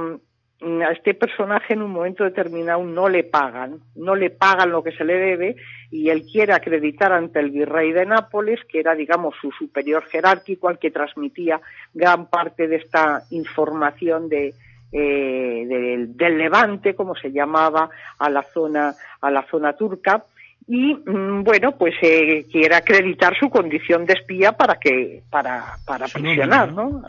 a 0.63 0.93
este 0.93 1.15
personaje 1.15 1.75
en 1.75 1.83
un 1.83 1.91
momento 1.91 2.23
determinado 2.23 2.85
no 2.85 3.09
le 3.09 3.25
pagan, 3.25 3.81
no 3.97 4.15
le 4.15 4.31
pagan 4.31 4.71
lo 4.71 4.83
que 4.83 4.93
se 4.93 5.05
le 5.05 5.15
debe 5.15 5.57
y 5.91 6.11
él 6.11 6.25
quiere 6.31 6.53
acreditar 6.53 7.13
ante 7.13 7.41
el 7.41 7.51
virrey 7.51 7.93
de 7.93 8.07
Nápoles, 8.07 8.61
que 8.69 8.79
era, 8.79 8.95
digamos, 8.95 9.35
su 9.41 9.51
superior 9.51 10.05
jerárquico 10.05 10.69
al 10.69 10.79
que 10.79 10.93
transmitía 10.93 11.61
gran 11.93 12.27
parte 12.27 12.69
de 12.69 12.77
esta 12.77 13.25
información 13.31 14.29
de, 14.29 14.55
eh, 14.93 16.07
del 16.09 16.39
Levante, 16.39 16.95
como 16.95 17.17
se 17.17 17.33
llamaba, 17.33 17.91
a 18.19 18.31
la 18.31 18.43
zona, 18.43 18.95
a 19.21 19.31
la 19.31 19.43
zona 19.43 19.73
turca 19.73 20.25
y 20.67 20.95
mm, 20.95 21.43
bueno 21.43 21.77
pues 21.77 21.95
eh, 22.03 22.47
quiere 22.51 22.75
acreditar 22.75 23.37
su 23.39 23.51
condición 23.51 24.07
de 24.07 24.15
espía 24.15 24.53
para 24.53 24.77
que 24.77 25.23
para 25.31 25.77
para 25.85 26.07
prisionar 26.07 26.73
no 26.73 27.03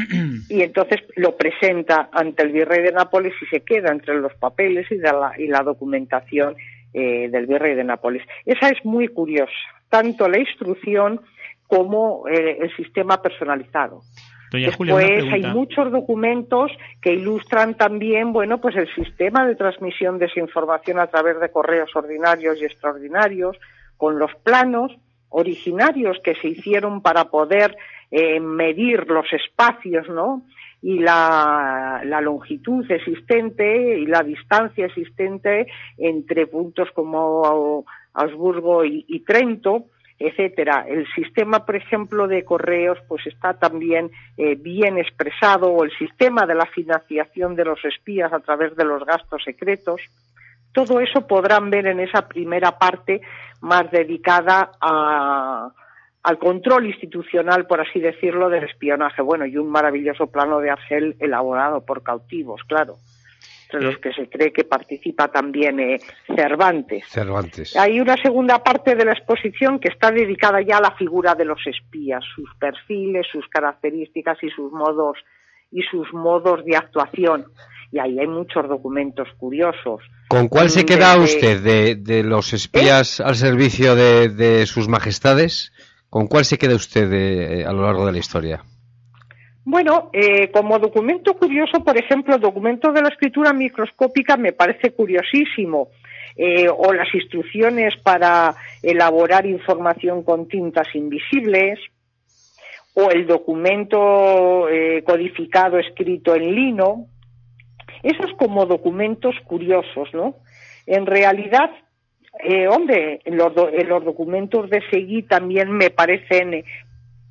y 0.48 0.62
entonces 0.62 1.00
lo 1.16 1.36
presenta 1.36 2.08
ante 2.12 2.42
el 2.42 2.52
virrey 2.52 2.82
de 2.82 2.92
Nápoles 2.92 3.32
y 3.42 3.46
se 3.46 3.60
queda 3.60 3.90
entre 3.90 4.14
los 4.20 4.34
papeles 4.34 4.90
y, 4.90 4.96
la, 4.98 5.32
y 5.38 5.46
la 5.48 5.62
documentación 5.62 6.54
eh, 6.92 7.28
del 7.30 7.46
virrey 7.46 7.76
de 7.76 7.84
Nápoles. 7.84 8.22
Esa 8.44 8.68
es 8.68 8.84
muy 8.84 9.08
curiosa 9.08 9.52
tanto 9.88 10.28
la 10.28 10.38
instrucción 10.38 11.20
como 11.66 12.26
eh, 12.28 12.58
el 12.60 12.74
sistema 12.76 13.20
personalizado 13.22 14.02
Después 14.52 15.32
hay 15.32 15.42
muchos 15.42 15.92
documentos 15.92 16.72
que 17.00 17.12
ilustran 17.12 17.76
también, 17.76 18.32
bueno, 18.32 18.60
pues 18.60 18.74
el 18.76 18.92
sistema 18.94 19.46
de 19.46 19.54
transmisión 19.54 20.18
de 20.18 20.26
esa 20.26 20.40
información 20.40 20.98
a 20.98 21.06
través 21.06 21.38
de 21.40 21.50
correos 21.50 21.94
ordinarios 21.94 22.60
y 22.60 22.64
extraordinarios, 22.64 23.56
con 23.96 24.18
los 24.18 24.34
planos 24.42 24.92
originarios 25.28 26.18
que 26.24 26.34
se 26.34 26.48
hicieron 26.48 27.00
para 27.00 27.26
poder 27.26 27.76
eh, 28.10 28.40
medir 28.40 29.08
los 29.08 29.32
espacios, 29.32 30.08
¿no? 30.08 30.42
Y 30.82 30.98
la, 30.98 32.02
longitud 32.20 32.90
existente 32.90 33.98
y 33.98 34.06
la 34.06 34.22
distancia 34.22 34.86
existente 34.86 35.68
entre 35.96 36.46
puntos 36.46 36.88
como 36.92 37.84
Augsburgo 38.14 38.84
y 38.84 39.22
Trento, 39.26 39.84
etcétera. 40.20 40.84
El 40.86 41.06
sistema, 41.14 41.64
por 41.64 41.76
ejemplo, 41.76 42.28
de 42.28 42.44
correos, 42.44 42.98
pues 43.08 43.26
está 43.26 43.54
también 43.54 44.10
eh, 44.36 44.54
bien 44.54 44.98
expresado, 44.98 45.72
o 45.72 45.82
el 45.82 45.90
sistema 45.96 46.46
de 46.46 46.54
la 46.54 46.66
financiación 46.66 47.56
de 47.56 47.64
los 47.64 47.82
espías 47.86 48.30
a 48.32 48.40
través 48.40 48.76
de 48.76 48.84
los 48.84 49.04
gastos 49.04 49.42
secretos. 49.42 50.02
Todo 50.72 51.00
eso 51.00 51.26
podrán 51.26 51.70
ver 51.70 51.86
en 51.86 52.00
esa 52.00 52.28
primera 52.28 52.78
parte 52.78 53.22
más 53.62 53.90
dedicada 53.90 54.70
al 54.80 56.38
control 56.38 56.86
institucional, 56.86 57.66
por 57.66 57.80
así 57.80 57.98
decirlo, 57.98 58.50
del 58.50 58.64
espionaje. 58.64 59.22
Bueno, 59.22 59.46
y 59.46 59.56
un 59.56 59.70
maravilloso 59.70 60.26
plano 60.26 60.60
de 60.60 60.70
Argel 60.70 61.16
elaborado 61.18 61.84
por 61.84 62.02
cautivos, 62.02 62.62
claro 62.64 62.96
entre 63.70 63.86
los 63.86 63.98
que 63.98 64.12
se 64.12 64.28
cree 64.28 64.52
que 64.52 64.64
participa 64.64 65.28
también 65.28 65.78
eh, 65.80 66.00
Cervantes. 66.34 67.04
Cervantes. 67.08 67.76
Hay 67.76 68.00
una 68.00 68.16
segunda 68.16 68.62
parte 68.62 68.94
de 68.94 69.04
la 69.04 69.12
exposición 69.12 69.78
que 69.78 69.88
está 69.88 70.10
dedicada 70.10 70.60
ya 70.60 70.78
a 70.78 70.80
la 70.80 70.92
figura 70.92 71.34
de 71.34 71.44
los 71.44 71.60
espías, 71.66 72.24
sus 72.34 72.48
perfiles, 72.58 73.26
sus 73.30 73.46
características 73.48 74.38
y 74.42 74.50
sus 74.50 74.72
modos 74.72 75.18
y 75.70 75.82
sus 75.82 76.12
modos 76.12 76.64
de 76.64 76.76
actuación. 76.76 77.46
Y 77.92 77.98
ahí 77.98 78.18
hay 78.18 78.26
muchos 78.26 78.68
documentos 78.68 79.28
curiosos. 79.38 80.02
¿Con 80.28 80.48
cuál 80.48 80.70
se 80.70 80.84
queda 80.84 81.16
usted 81.16 81.96
de, 81.96 82.22
los 82.22 82.52
espías 82.52 83.18
¿Eh? 83.18 83.24
al 83.24 83.34
servicio 83.34 83.94
de, 83.96 84.66
sus 84.66 84.88
majestades? 84.88 85.72
¿Con 86.08 86.26
cuál 86.26 86.44
se 86.44 86.58
queda 86.58 86.74
usted 86.74 87.12
eh, 87.12 87.64
a 87.64 87.72
lo 87.72 87.82
largo 87.82 88.06
de 88.06 88.12
la 88.12 88.18
historia? 88.18 88.64
Bueno, 89.64 90.10
eh, 90.12 90.50
como 90.50 90.78
documento 90.78 91.34
curioso, 91.34 91.84
por 91.84 91.96
ejemplo, 91.98 92.34
el 92.34 92.40
documento 92.40 92.92
de 92.92 93.02
la 93.02 93.08
escritura 93.08 93.52
microscópica 93.52 94.36
me 94.36 94.52
parece 94.52 94.92
curiosísimo. 94.92 95.88
Eh, 96.36 96.68
o 96.68 96.92
las 96.92 97.12
instrucciones 97.14 97.94
para 98.02 98.54
elaborar 98.82 99.44
información 99.44 100.22
con 100.22 100.48
tintas 100.48 100.86
invisibles, 100.94 101.78
o 102.94 103.10
el 103.10 103.26
documento 103.26 104.68
eh, 104.68 105.02
codificado 105.04 105.78
escrito 105.78 106.34
en 106.34 106.54
lino. 106.54 107.06
Esos 108.02 108.32
como 108.38 108.64
documentos 108.64 109.34
curiosos, 109.44 110.08
¿no? 110.14 110.36
En 110.86 111.04
realidad, 111.04 111.70
hombre, 112.70 113.20
los, 113.26 113.52
los 113.54 114.04
documentos 114.04 114.70
de 114.70 114.80
Seguí 114.90 115.22
también 115.24 115.70
me 115.70 115.90
parecen 115.90 116.64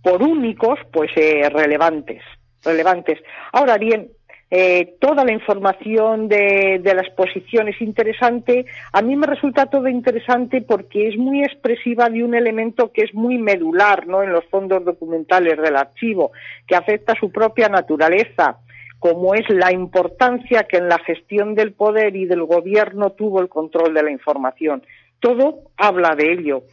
por 0.02 0.24
únicos, 0.24 0.80
pues 0.92 1.12
eh, 1.16 1.50
relevantes, 1.50 2.22
relevantes. 2.64 3.20
Ahora 3.52 3.78
bien, 3.78 4.10
eh, 4.52 4.96
toda 5.00 5.24
la 5.24 5.32
información 5.32 6.28
de, 6.28 6.80
de, 6.82 6.96
la 6.96 7.02
exposición 7.02 7.68
es 7.68 7.80
interesante. 7.82 8.66
A 8.94 9.02
mí 9.02 9.16
me 9.16 9.28
resulta 9.28 9.68
todo 9.68 9.88
interesante 9.88 10.62
porque 10.62 11.08
es 11.08 11.18
muy 11.18 11.44
expresiva 11.44 12.10
de 12.10 12.24
un 12.24 12.34
elemento 12.34 12.92
que 12.92 13.04
es 13.04 13.14
muy 13.14 13.38
medular 13.38 14.08
¿no? 14.08 14.24
en 14.24 14.34
los 14.34 14.46
fondos 14.46 14.84
documentales 14.84 15.58
del 15.62 15.76
archivo, 15.76 16.32
que 16.66 16.76
afecta 16.76 17.14
a 17.14 17.20
su 17.20 17.32
propia 17.32 17.70
naturaleza, 17.70 18.58
como 18.98 19.36
es 19.36 19.48
la 19.50 19.72
importancia 19.72 20.64
que 20.64 20.78
en 20.78 20.90
la 20.90 20.98
gestión 20.98 21.54
del 21.54 21.74
poder 21.74 22.16
y 22.16 22.26
del 22.26 22.44
gobierno 22.44 23.12
tuvo 23.12 23.42
el 23.42 23.50
control 23.50 23.94
de 23.94 24.04
la 24.04 24.12
información. 24.12 24.82
Todo 25.20 25.60
habla 25.78 26.16
de 26.16 26.32
ello 26.32 26.64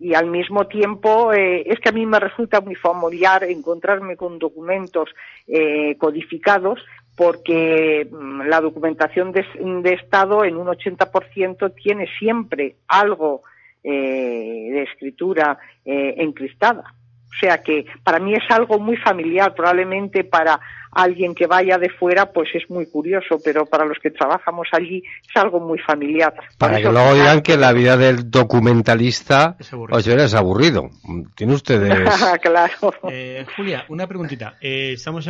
y 0.00 0.14
al 0.14 0.26
mismo 0.26 0.66
tiempo 0.66 1.32
eh, 1.32 1.62
es 1.66 1.78
que 1.78 1.90
a 1.90 1.92
mí 1.92 2.06
me 2.06 2.18
resulta 2.18 2.62
muy 2.62 2.74
familiar 2.74 3.44
encontrarme 3.44 4.16
con 4.16 4.38
documentos 4.38 5.10
eh, 5.46 5.94
codificados 5.98 6.80
porque 7.14 8.08
mm, 8.10 8.42
la 8.48 8.62
documentación 8.62 9.30
de, 9.32 9.44
Estado 9.92 10.44
en 10.46 10.56
un 10.56 10.68
80% 10.68 11.74
tiene 11.74 12.08
siempre 12.18 12.76
algo 12.88 13.42
eh, 13.84 14.70
de 14.72 14.82
escritura 14.84 15.58
encristada. 15.84 16.94
O 17.30 17.38
sea 17.40 17.62
que 17.62 17.86
para 18.02 18.18
mí 18.18 18.34
es 18.34 18.42
algo 18.50 18.78
muy 18.78 18.96
familiar, 18.96 19.54
probablemente 19.54 20.24
para 20.24 20.60
alguien 20.90 21.34
que 21.34 21.46
vaya 21.46 21.78
de 21.78 21.88
fuera, 21.88 22.32
pues 22.32 22.48
es 22.54 22.68
muy 22.68 22.86
curioso, 22.86 23.38
pero 23.44 23.64
para 23.66 23.84
los 23.84 23.98
que 23.98 24.10
trabajamos 24.10 24.66
allí 24.72 25.02
es 25.28 25.36
algo 25.36 25.60
muy 25.60 25.78
familiar. 25.78 26.34
Para 26.58 26.78
que 26.78 26.90
luego 26.90 27.14
digan 27.14 27.42
que 27.42 27.56
la 27.56 27.72
vida 27.72 27.96
del 27.96 28.30
documentalista 28.30 29.56
es 29.58 29.72
aburrido. 29.72 30.16
es 30.16 30.34
aburrido. 30.34 30.90
Tiene 31.36 31.54
ustedes. 31.54 32.08
claro. 32.42 32.94
Eh, 33.08 33.46
Julia, 33.56 33.84
una 33.88 34.06
preguntita. 34.06 34.56
Eh, 34.60 34.92
estamos 34.94 35.28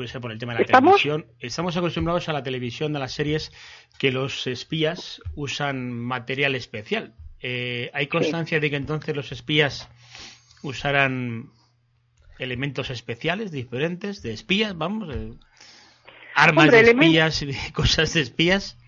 puede 0.00 0.08
ser 0.08 0.22
por 0.22 0.32
el 0.32 0.38
tema 0.38 0.54
de 0.54 0.60
la 0.60 0.64
televisión. 0.64 1.26
Estamos 1.38 1.76
acostumbrados 1.76 2.30
a 2.30 2.32
la 2.32 2.42
televisión, 2.42 2.96
a 2.96 2.98
las 2.98 3.12
series, 3.12 3.52
que 3.98 4.10
los 4.10 4.46
espías 4.46 5.20
usan 5.34 5.92
material 5.92 6.54
especial. 6.54 7.12
Eh, 7.42 7.90
¿Hay 7.92 8.06
constancia 8.06 8.60
de 8.60 8.70
que 8.70 8.76
entonces 8.76 9.14
los 9.14 9.30
espías 9.30 9.90
usaran 10.62 11.50
elementos 12.38 12.90
especiales 12.90 13.52
diferentes 13.52 14.22
de 14.22 14.32
espías, 14.32 14.76
vamos, 14.76 15.14
eh, 15.14 15.32
armas 16.34 16.70
de 16.70 16.80
espías 16.80 17.44
cosas 17.74 18.14
de 18.14 18.22
espías. 18.22 18.78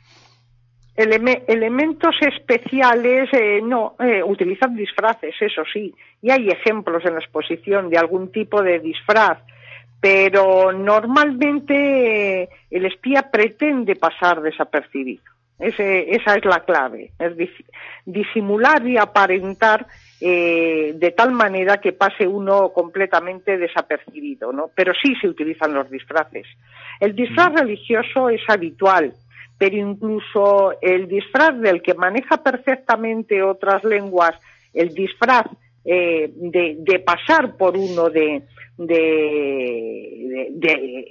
elementos 0.96 2.14
especiales, 2.20 3.28
eh, 3.32 3.60
no, 3.62 3.96
eh, 3.98 4.22
utilizan 4.22 4.74
disfraces, 4.74 5.34
eso 5.40 5.62
sí, 5.72 5.94
y 6.20 6.30
hay 6.30 6.48
ejemplos 6.48 7.04
en 7.04 7.14
la 7.14 7.20
exposición 7.20 7.90
de 7.90 7.98
algún 7.98 8.32
tipo 8.32 8.62
de 8.62 8.80
disfraz, 8.80 9.38
pero 10.00 10.72
normalmente 10.72 12.48
el 12.70 12.86
espía 12.86 13.30
pretende 13.30 13.96
pasar 13.96 14.40
desapercibido. 14.42 15.22
esa 15.58 16.34
es 16.34 16.44
la 16.44 16.60
clave, 16.64 17.12
es 17.18 17.32
disimular 18.04 18.84
y 18.86 18.96
aparentar 18.96 19.86
eh, 20.24 20.92
de 20.94 21.10
tal 21.10 21.32
manera 21.32 21.78
que 21.78 21.92
pase 21.92 22.28
uno 22.28 22.72
completamente 22.72 23.58
desapercibido, 23.58 24.52
¿no? 24.52 24.70
Pero 24.72 24.92
sí 24.94 25.16
se 25.20 25.26
utilizan 25.26 25.74
los 25.74 25.90
disfraces. 25.90 26.46
El 27.00 27.16
disfraz 27.16 27.52
religioso 27.54 28.28
es 28.28 28.40
habitual, 28.46 29.14
pero 29.58 29.76
incluso 29.76 30.74
el 30.80 31.08
disfraz 31.08 31.58
del 31.58 31.82
que 31.82 31.94
maneja 31.94 32.40
perfectamente 32.40 33.42
otras 33.42 33.82
lenguas, 33.82 34.36
el 34.72 34.94
disfraz 34.94 35.46
eh, 35.84 36.30
de, 36.36 37.02
pasar 37.04 37.56
por 37.56 37.76
uno 37.76 38.08
de, 38.08 38.44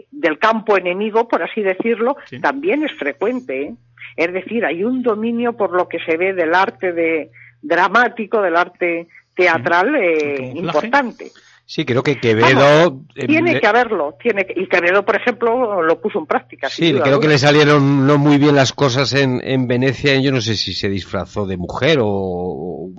del 0.10 0.40
campo 0.40 0.78
enemigo, 0.78 1.28
por 1.28 1.44
así 1.44 1.62
decirlo, 1.62 2.16
también 2.42 2.84
es 2.84 2.94
frecuente. 2.94 3.62
¿eh? 3.62 3.74
Es 4.16 4.32
decir, 4.32 4.64
hay 4.64 4.86
un 4.86 5.04
dominio 5.04 5.52
por 5.58 5.76
lo 5.76 5.90
que 5.90 6.00
se 6.00 6.16
ve 6.16 6.34
del 6.34 6.56
arte 6.56 6.94
de, 6.94 7.30
dramático, 7.62 8.42
del 8.42 8.56
arte 8.56 9.08
teatral 9.36 9.96
eh, 9.96 10.52
importante. 10.56 11.32
Sí, 11.66 11.86
creo 11.86 12.04
que 12.04 12.20
Quevedo... 12.20 13.02
Eh, 13.16 13.28
tiene 13.28 13.60
que 13.62 13.66
haberlo, 13.66 14.18
tiene 14.22 14.46
y 14.58 14.68
Quevedo, 14.68 15.06
por 15.06 15.16
ejemplo, 15.16 15.82
lo 15.82 16.02
puso 16.02 16.20
en 16.20 16.26
práctica. 16.26 16.68
Sí, 16.68 16.94
creo 17.02 17.20
que 17.22 17.30
le 17.30 17.38
salieron 17.38 18.06
no 18.06 18.18
muy 18.18 18.38
bien 18.38 18.56
las 18.56 18.74
cosas 18.74 19.14
en, 19.14 19.40
en 19.42 19.68
Venecia, 19.70 20.20
yo 20.20 20.34
no 20.34 20.42
sé 20.42 20.56
si 20.56 20.74
se 20.74 20.90
disfrazó 20.90 21.46
de 21.46 21.56
mujer 21.56 22.00
o, 22.02 22.90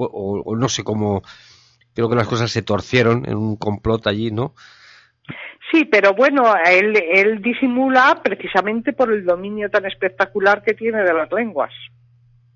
no 0.56 0.68
sé 0.70 0.84
cómo... 0.84 1.22
Creo 1.94 2.08
que 2.08 2.16
las 2.16 2.26
cosas 2.26 2.50
se 2.50 2.62
torcieron 2.62 3.26
en 3.28 3.36
un 3.36 3.56
complot 3.56 4.06
allí, 4.06 4.30
¿no? 4.30 4.54
Sí, 5.70 5.84
pero 5.84 6.14
bueno, 6.14 6.54
él, 6.64 6.96
él 6.96 7.42
disimula 7.42 8.20
precisamente 8.22 8.94
por 8.94 9.12
el 9.12 9.26
dominio 9.26 9.68
tan 9.68 9.84
espectacular 9.84 10.62
que 10.62 10.72
tiene 10.72 11.02
de 11.02 11.12
las 11.12 11.30
lenguas 11.30 11.72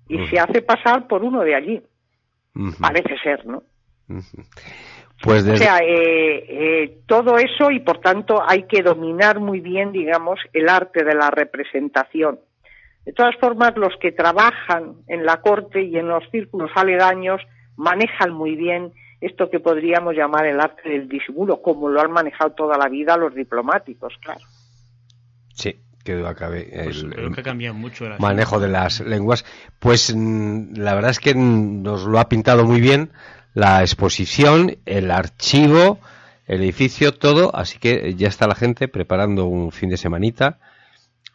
y 0.09 0.25
se 0.27 0.39
hace 0.39 0.63
pasar 0.63 1.07
por 1.07 1.23
uno 1.23 1.41
de 1.43 1.55
allí. 1.55 1.83
Parece 2.79 3.17
ser, 3.23 3.45
¿no? 3.45 3.63
Pues 5.21 5.47
O 5.47 5.57
sea, 5.57 5.79
eh, 5.79 6.83
eh, 6.83 6.99
todo 7.07 7.37
eso 7.37 7.71
y 7.71 7.79
por 7.79 7.99
tanto 7.99 8.41
hay 8.47 8.63
que 8.63 8.83
dominar 8.83 9.39
muy 9.39 9.59
bien, 9.59 9.91
digamos, 9.91 10.39
el 10.53 10.69
arte 10.69 11.03
de 11.03 11.15
la 11.15 11.31
representación. 11.31 12.39
De 13.05 13.13
todas 13.13 13.35
formas, 13.37 13.75
los 13.77 13.95
que 13.99 14.11
trabajan 14.11 14.95
en 15.07 15.25
la 15.25 15.41
corte 15.41 15.81
y 15.81 15.97
en 15.97 16.07
los 16.07 16.23
círculos 16.29 16.69
aledaños 16.75 17.41
manejan 17.75 18.31
muy 18.31 18.55
bien 18.55 18.93
esto 19.21 19.49
que 19.49 19.59
podríamos 19.59 20.15
llamar 20.15 20.45
el 20.45 20.59
arte 20.59 20.89
del 20.89 21.07
disimulo, 21.07 21.61
como 21.61 21.89
lo 21.89 22.01
han 22.01 22.11
manejado 22.11 22.51
toda 22.51 22.77
la 22.77 22.87
vida 22.87 23.17
los 23.17 23.33
diplomáticos, 23.33 24.13
claro. 24.21 24.41
Sí, 25.53 25.75
que 26.15 26.83
pues 26.83 27.03
el, 27.03 27.35
que 27.35 27.71
mucho 27.73 28.05
manejo 28.19 28.59
de 28.59 28.69
las 28.69 29.01
lenguas. 29.01 29.45
Pues 29.79 30.13
mm, 30.15 30.75
la 30.75 30.95
verdad 30.95 31.11
es 31.11 31.19
que 31.19 31.35
nos 31.35 32.05
lo 32.05 32.19
ha 32.19 32.29
pintado 32.29 32.65
muy 32.65 32.79
bien 32.79 33.11
la 33.53 33.81
exposición, 33.81 34.77
el 34.85 35.11
archivo, 35.11 35.99
el 36.45 36.61
edificio, 36.61 37.13
todo. 37.13 37.55
Así 37.55 37.79
que 37.79 38.15
ya 38.15 38.27
está 38.27 38.47
la 38.47 38.55
gente 38.55 38.87
preparando 38.87 39.45
un 39.45 39.71
fin 39.71 39.89
de 39.89 39.97
semanita 39.97 40.59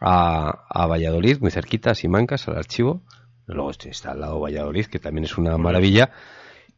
a, 0.00 0.64
a 0.68 0.86
Valladolid, 0.86 1.38
muy 1.40 1.50
cerquita, 1.50 1.90
a 1.90 1.94
Simancas, 1.94 2.48
al 2.48 2.56
archivo. 2.56 3.02
Luego 3.46 3.70
está 3.70 4.12
al 4.12 4.20
lado 4.20 4.40
Valladolid, 4.40 4.86
que 4.86 4.98
también 4.98 5.24
es 5.24 5.36
una 5.36 5.58
maravilla. 5.58 6.10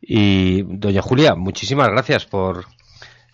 Y 0.00 0.62
doña 0.62 1.02
Julia, 1.02 1.34
muchísimas 1.34 1.88
gracias 1.88 2.26
por, 2.26 2.66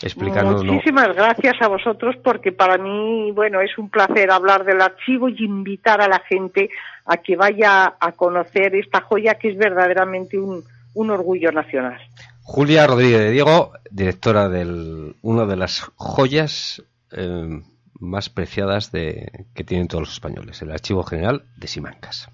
Muchísimas 0.02 1.14
gracias 1.14 1.60
a 1.60 1.68
vosotros 1.68 2.16
porque 2.24 2.52
para 2.52 2.78
mí, 2.78 3.32
bueno, 3.32 3.60
es 3.60 3.76
un 3.76 3.90
placer 3.90 4.30
hablar 4.30 4.64
del 4.64 4.80
archivo 4.80 5.28
y 5.28 5.44
invitar 5.44 6.00
a 6.00 6.08
la 6.08 6.20
gente 6.20 6.70
a 7.04 7.18
que 7.18 7.36
vaya 7.36 7.96
a 8.00 8.12
conocer 8.12 8.74
esta 8.76 9.02
joya 9.02 9.34
que 9.34 9.50
es 9.50 9.58
verdaderamente 9.58 10.38
un, 10.38 10.64
orgullo 10.94 11.52
nacional. 11.52 12.00
Julia 12.42 12.86
Rodríguez 12.86 13.20
de 13.20 13.30
Diego, 13.30 13.72
directora 13.90 14.48
de 14.48 15.14
una 15.22 15.44
de 15.44 15.56
las 15.56 15.80
joyas 15.96 16.82
eh, 17.12 17.60
más 17.98 18.30
preciadas 18.30 18.90
de, 18.92 19.46
que 19.54 19.64
tienen 19.64 19.86
todos 19.86 20.02
los 20.02 20.12
españoles, 20.14 20.62
el 20.62 20.70
Archivo 20.70 21.02
General 21.02 21.42
de 21.56 21.66
Simancas. 21.66 22.28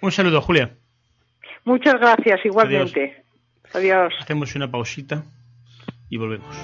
Un 0.00 0.12
saludo, 0.12 0.40
Julia. 0.40 0.70
Muchas 1.64 1.94
gracias, 1.94 2.44
igualmente. 2.44 3.24
Adiós. 3.74 4.14
Hacemos 4.20 4.54
una 4.54 4.70
pausita 4.70 5.24
y 6.12 6.18
volvemos. 6.18 6.54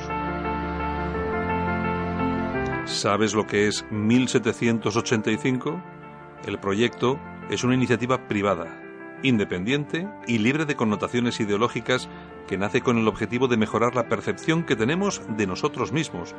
¿Sabes 2.84 3.34
lo 3.34 3.46
que 3.46 3.66
es 3.66 3.86
1785? 3.90 5.82
El 6.44 6.58
proyecto 6.58 7.18
es 7.48 7.64
una 7.64 7.74
iniciativa 7.74 8.28
privada, 8.28 8.78
independiente 9.22 10.06
y 10.26 10.36
libre 10.38 10.66
de 10.66 10.76
connotaciones 10.76 11.40
ideológicas 11.40 12.10
que 12.46 12.58
nace 12.58 12.82
con 12.82 12.98
el 12.98 13.08
objetivo 13.08 13.48
de 13.48 13.56
mejorar 13.56 13.96
la 13.96 14.06
percepción 14.08 14.64
que 14.64 14.76
tenemos 14.76 15.22
de 15.38 15.46
nosotros 15.46 15.92
mismos, 15.92 16.34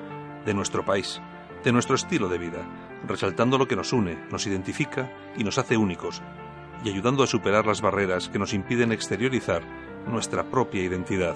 de 0.45 0.53
nuestro 0.53 0.85
país, 0.85 1.19
de 1.63 1.71
nuestro 1.71 1.95
estilo 1.95 2.29
de 2.29 2.37
vida, 2.37 2.63
resaltando 3.07 3.57
lo 3.57 3.67
que 3.67 3.75
nos 3.75 3.91
une, 3.91 4.19
nos 4.31 4.45
identifica 4.45 5.11
y 5.35 5.43
nos 5.43 5.57
hace 5.57 5.77
únicos, 5.77 6.21
y 6.83 6.89
ayudando 6.89 7.23
a 7.23 7.27
superar 7.27 7.65
las 7.65 7.81
barreras 7.81 8.29
que 8.29 8.37
nos 8.37 8.53
impiden 8.53 8.91
exteriorizar 8.91 9.63
nuestra 10.05 10.43
propia 10.43 10.83
identidad. 10.83 11.35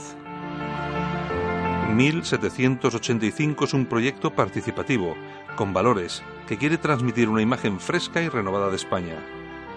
1785 1.92 3.66
es 3.66 3.74
un 3.74 3.86
proyecto 3.86 4.32
participativo, 4.32 5.16
con 5.56 5.74
valores, 5.74 6.24
que 6.48 6.58
quiere 6.58 6.78
transmitir 6.78 7.30
una 7.30 7.42
imagen 7.42 7.80
fresca 7.80 8.22
y 8.22 8.30
renovada 8.30 8.70
de 8.70 8.76
España. 8.76 9.16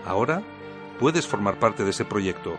Ahora 0.07 0.43
puedes 0.99 1.27
formar 1.27 1.59
parte 1.59 1.85
de 1.85 1.91
ese 1.91 2.05
proyecto. 2.05 2.59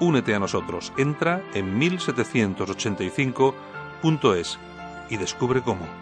Únete 0.00 0.34
a 0.34 0.38
nosotros. 0.38 0.92
Entra 0.96 1.42
en 1.54 1.78
1785.es 1.78 4.58
y 5.10 5.16
descubre 5.16 5.62
cómo. 5.62 6.01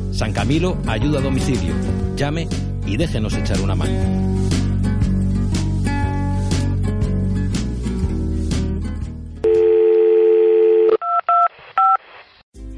San 0.11 0.33
Camilo 0.33 0.77
ayuda 0.87 1.19
a 1.19 1.21
domicilio. 1.21 1.73
Llame 2.15 2.47
y 2.85 2.97
déjenos 2.97 3.33
echar 3.35 3.59
una 3.61 3.75
mano. 3.75 4.21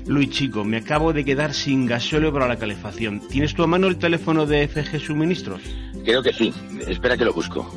Luis 0.05 0.29
Chico, 0.29 0.63
me 0.63 0.77
acabo 0.77 1.13
de 1.13 1.25
quedar 1.25 1.53
sin 1.53 1.85
gasóleo 1.85 2.31
para 2.31 2.47
la 2.47 2.57
calefacción. 2.57 3.21
¿Tienes 3.29 3.53
tu 3.55 3.63
a 3.63 3.67
mano 3.67 3.87
el 3.87 3.97
teléfono 3.97 4.45
de 4.45 4.67
FG 4.67 4.99
Suministros? 4.99 5.61
Creo 6.03 6.21
que 6.21 6.33
sí. 6.33 6.53
Espera 6.87 7.17
que 7.17 7.25
lo 7.25 7.33
busco. 7.33 7.67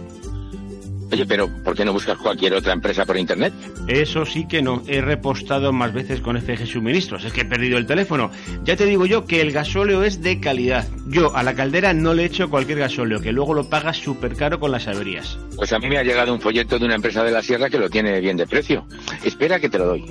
Oye, 1.12 1.24
pero 1.24 1.48
¿por 1.62 1.76
qué 1.76 1.84
no 1.84 1.92
buscas 1.92 2.18
cualquier 2.18 2.54
otra 2.54 2.72
empresa 2.72 3.04
por 3.04 3.16
internet? 3.16 3.52
Eso 3.86 4.26
sí 4.26 4.46
que 4.48 4.60
no. 4.60 4.82
He 4.86 5.00
repostado 5.00 5.72
más 5.72 5.92
veces 5.92 6.20
con 6.20 6.40
FG 6.40 6.66
Suministros. 6.66 7.24
Es 7.24 7.32
que 7.32 7.42
he 7.42 7.44
perdido 7.44 7.78
el 7.78 7.86
teléfono. 7.86 8.30
Ya 8.64 8.76
te 8.76 8.86
digo 8.86 9.06
yo 9.06 9.24
que 9.24 9.40
el 9.40 9.52
gasóleo 9.52 10.02
es 10.02 10.22
de 10.22 10.40
calidad. 10.40 10.86
Yo 11.06 11.36
a 11.36 11.42
la 11.42 11.54
caldera 11.54 11.92
no 11.92 12.12
le 12.12 12.24
echo 12.24 12.50
cualquier 12.50 12.78
gasóleo, 12.80 13.20
que 13.20 13.32
luego 13.32 13.54
lo 13.54 13.68
pagas 13.68 13.98
súper 13.98 14.34
caro 14.34 14.58
con 14.58 14.72
las 14.72 14.88
averías. 14.88 15.38
Pues 15.56 15.72
a 15.72 15.78
mí 15.78 15.88
me 15.88 15.98
ha 15.98 16.02
llegado 16.02 16.34
un 16.34 16.40
folleto 16.40 16.78
de 16.78 16.84
una 16.84 16.96
empresa 16.96 17.22
de 17.22 17.30
la 17.30 17.42
sierra 17.42 17.70
que 17.70 17.78
lo 17.78 17.88
tiene 17.88 18.20
bien 18.20 18.36
de 18.36 18.46
precio. 18.46 18.86
Espera 19.22 19.60
que 19.60 19.68
te 19.68 19.78
lo 19.78 19.86
doy. 19.86 20.04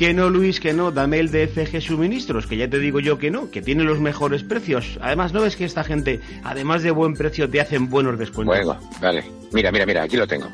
Que 0.00 0.14
no, 0.14 0.30
Luis, 0.30 0.60
que 0.60 0.72
no, 0.72 0.90
dame 0.92 1.18
el 1.18 1.30
de 1.30 1.46
FG 1.46 1.82
Suministros, 1.82 2.46
que 2.46 2.56
ya 2.56 2.70
te 2.70 2.78
digo 2.78 3.00
yo 3.00 3.18
que 3.18 3.30
no, 3.30 3.50
que 3.50 3.60
tiene 3.60 3.84
los 3.84 4.00
mejores 4.00 4.42
precios. 4.42 4.98
Además, 5.02 5.34
¿no 5.34 5.42
ves 5.42 5.56
que 5.56 5.66
esta 5.66 5.84
gente, 5.84 6.20
además 6.42 6.82
de 6.82 6.90
buen 6.90 7.12
precio, 7.12 7.50
te 7.50 7.60
hacen 7.60 7.90
buenos 7.90 8.18
descuentos? 8.18 8.64
Bueno, 8.64 8.80
vale. 8.98 9.22
Mira, 9.52 9.70
mira, 9.70 9.84
mira, 9.84 10.04
aquí 10.04 10.16
lo 10.16 10.26
tengo. 10.26 10.48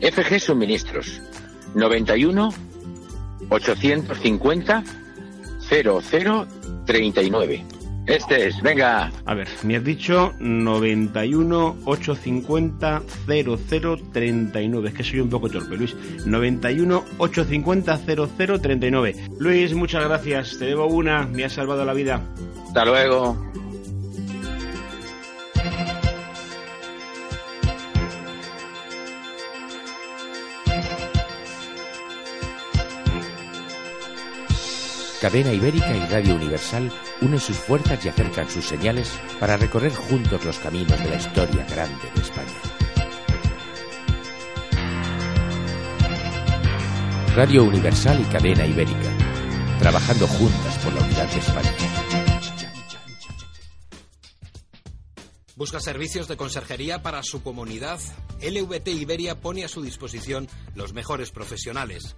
FG 0.00 0.40
Suministros. 0.40 1.20
91 1.74 2.48
850 3.50 4.84
0039. 5.68 7.64
Este 8.08 8.46
es, 8.46 8.62
venga. 8.62 9.12
A 9.26 9.34
ver, 9.34 9.46
me 9.64 9.76
has 9.76 9.84
dicho 9.84 10.32
91 10.38 11.76
850 11.84 13.02
0039. 13.26 14.88
Es 14.88 14.94
que 14.94 15.04
soy 15.04 15.20
un 15.20 15.28
poco 15.28 15.50
torpe, 15.50 15.76
Luis. 15.76 15.94
91 16.24 17.04
850 17.18 17.98
0039. 17.98 19.14
Luis, 19.38 19.74
muchas 19.74 20.04
gracias. 20.04 20.58
Te 20.58 20.64
debo 20.64 20.86
una. 20.86 21.26
Me 21.26 21.44
has 21.44 21.52
salvado 21.52 21.84
la 21.84 21.92
vida. 21.92 22.22
Hasta 22.66 22.86
luego. 22.86 23.36
Cadena 35.20 35.52
Ibérica 35.52 35.96
y 35.96 36.06
Radio 36.06 36.36
Universal 36.36 36.92
unen 37.22 37.40
sus 37.40 37.56
fuerzas 37.56 38.04
y 38.04 38.08
acercan 38.08 38.48
sus 38.48 38.64
señales 38.64 39.10
para 39.40 39.56
recorrer 39.56 39.92
juntos 39.92 40.44
los 40.44 40.58
caminos 40.60 40.96
de 41.00 41.10
la 41.10 41.16
historia 41.16 41.66
grande 41.66 42.04
de 42.14 42.22
España. 42.22 42.52
Radio 47.34 47.64
Universal 47.64 48.20
y 48.20 48.24
Cadena 48.32 48.64
Ibérica, 48.64 49.10
trabajando 49.80 50.28
juntas 50.28 50.78
por 50.78 50.92
la 50.92 51.02
unidad 51.02 51.28
de 51.28 51.38
España. 51.40 51.74
¿Busca 55.56 55.80
servicios 55.80 56.28
de 56.28 56.36
conserjería 56.36 57.02
para 57.02 57.24
su 57.24 57.42
comunidad? 57.42 57.98
LVT 58.40 58.86
Iberia 58.90 59.40
pone 59.40 59.64
a 59.64 59.68
su 59.68 59.82
disposición 59.82 60.46
los 60.76 60.92
mejores 60.92 61.32
profesionales. 61.32 62.14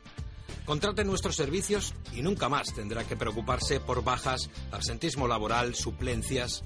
Contrate 0.71 1.03
nuestros 1.03 1.35
servicios 1.35 1.95
y 2.15 2.23
nunca 2.23 2.49
más 2.49 2.73
tendrá 2.73 3.03
que 3.03 3.17
preocuparse 3.17 3.81
por 3.81 4.05
bajas, 4.05 4.51
absentismo 4.71 5.27
laboral, 5.27 5.75
suplencias. 5.75 6.63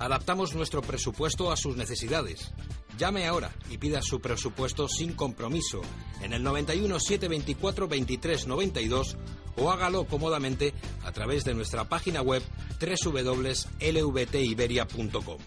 Adaptamos 0.00 0.56
nuestro 0.56 0.82
presupuesto 0.82 1.52
a 1.52 1.56
sus 1.56 1.76
necesidades. 1.76 2.52
Llame 2.98 3.28
ahora 3.28 3.54
y 3.70 3.78
pida 3.78 4.02
su 4.02 4.20
presupuesto 4.20 4.88
sin 4.88 5.12
compromiso 5.12 5.82
en 6.20 6.32
el 6.32 6.42
91 6.42 6.98
724 6.98 7.86
23 7.86 8.48
92 8.48 9.16
o 9.56 9.70
hágalo 9.70 10.08
cómodamente 10.08 10.74
a 11.04 11.12
través 11.12 11.44
de 11.44 11.54
nuestra 11.54 11.88
página 11.88 12.22
web 12.22 12.42
www.lvtiberia.com. 12.80 15.38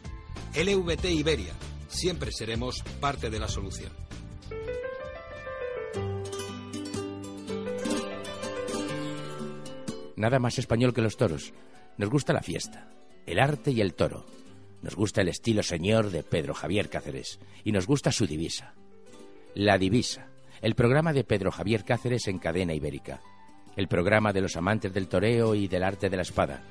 LVT 0.56 1.06
Iberia, 1.12 1.54
siempre 1.90 2.32
seremos 2.32 2.84
parte 3.02 3.30
de 3.30 3.40
la 3.40 3.50
solución. 3.50 3.92
Nada 10.18 10.40
más 10.40 10.58
español 10.58 10.94
que 10.94 11.02
los 11.02 11.16
toros. 11.16 11.54
Nos 11.98 12.10
gusta 12.10 12.34
la 12.34 12.42
fiesta, 12.42 12.90
el 13.28 13.40
arte 13.40 13.72
y 13.72 13.82
el 13.82 13.94
toro. 13.94 14.26
Nos 14.82 14.96
gusta 14.96 15.22
el 15.22 15.30
estilo 15.30 15.62
señor 15.62 16.10
de 16.10 16.24
Pedro 16.24 16.56
Javier 16.56 16.90
Cáceres 16.90 17.40
y 17.64 17.72
nos 17.72 17.86
gusta 17.86 18.12
su 18.12 18.26
divisa. 18.26 18.74
La 19.54 19.78
divisa, 19.78 20.28
el 20.62 20.74
programa 20.74 21.14
de 21.14 21.24
Pedro 21.24 21.52
Javier 21.52 21.84
Cáceres 21.84 22.28
en 22.28 22.40
cadena 22.40 22.74
ibérica. 22.74 23.22
El 23.76 23.88
programa 23.88 24.34
de 24.34 24.42
los 24.42 24.58
amantes 24.58 24.92
del 24.92 25.08
toreo 25.08 25.54
y 25.54 25.68
del 25.68 25.84
arte 25.84 26.10
de 26.10 26.18
la 26.18 26.24
espada. 26.24 26.64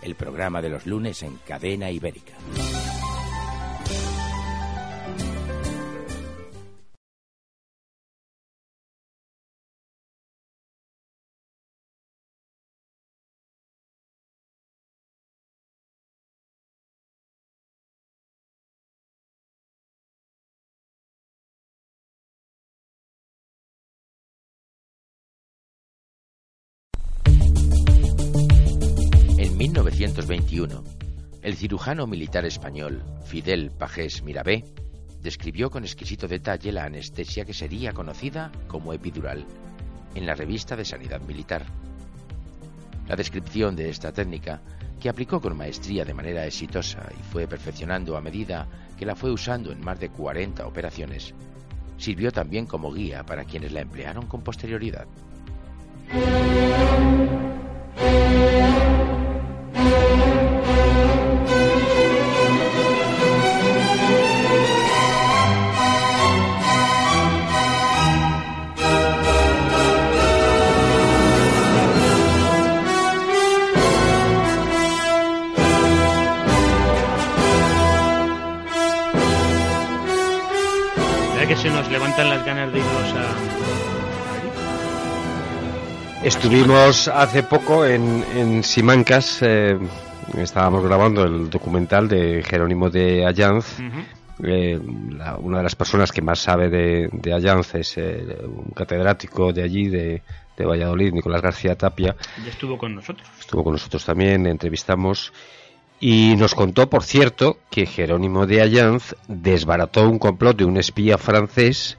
El 0.00 0.14
programa 0.14 0.62
de 0.62 0.70
los 0.70 0.86
lunes 0.86 1.22
en 1.22 1.36
cadena 1.46 1.90
ibérica. 1.90 2.32
1921, 30.26 30.82
el 31.42 31.54
cirujano 31.54 32.08
militar 32.08 32.44
español 32.44 33.04
Fidel 33.26 33.70
Pagés 33.70 34.24
Mirabé 34.24 34.64
describió 35.22 35.70
con 35.70 35.84
exquisito 35.84 36.26
detalle 36.26 36.72
la 36.72 36.84
anestesia 36.84 37.44
que 37.44 37.54
sería 37.54 37.92
conocida 37.92 38.50
como 38.66 38.92
epidural 38.92 39.46
en 40.16 40.26
la 40.26 40.34
revista 40.34 40.74
de 40.74 40.84
Sanidad 40.84 41.20
Militar. 41.20 41.64
La 43.06 43.14
descripción 43.14 43.76
de 43.76 43.88
esta 43.88 44.10
técnica, 44.10 44.60
que 45.00 45.08
aplicó 45.08 45.40
con 45.40 45.56
maestría 45.56 46.04
de 46.04 46.14
manera 46.14 46.44
exitosa 46.44 47.08
y 47.16 47.22
fue 47.22 47.46
perfeccionando 47.46 48.16
a 48.16 48.20
medida 48.20 48.66
que 48.98 49.06
la 49.06 49.14
fue 49.14 49.30
usando 49.30 49.70
en 49.70 49.80
más 49.80 50.00
de 50.00 50.08
40 50.08 50.66
operaciones, 50.66 51.34
sirvió 51.98 52.32
también 52.32 52.66
como 52.66 52.92
guía 52.92 53.24
para 53.24 53.44
quienes 53.44 53.70
la 53.70 53.82
emplearon 53.82 54.26
con 54.26 54.42
posterioridad. 54.42 55.06
Estuvimos 86.50 87.08
hace 87.08 87.42
poco 87.42 87.84
en, 87.84 88.24
en 88.36 88.62
Simancas, 88.62 89.38
eh, 89.42 89.76
estábamos 90.38 90.84
grabando 90.84 91.24
el 91.24 91.50
documental 91.50 92.06
de 92.06 92.40
Jerónimo 92.48 92.88
de 92.88 93.26
Allanz. 93.26 93.80
Eh, 94.44 94.78
la- 95.10 95.38
una 95.38 95.56
de 95.58 95.64
las 95.64 95.74
personas 95.74 96.12
que 96.12 96.22
más 96.22 96.38
sabe 96.38 96.68
de, 96.68 97.08
de 97.10 97.32
Allanz 97.32 97.74
es 97.74 97.98
eh, 97.98 98.24
un 98.44 98.70
catedrático 98.76 99.52
de 99.52 99.64
allí, 99.64 99.88
de, 99.88 100.22
de 100.56 100.64
Valladolid, 100.64 101.12
Nicolás 101.14 101.42
García 101.42 101.74
Tapia. 101.76 102.14
Ya 102.44 102.50
estuvo 102.50 102.78
con 102.78 102.94
nosotros. 102.94 103.26
Estuvo 103.40 103.64
con 103.64 103.72
nosotros 103.72 104.04
también, 104.04 104.46
entrevistamos. 104.46 105.32
Y 105.98 106.36
nos 106.36 106.54
contó, 106.54 106.88
por 106.88 107.02
cierto, 107.02 107.58
que 107.70 107.86
Jerónimo 107.86 108.46
de 108.46 108.62
Allanz 108.62 109.16
desbarató 109.26 110.08
un 110.08 110.20
complot 110.20 110.58
de 110.58 110.64
un 110.64 110.76
espía 110.76 111.18
francés 111.18 111.98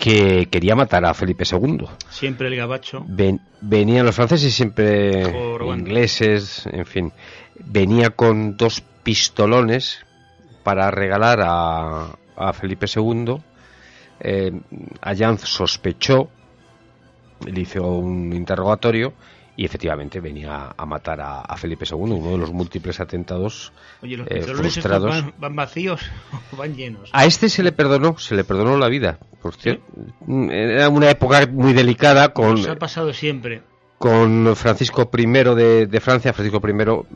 que 0.00 0.48
quería 0.50 0.74
matar 0.74 1.04
a 1.04 1.12
Felipe 1.14 1.44
II. 1.50 1.86
Siempre 2.08 2.48
el 2.48 2.56
gabacho. 2.56 3.04
Ven- 3.06 3.40
venían 3.60 4.06
los 4.06 4.14
franceses 4.16 4.54
siempre 4.54 5.30
Jorobando. 5.30 5.74
ingleses, 5.82 6.66
en 6.72 6.86
fin. 6.86 7.12
Venía 7.58 8.10
con 8.10 8.56
dos 8.56 8.82
pistolones 9.02 9.98
para 10.62 10.90
regalar 10.90 11.40
a, 11.42 12.16
a 12.36 12.52
Felipe 12.54 12.86
II. 12.92 13.36
Eh, 14.20 14.52
Allanz 15.02 15.42
sospechó, 15.42 16.30
le 17.46 17.60
hizo 17.60 17.82
un 17.86 18.32
interrogatorio 18.32 19.12
y 19.60 19.66
efectivamente 19.66 20.20
venía 20.20 20.72
a 20.74 20.86
matar 20.86 21.20
a, 21.20 21.40
a 21.42 21.54
Felipe 21.58 21.84
II, 21.84 21.98
uno 22.00 22.30
de 22.30 22.38
los 22.38 22.50
múltiples 22.50 22.98
atentados 22.98 23.74
Oye, 24.02 24.16
los 24.16 24.26
eh, 24.30 24.40
frustrados. 24.40 25.10
van, 25.10 25.34
van 25.38 25.54
vacíos 25.54 26.00
o 26.52 26.56
van 26.56 26.74
llenos. 26.74 27.10
A 27.12 27.26
este 27.26 27.50
se 27.50 27.62
le 27.62 27.70
perdonó, 27.72 28.16
se 28.16 28.34
le 28.34 28.42
perdonó 28.44 28.78
la 28.78 28.88
vida, 28.88 29.18
por 29.42 29.54
cierto. 29.54 29.84
Era 30.50 30.88
una 30.88 31.10
época 31.10 31.46
muy 31.46 31.74
delicada 31.74 32.32
con, 32.32 32.54
Nos 32.54 32.68
ha 32.68 32.76
pasado 32.76 33.12
siempre. 33.12 33.60
con 33.98 34.56
Francisco 34.56 35.10
I 35.14 35.26
de, 35.26 35.86
de 35.86 36.00
Francia. 36.00 36.32
Francisco 36.32 36.66
I, 36.66 36.72
no, 36.72 37.06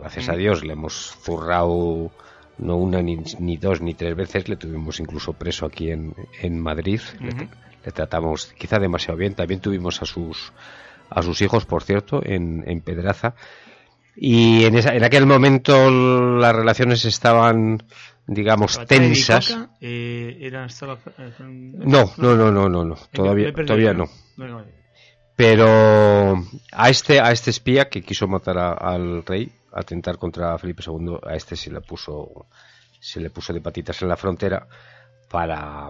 gracias 0.00 0.26
Mm. 0.26 0.30
a 0.32 0.34
Dios, 0.34 0.64
le 0.64 0.72
hemos 0.72 1.14
zurrado 1.22 2.10
no 2.58 2.76
una 2.78 3.00
ni, 3.00 3.22
ni, 3.38 3.56
dos 3.58 3.80
ni 3.80 3.94
tres 3.94 4.16
veces, 4.16 4.48
le 4.48 4.56
tuvimos 4.56 4.98
incluso 4.98 5.34
preso 5.34 5.66
aquí 5.66 5.92
en, 5.92 6.14
en 6.40 6.58
Madrid, 6.60 7.00
le, 7.20 7.92
tratamos 7.92 8.52
quizá 8.58 8.80
demasiado 8.80 9.16
bien, 9.18 9.34
también 9.36 9.60
tuvimos 9.60 10.02
a 10.02 10.04
sus 10.04 10.52
a 11.14 11.22
sus 11.22 11.42
hijos, 11.42 11.64
por 11.66 11.82
cierto, 11.82 12.20
en, 12.24 12.64
en 12.66 12.80
Pedraza, 12.80 13.34
y 14.14 14.64
en, 14.64 14.76
esa, 14.76 14.94
en 14.94 15.04
aquel 15.04 15.26
momento 15.26 15.90
las 15.90 16.54
relaciones 16.54 17.04
estaban 17.04 17.82
digamos 18.26 18.84
tensas. 18.86 19.56
Eh, 19.80 20.50
no 21.50 22.12
no 22.16 22.36
no 22.36 22.50
no 22.50 22.68
no 22.68 22.84
no. 22.84 22.96
Todavía 23.12 23.52
todavía 23.52 23.94
no. 23.94 24.06
Pero 25.34 26.44
a 26.72 26.90
este 26.90 27.20
a 27.20 27.32
este 27.32 27.50
espía 27.50 27.88
que 27.88 28.02
quiso 28.02 28.28
matar 28.28 28.58
al 28.58 29.24
rey 29.24 29.50
atentar 29.72 30.18
contra 30.18 30.58
Felipe 30.58 30.82
II 30.86 31.18
a 31.22 31.34
este 31.34 31.56
se 31.56 31.70
le 31.70 31.80
puso 31.80 32.46
se 33.00 33.20
le 33.20 33.30
puso 33.30 33.52
de 33.52 33.60
patitas 33.60 34.00
en 34.02 34.08
la 34.08 34.16
frontera 34.16 34.66
para 35.30 35.88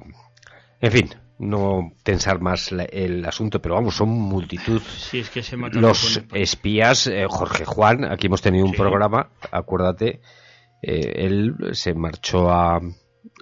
en 0.81 0.93
fin 0.93 1.11
no 1.39 1.93
tensar 2.03 2.41
más 2.41 2.73
el 2.73 3.25
asunto, 3.25 3.61
pero 3.61 3.75
vamos, 3.75 3.97
son 3.97 4.09
multitud. 4.09 4.81
es 5.13 5.31
que 5.31 5.43
se 5.43 5.57
Los 5.57 6.23
espías, 6.33 7.07
eh, 7.07 7.27
Jorge 7.29 7.65
Juan, 7.65 8.05
aquí 8.05 8.27
hemos 8.27 8.43
tenido 8.43 8.65
un 8.65 8.73
programa, 8.73 9.31
acuérdate, 9.51 10.21
eh, 10.83 11.13
él 11.27 11.55
se 11.73 11.95
marchó 11.95 12.51
a, 12.51 12.81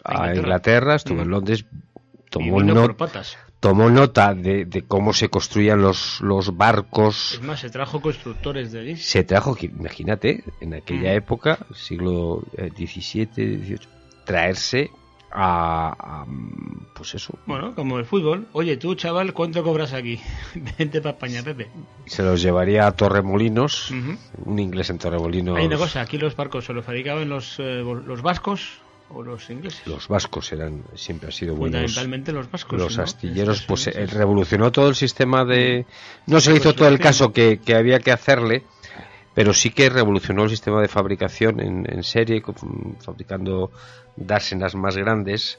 a 0.04 0.34
Inglaterra. 0.34 0.94
estuvo 0.94 1.22
en 1.22 1.30
Londres, 1.30 1.66
tomó, 2.30 2.58
tomó 3.60 3.90
nota 3.90 4.34
de, 4.34 4.64
de, 4.64 4.82
cómo 4.82 5.12
se 5.12 5.28
construían 5.28 5.82
los, 5.82 6.20
los 6.20 6.56
barcos. 6.56 7.34
Es 7.34 7.42
más, 7.42 7.60
se 7.60 7.70
trajo 7.70 8.00
constructores 8.00 8.72
de 8.72 8.80
allí. 8.80 8.96
Se 8.96 9.24
trajo, 9.24 9.56
imagínate, 9.60 10.44
en 10.60 10.74
aquella 10.74 11.12
época, 11.12 11.66
siglo 11.74 12.42
XVII, 12.56 13.28
eh, 13.36 13.58
XVIII, 13.58 13.78
traerse 14.24 14.90
a, 15.32 16.24
pues 16.94 17.14
eso. 17.14 17.38
Bueno, 17.46 17.74
como 17.74 17.98
el 17.98 18.04
fútbol. 18.04 18.46
Oye, 18.52 18.76
tú, 18.76 18.94
chaval, 18.94 19.32
¿cuánto 19.32 19.62
cobras 19.62 19.92
aquí? 19.92 20.20
Vente 20.78 21.00
para 21.00 21.14
España, 21.14 21.42
Pepe. 21.42 21.68
Se 22.06 22.22
los 22.22 22.42
llevaría 22.42 22.86
a 22.86 22.92
Torremolinos, 22.92 23.92
un 24.44 24.58
inglés 24.58 24.90
en 24.90 24.98
Torremolinos. 24.98 25.56
Hay 25.56 25.66
una 25.66 25.76
cosa, 25.76 26.00
aquí 26.00 26.18
los 26.18 26.36
barcos 26.36 26.64
se 26.64 26.72
los 26.72 26.84
fabricaban 26.84 27.28
los, 27.28 27.56
eh, 27.58 27.82
los 27.82 28.22
vascos 28.22 28.80
o 29.10 29.22
los 29.22 29.48
ingleses. 29.50 29.86
Los 29.86 30.08
vascos 30.08 30.52
eran 30.52 30.84
siempre 30.94 31.28
han 31.28 31.32
sido 31.32 31.54
buenos. 31.54 31.80
Fundamentalmente 31.80 32.32
los 32.32 32.50
vascos. 32.50 32.78
Los 32.78 32.98
astilleros, 32.98 33.62
pues 33.62 33.86
revolucionó 34.12 34.70
todo 34.72 34.88
el 34.88 34.94
sistema 34.94 35.44
de. 35.44 35.86
No 36.26 36.40
se 36.40 36.50
le 36.50 36.58
hizo 36.58 36.74
todo 36.74 36.88
el 36.88 36.98
caso 36.98 37.32
que, 37.32 37.58
que 37.58 37.74
había 37.74 37.98
que 37.98 38.12
hacerle 38.12 38.64
pero 39.34 39.52
sí 39.52 39.70
que 39.70 39.88
revolucionó 39.88 40.44
el 40.44 40.50
sistema 40.50 40.80
de 40.80 40.88
fabricación 40.88 41.60
en, 41.60 41.86
en 41.90 42.02
serie, 42.02 42.42
fabricando 43.00 43.70
dársenas 44.16 44.74
más 44.74 44.96
grandes. 44.96 45.58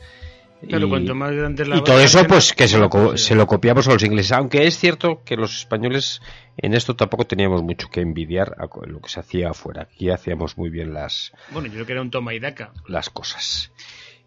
Claro, 0.68 0.86
y, 0.86 0.90
cuanto 0.90 1.16
más 1.16 1.32
grande 1.32 1.66
la 1.66 1.78
y 1.78 1.84
todo 1.84 2.00
eso, 2.00 2.24
pues 2.26 2.54
que 2.54 2.68
se 2.68 2.78
lo, 2.78 3.18
se 3.18 3.34
lo 3.34 3.48
copiamos 3.48 3.88
a 3.88 3.94
los 3.94 4.04
ingleses. 4.04 4.34
Aunque 4.34 4.68
es 4.68 4.78
cierto 4.78 5.24
que 5.26 5.36
los 5.36 5.58
españoles 5.58 6.22
en 6.58 6.76
esto 6.76 6.96
tampoco 6.96 7.26
teníamos 7.26 7.64
mucho 7.64 7.90
que 7.90 8.02
envidiar 8.02 8.56
a 8.60 8.68
lo 8.86 9.00
que 9.00 9.10
se 9.10 9.20
hacía 9.20 9.50
afuera. 9.50 9.84
Aquí 9.84 10.12
hacíamos 10.12 10.58
muy 10.58 10.70
bien 10.70 10.94
las. 10.94 11.32
Bueno, 11.52 11.68
yo 11.68 11.74
creo 11.74 11.86
que 11.88 11.92
era 11.94 12.02
un 12.02 12.12
toma 12.12 12.36
y 12.36 12.40
daca. 12.40 12.74
Las 12.88 13.10
cosas. 13.10 13.72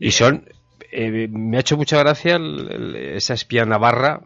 Y 0.00 0.10
son. 0.10 0.48
Eh, 0.90 1.28
me 1.30 1.56
ha 1.56 1.60
hecho 1.60 1.76
mucha 1.76 1.98
gracia 1.98 2.38
esa 2.96 3.34
espía 3.34 3.64
navarra, 3.64 4.22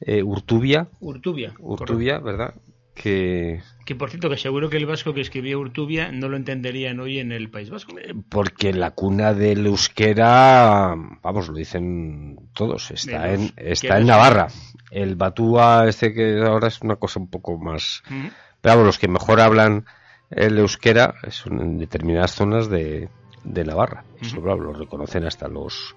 eh, 0.00 0.22
Urtubia. 0.22 0.88
Urtubia. 1.00 1.54
Urtubia, 1.60 2.18
¿verdad? 2.18 2.54
Que... 2.94 3.62
Que 3.84 3.96
por 3.96 4.10
cierto, 4.10 4.30
que 4.30 4.36
seguro 4.36 4.70
que 4.70 4.76
el 4.76 4.86
vasco 4.86 5.12
que 5.12 5.20
escribía 5.20 5.58
Urtubia 5.58 6.12
no 6.12 6.28
lo 6.28 6.36
entenderían 6.36 7.00
hoy 7.00 7.18
en 7.18 7.32
el 7.32 7.50
País 7.50 7.68
Vasco. 7.68 7.98
Eh, 7.98 8.14
porque 8.28 8.72
la 8.72 8.92
cuna 8.92 9.34
del 9.34 9.66
euskera, 9.66 10.94
vamos, 11.22 11.48
lo 11.48 11.54
dicen 11.54 12.38
todos, 12.52 12.90
está 12.92 13.32
en 13.32 13.52
está 13.56 13.98
en 13.98 14.06
Navarra. 14.06 14.48
El 14.90 15.16
Batúa, 15.16 15.88
este 15.88 16.14
que 16.14 16.42
ahora 16.44 16.68
es 16.68 16.80
una 16.80 16.96
cosa 16.96 17.18
un 17.18 17.28
poco 17.28 17.58
más... 17.58 18.02
Pero 18.08 18.76
vamos, 18.76 18.86
los 18.86 18.98
que 18.98 19.08
mejor 19.08 19.40
hablan 19.40 19.84
el 20.30 20.58
euskera 20.58 21.14
son 21.30 21.60
en 21.60 21.78
determinadas 21.78 22.32
zonas 22.32 22.68
de, 22.68 23.08
de 23.42 23.64
Navarra. 23.64 24.04
Eso 24.20 24.40
lo 24.40 24.72
reconocen 24.72 25.24
hasta 25.24 25.48
los, 25.48 25.96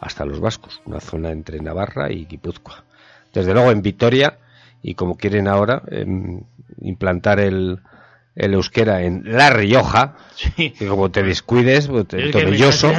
hasta 0.00 0.24
los 0.24 0.40
vascos. 0.40 0.80
Una 0.84 1.00
zona 1.00 1.30
entre 1.32 1.60
Navarra 1.60 2.12
y 2.12 2.26
Guipúzcoa. 2.26 2.84
Desde 3.32 3.52
luego 3.52 3.72
en 3.72 3.82
Vitoria 3.82 4.38
y 4.84 4.94
como 4.94 5.16
quieren 5.16 5.48
ahora 5.48 5.82
em, 5.90 6.42
implantar 6.82 7.40
el, 7.40 7.80
el 8.36 8.52
euskera 8.52 9.02
en 9.02 9.22
La 9.24 9.48
Rioja, 9.48 10.16
que 10.56 10.86
como 10.86 11.10
te 11.10 11.22
descuides, 11.22 11.88
pues, 11.88 12.06
tomelloso, 12.06 12.92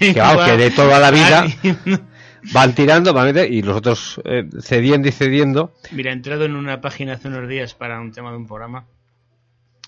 que, 0.00 0.12
que, 0.14 0.56
de 0.56 0.70
toda 0.72 0.98
la 0.98 1.12
vida 1.12 1.46
van 2.52 2.74
tirando 2.74 3.14
van 3.14 3.36
y 3.48 3.62
los 3.62 3.76
otros 3.76 4.20
eh, 4.24 4.48
cediendo 4.60 5.08
y 5.08 5.12
cediendo. 5.12 5.72
Mira, 5.92 6.10
he 6.10 6.14
entrado 6.14 6.44
en 6.44 6.56
una 6.56 6.80
página 6.80 7.12
hace 7.14 7.28
unos 7.28 7.48
días 7.48 7.74
para 7.74 8.00
un 8.00 8.10
tema 8.10 8.32
de 8.32 8.38
un 8.38 8.48
programa, 8.48 8.86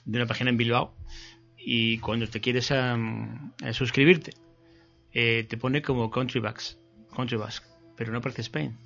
de 0.05 0.19
una 0.19 0.27
página 0.27 0.51
en 0.51 0.57
Bilbao, 0.57 0.95
y 1.59 1.99
cuando 1.99 2.29
te 2.29 2.41
quieres 2.41 2.73
suscribirte, 3.73 4.35
eh, 5.13 5.47
te 5.49 5.57
pone 5.57 5.83
como 5.83 6.13
Country 6.13 6.39
Basque, 6.39 6.77
Country 7.17 7.39
Basque, 7.39 7.67
pero 7.97 8.13
no 8.13 8.19
aparece 8.19 8.43
Spain. 8.43 8.79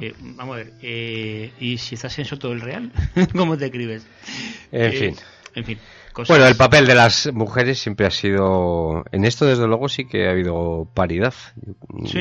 Eh, 0.00 0.14
vamos 0.20 0.54
a 0.54 0.58
ver, 0.58 0.72
eh, 0.82 1.52
¿y 1.60 1.78
si 1.78 1.94
estás 1.94 2.18
en 2.18 2.24
Soto 2.24 2.48
del 2.50 2.60
Real? 2.60 2.90
¿Cómo 3.36 3.56
te 3.56 3.66
escribes? 3.66 4.06
En 4.72 4.92
fin. 4.92 5.16
En 5.54 5.64
fin. 5.64 5.78
Bueno, 6.26 6.46
el 6.46 6.56
papel 6.56 6.86
de 6.86 6.96
las 6.96 7.32
mujeres 7.32 7.78
siempre 7.78 8.04
ha 8.04 8.10
sido. 8.10 9.04
En 9.12 9.24
esto, 9.24 9.46
desde 9.46 9.68
luego, 9.68 9.88
sí 9.88 10.06
que 10.06 10.26
ha 10.26 10.32
habido 10.32 10.88
paridad. 10.92 11.34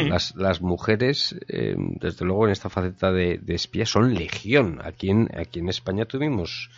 Las, 0.08 0.36
las 0.36 0.62
mujeres, 0.62 1.36
eh, 1.48 1.76
desde 1.78 2.24
luego, 2.26 2.46
en 2.46 2.52
esta 2.52 2.70
faceta 2.70 3.12
de, 3.12 3.40
de 3.40 3.56
espía 3.56 3.88
son 3.88 4.14
legión. 4.14 4.80
Aquí 4.84 5.10
en, 5.10 5.30
aquí 5.36 5.60
en 5.60 5.70
España 5.70 6.06
tuvimos 6.06 6.70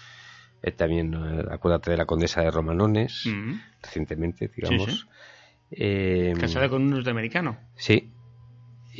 también, 0.78 1.14
acuérdate 1.50 1.92
de 1.92 1.98
la 1.98 2.06
condesa 2.06 2.42
de 2.42 2.52
Romanones, 2.52 3.30
recientemente, 3.82 4.50
digamos. 4.56 5.08
Casada 6.40 6.70
con 6.70 6.84
un 6.84 6.90
norteamericano. 6.92 7.58
Sí, 7.76 8.12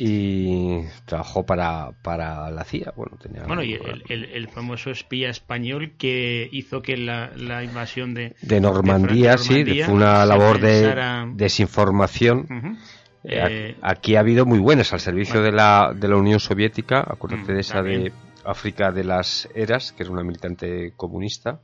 y 0.02 0.80
trabajó 1.04 1.44
para, 1.44 1.90
para 2.02 2.50
la 2.50 2.64
CIA. 2.64 2.94
Bueno, 2.96 3.18
tenía 3.20 3.42
bueno 3.42 3.62
y 3.62 3.74
el, 3.74 4.24
el, 4.24 4.48
famoso 4.48 4.90
espía 4.90 5.28
español 5.28 5.92
que 5.98 6.48
hizo 6.52 6.80
que 6.80 6.96
la, 6.96 7.32
la 7.36 7.62
invasión 7.62 8.14
de, 8.14 8.34
de 8.40 8.60
Normandía, 8.62 9.36
sí, 9.36 9.62
fue 9.84 9.92
una 9.92 10.24
labor 10.24 10.58
de 10.58 11.34
desinformación. 11.34 12.78
Eh, 13.24 13.42
eh, 13.42 13.76
aquí 13.82 14.16
ha 14.16 14.20
habido 14.20 14.46
muy 14.46 14.58
buenas 14.58 14.94
al 14.94 15.00
servicio 15.00 15.42
de, 15.42 15.52
la, 15.52 15.92
de 15.94 16.08
la 16.08 16.16
Unión 16.16 16.40
Soviética. 16.40 17.00
Acuérdate 17.06 17.52
mm, 17.52 17.54
de 17.54 17.60
esa 17.60 17.82
de 17.82 18.12
África 18.46 18.92
de 18.92 19.04
las 19.04 19.50
Eras, 19.54 19.92
que 19.92 20.04
es 20.04 20.08
una 20.08 20.22
militante 20.22 20.94
comunista. 20.96 21.60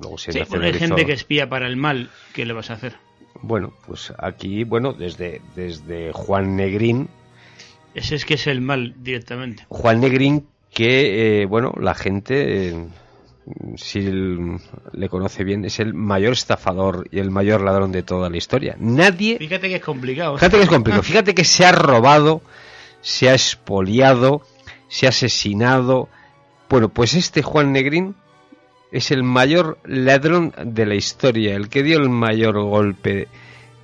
luego 0.00 0.16
se 0.16 0.32
sí, 0.32 0.38
hay 0.38 0.72
gente 0.72 1.04
que 1.04 1.12
espía 1.12 1.50
para 1.50 1.66
el 1.66 1.76
mal, 1.76 2.08
¿qué 2.32 2.46
le 2.46 2.54
vas 2.54 2.70
a 2.70 2.74
hacer? 2.74 2.94
Bueno, 3.42 3.72
pues 3.86 4.12
aquí, 4.18 4.64
bueno, 4.64 4.92
desde, 4.92 5.40
desde 5.54 6.12
Juan 6.12 6.56
Negrín. 6.56 7.08
Ese 7.94 8.14
es 8.14 8.24
que 8.24 8.34
es 8.34 8.46
el 8.46 8.60
mal 8.60 8.94
directamente. 8.98 9.66
Juan 9.68 10.00
Negrín, 10.00 10.46
que, 10.72 11.42
eh, 11.42 11.46
bueno, 11.46 11.72
la 11.80 11.94
gente, 11.94 12.68
eh, 12.68 12.86
si 13.76 14.00
le 14.00 15.08
conoce 15.08 15.44
bien, 15.44 15.64
es 15.64 15.80
el 15.80 15.94
mayor 15.94 16.34
estafador 16.34 17.08
y 17.10 17.18
el 17.18 17.30
mayor 17.30 17.62
ladrón 17.62 17.92
de 17.92 18.02
toda 18.02 18.30
la 18.30 18.36
historia. 18.36 18.76
Nadie. 18.78 19.38
Fíjate 19.38 19.68
que 19.68 19.76
es 19.76 19.82
complicado. 19.82 20.36
Fíjate 20.36 20.56
que 20.58 20.62
es 20.62 20.68
complicado. 20.68 21.02
Fíjate 21.02 21.34
que 21.34 21.44
se 21.44 21.64
ha 21.64 21.72
robado, 21.72 22.42
se 23.00 23.30
ha 23.30 23.32
expoliado, 23.32 24.42
se 24.88 25.06
ha 25.06 25.08
asesinado. 25.08 26.08
Bueno, 26.68 26.90
pues 26.90 27.14
este 27.14 27.42
Juan 27.42 27.72
Negrín 27.72 28.14
es 28.92 29.10
el 29.10 29.22
mayor 29.22 29.78
ladrón 29.84 30.52
de 30.64 30.86
la 30.86 30.94
historia, 30.94 31.54
el 31.54 31.68
que 31.68 31.82
dio 31.82 31.98
el 31.98 32.08
mayor 32.08 32.60
golpe 32.60 33.28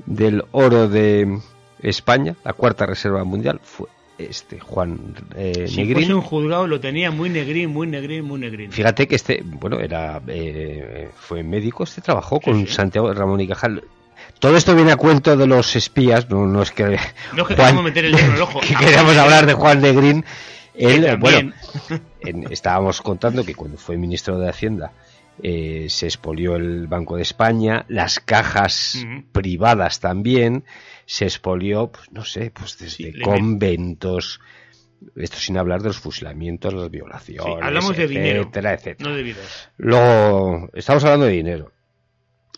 del 0.04 0.44
oro 0.52 0.88
de 0.88 1.38
España, 1.82 2.34
la 2.44 2.52
cuarta 2.52 2.86
reserva 2.86 3.24
mundial, 3.24 3.60
fue 3.62 3.88
este 4.18 4.58
Juan 4.58 4.98
eh, 5.36 5.66
si 5.68 5.76
Negrín. 5.76 6.14
un 6.14 6.22
juzgado 6.22 6.66
lo 6.66 6.80
tenía 6.80 7.10
muy 7.10 7.28
negrín, 7.28 7.70
muy 7.70 7.86
negrín, 7.86 8.24
muy 8.24 8.40
negrín. 8.40 8.72
Fíjate 8.72 9.06
que 9.06 9.16
este, 9.16 9.42
bueno, 9.44 9.78
era 9.78 10.22
eh, 10.26 11.10
fue 11.16 11.42
médico, 11.42 11.84
este 11.84 12.00
trabajó 12.00 12.40
con 12.40 12.66
Santiago 12.66 13.12
Ramón 13.12 13.40
y 13.40 13.48
Cajal. 13.48 13.84
Todo 14.38 14.56
esto 14.56 14.74
viene 14.74 14.92
a 14.92 14.96
cuento 14.96 15.36
de 15.36 15.46
los 15.46 15.76
espías, 15.76 16.28
no, 16.30 16.46
no 16.46 16.62
es 16.62 16.70
que 16.70 16.98
no 17.34 17.42
es 17.42 17.48
que 17.48 17.56
Juan, 17.56 17.84
meter 17.84 18.06
el 18.06 18.12
dedo 18.12 18.26
en 18.26 18.34
el 18.34 18.42
ojo. 18.42 18.60
que 18.66 18.74
queríamos 18.74 19.16
hablar 19.16 19.46
de 19.46 19.54
Juan 19.54 19.80
Negrín 19.80 20.24
él, 20.78 21.16
bueno, 21.18 21.52
estábamos 22.50 23.00
contando 23.02 23.44
que 23.44 23.54
cuando 23.54 23.78
fue 23.78 23.96
ministro 23.96 24.38
de 24.38 24.48
Hacienda 24.48 24.92
eh, 25.42 25.86
se 25.90 26.06
expolió 26.06 26.56
el 26.56 26.86
Banco 26.86 27.16
de 27.16 27.22
España, 27.22 27.84
las 27.88 28.20
cajas 28.20 29.06
privadas 29.32 30.00
también, 30.00 30.64
se 31.04 31.24
expolió, 31.24 31.88
pues 31.92 32.10
no 32.10 32.24
sé, 32.24 32.50
pues 32.50 32.78
desde 32.78 33.20
conventos, 33.20 34.40
esto 35.14 35.36
sin 35.36 35.58
hablar 35.58 35.82
de 35.82 35.88
los 35.88 35.98
fusilamientos, 35.98 36.72
las 36.72 36.90
violaciones, 36.90 37.62
hablamos 37.62 37.96
de 37.96 38.08
dinero, 38.08 38.50
etcétera. 38.52 38.96
no 38.98 39.14
de 39.14 39.22
vidas. 39.22 39.70
Luego, 39.76 40.70
estamos 40.72 41.04
hablando 41.04 41.26
de 41.26 41.32
dinero. 41.32 41.72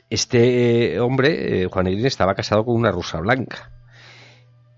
Este 0.08 1.00
hombre, 1.00 1.66
Juan 1.70 1.84
Negrín, 1.84 2.06
estaba 2.06 2.34
casado 2.34 2.64
con 2.64 2.76
una 2.76 2.92
rusa 2.92 3.18
blanca, 3.20 3.72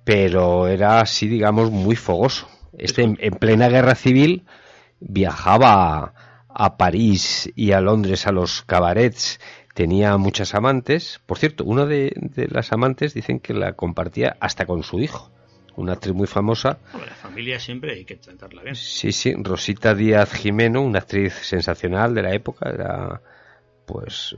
pero 0.05 0.67
era 0.67 1.01
así, 1.01 1.29
digamos, 1.29 1.71
muy 1.71 1.97
fogoso. 1.97 2.49
Este, 2.79 3.03
en, 3.03 3.19
en 3.21 3.35
plena 3.35 3.69
guerra 3.69 3.95
civil, 3.95 4.45
viajaba 5.01 6.15
a 6.49 6.77
París 6.77 7.51
y 7.55 7.73
a 7.73 7.81
Londres 7.81 8.27
a 8.27 8.33
los 8.33 8.63
cabarets, 8.63 9.41
tenía 9.75 10.17
muchas 10.17 10.55
amantes. 10.55 11.21
Por 11.27 11.39
cierto, 11.39 11.65
una 11.65 11.87
de, 11.87 12.13
las 12.51 12.73
amantes 12.73 13.15
dicen 13.15 13.41
que 13.41 13.55
la 13.55 13.75
compartía 13.75 14.37
hasta 14.41 14.67
con 14.67 14.83
su 14.83 15.01
hijo, 15.01 15.31
una 15.77 15.95
actriz 15.95 16.15
muy 16.15 16.27
famosa. 16.27 16.79
la 16.93 17.15
familia 17.15 17.59
siempre 17.59 17.93
hay 17.95 18.05
que 18.05 18.17
tratarla 18.17 18.63
bien. 18.63 18.75
Sí, 18.75 19.13
sí, 19.13 19.35
Rosita 19.39 19.95
Díaz 19.95 20.33
Jimeno, 20.33 20.83
una 20.83 20.99
actriz 20.99 21.35
sensacional 21.35 22.15
de 22.15 22.23
la 22.23 22.35
época, 22.35 22.71
era 22.71 23.23
pues 23.87 24.37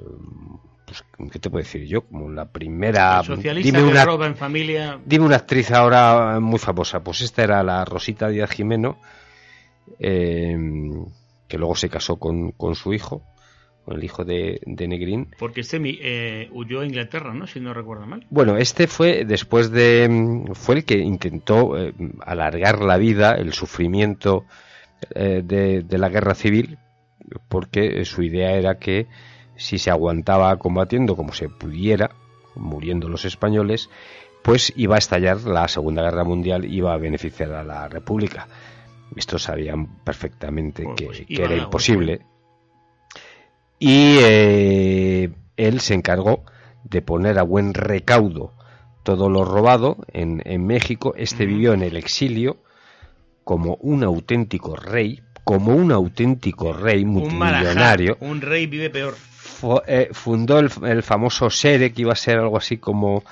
pues, 0.92 1.30
¿qué 1.32 1.38
te 1.38 1.50
puedo 1.50 1.62
decir 1.62 1.86
yo? 1.86 2.02
Como 2.02 2.30
la 2.30 2.46
primera... 2.46 3.22
dime 3.62 3.82
una, 3.82 4.04
roba 4.04 4.26
en 4.26 4.36
familia... 4.36 4.98
Dime 5.04 5.24
una 5.24 5.36
actriz 5.36 5.70
ahora 5.70 6.38
muy 6.40 6.58
famosa. 6.58 7.02
Pues 7.02 7.22
esta 7.22 7.42
era 7.42 7.62
la 7.62 7.84
Rosita 7.84 8.28
Díaz 8.28 8.50
Jimeno, 8.50 8.98
eh, 9.98 10.56
que 11.48 11.58
luego 11.58 11.74
se 11.76 11.88
casó 11.88 12.16
con, 12.16 12.54
su 12.74 12.92
hijo, 12.92 13.22
con 13.84 13.96
el 13.96 14.04
hijo 14.04 14.24
de, 14.24 14.60
Negrín. 14.66 15.28
Porque 15.38 15.62
este 15.62 15.80
eh, 15.84 16.48
huyó 16.52 16.80
a 16.80 16.86
Inglaterra, 16.86 17.32
¿no? 17.32 17.46
Si 17.46 17.60
no 17.60 17.72
recuerdo 17.72 18.06
mal. 18.06 18.26
Bueno, 18.30 18.56
este 18.56 18.86
fue 18.86 19.24
después 19.24 19.70
de... 19.70 20.44
fue 20.54 20.76
el 20.76 20.84
que 20.84 20.98
intentó 20.98 21.78
eh, 21.78 21.94
alargar 22.20 22.82
la 22.82 22.98
vida, 22.98 23.32
el 23.32 23.52
sufrimiento 23.52 24.44
de, 25.14 25.82
de 25.82 25.98
la 25.98 26.08
guerra 26.08 26.34
civil, 26.34 26.78
porque 27.48 28.04
su 28.04 28.22
idea 28.22 28.52
era 28.52 28.78
que 28.78 29.08
si 29.56 29.78
se 29.78 29.90
aguantaba 29.90 30.56
combatiendo 30.58 31.16
como 31.16 31.32
se 31.32 31.48
pudiera, 31.48 32.10
muriendo 32.54 33.08
los 33.08 33.24
españoles, 33.24 33.90
pues 34.42 34.72
iba 34.76 34.96
a 34.96 34.98
estallar 34.98 35.42
la 35.42 35.68
Segunda 35.68 36.02
Guerra 36.02 36.24
Mundial, 36.24 36.64
iba 36.64 36.92
a 36.92 36.98
beneficiar 36.98 37.52
a 37.52 37.64
la 37.64 37.88
República. 37.88 38.48
Estos 39.14 39.44
sabían 39.44 39.86
perfectamente 40.04 40.86
que, 40.96 41.06
pues 41.06 41.24
era 41.28 41.56
imposible. 41.56 42.22
Y 43.78 44.18
eh, 44.20 45.30
él 45.56 45.80
se 45.80 45.94
encargó 45.94 46.44
de 46.84 47.02
poner 47.02 47.38
a 47.38 47.42
buen 47.42 47.74
recaudo 47.74 48.52
todo 49.02 49.28
lo 49.28 49.44
robado 49.44 49.98
en, 50.12 50.66
México. 50.66 51.14
Este 51.16 51.46
vivió 51.46 51.72
en 51.72 51.82
el 51.82 51.96
exilio 51.96 52.58
como 53.44 53.76
un 53.80 54.04
auténtico 54.04 54.76
rey, 54.76 55.20
como 55.44 55.74
un 55.74 55.92
auténtico 55.92 56.72
rey 56.72 57.04
multimillonario. 57.04 58.16
Un, 58.20 58.40
rey 58.40 58.66
vive 58.66 58.90
peor. 58.90 59.16
Eh, 59.86 60.08
fundó 60.12 60.58
el, 60.58 60.70
el, 60.84 61.02
famoso 61.02 61.50
SERE, 61.50 61.92
que 61.92 62.02
iba 62.02 62.12
a 62.12 62.16
ser 62.16 62.38
algo 62.38 62.56
así 62.56 62.78
como 62.78 63.24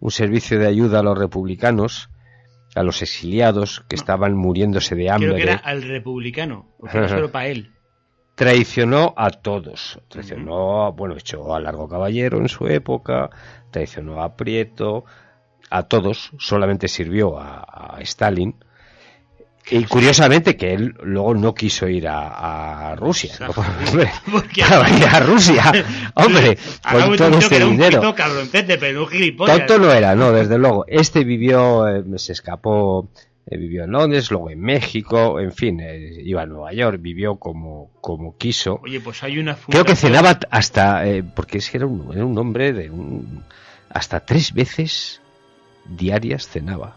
un 0.00 0.10
servicio 0.10 0.58
de 0.58 0.66
ayuda 0.66 1.00
a 1.00 1.02
los 1.02 1.18
republicanos 1.18 2.10
a 2.74 2.82
los 2.82 3.02
exiliados 3.02 3.84
que 3.88 3.96
estaban 3.96 4.36
muriéndose 4.36 4.94
de 4.94 5.10
hambre. 5.10 5.30
Creo 5.30 5.36
que 5.36 5.52
era 5.52 5.56
al 5.56 5.82
republicano, 5.82 6.66
porque 6.78 7.00
no 7.00 7.08
solo 7.08 7.30
para 7.30 7.48
él. 7.48 7.72
Traicionó 8.34 9.14
a 9.16 9.30
todos. 9.30 10.00
Traicionó, 10.08 10.92
bueno, 10.92 11.16
echó 11.16 11.54
a 11.54 11.60
Largo 11.60 11.88
Caballero 11.88 12.38
en 12.38 12.48
su 12.48 12.68
época, 12.68 13.30
traicionó 13.72 14.22
a 14.22 14.36
Prieto, 14.36 15.04
a 15.70 15.82
todos, 15.84 16.30
solamente 16.38 16.86
sirvió 16.86 17.38
a 17.38 17.98
Stalin 18.00 18.54
y 19.70 19.84
curiosamente 19.84 20.56
que 20.56 20.72
él 20.72 20.94
luego 21.02 21.34
no 21.34 21.54
quiso 21.54 21.88
ir 21.88 22.06
a, 22.08 22.94
Rusia. 22.96 23.34
a 23.38 25.20
Rusia. 25.20 25.72
Hombre, 26.14 26.58
con 26.90 27.16
todo 27.16 27.38
este 27.38 27.64
dinero. 27.64 28.14
Tonto 29.46 29.78
no 29.78 29.92
era, 29.92 30.14
no, 30.14 30.32
desde 30.32 30.58
luego. 30.58 30.84
Este 30.88 31.24
vivió, 31.24 31.88
eh, 31.88 32.02
se 32.16 32.32
escapó, 32.32 33.10
eh, 33.46 33.56
vivió 33.58 33.84
en 33.84 33.92
Londres, 33.92 34.30
luego 34.30 34.50
en 34.50 34.60
México, 34.60 35.38
en 35.38 35.52
fin, 35.52 35.80
eh, 35.80 36.22
iba 36.24 36.42
a 36.42 36.46
Nueva 36.46 36.72
York, 36.72 36.98
vivió 37.00 37.36
como, 37.36 37.90
como 38.00 38.36
quiso. 38.36 38.80
Oye, 38.82 39.00
pues 39.00 39.22
hay 39.22 39.38
una 39.38 39.56
Creo 39.56 39.84
que 39.84 39.96
cenaba 39.96 40.38
hasta, 40.50 41.04
porque 41.34 41.58
es 41.58 41.70
que 41.70 41.76
era 41.76 41.86
un, 41.86 42.10
era 42.12 42.24
un 42.24 42.38
hombre 42.38 42.72
de 42.72 42.90
un, 42.90 43.44
hasta 43.90 44.20
tres 44.20 44.52
veces 44.54 45.20
diarias 45.84 46.48
cenaba 46.48 46.96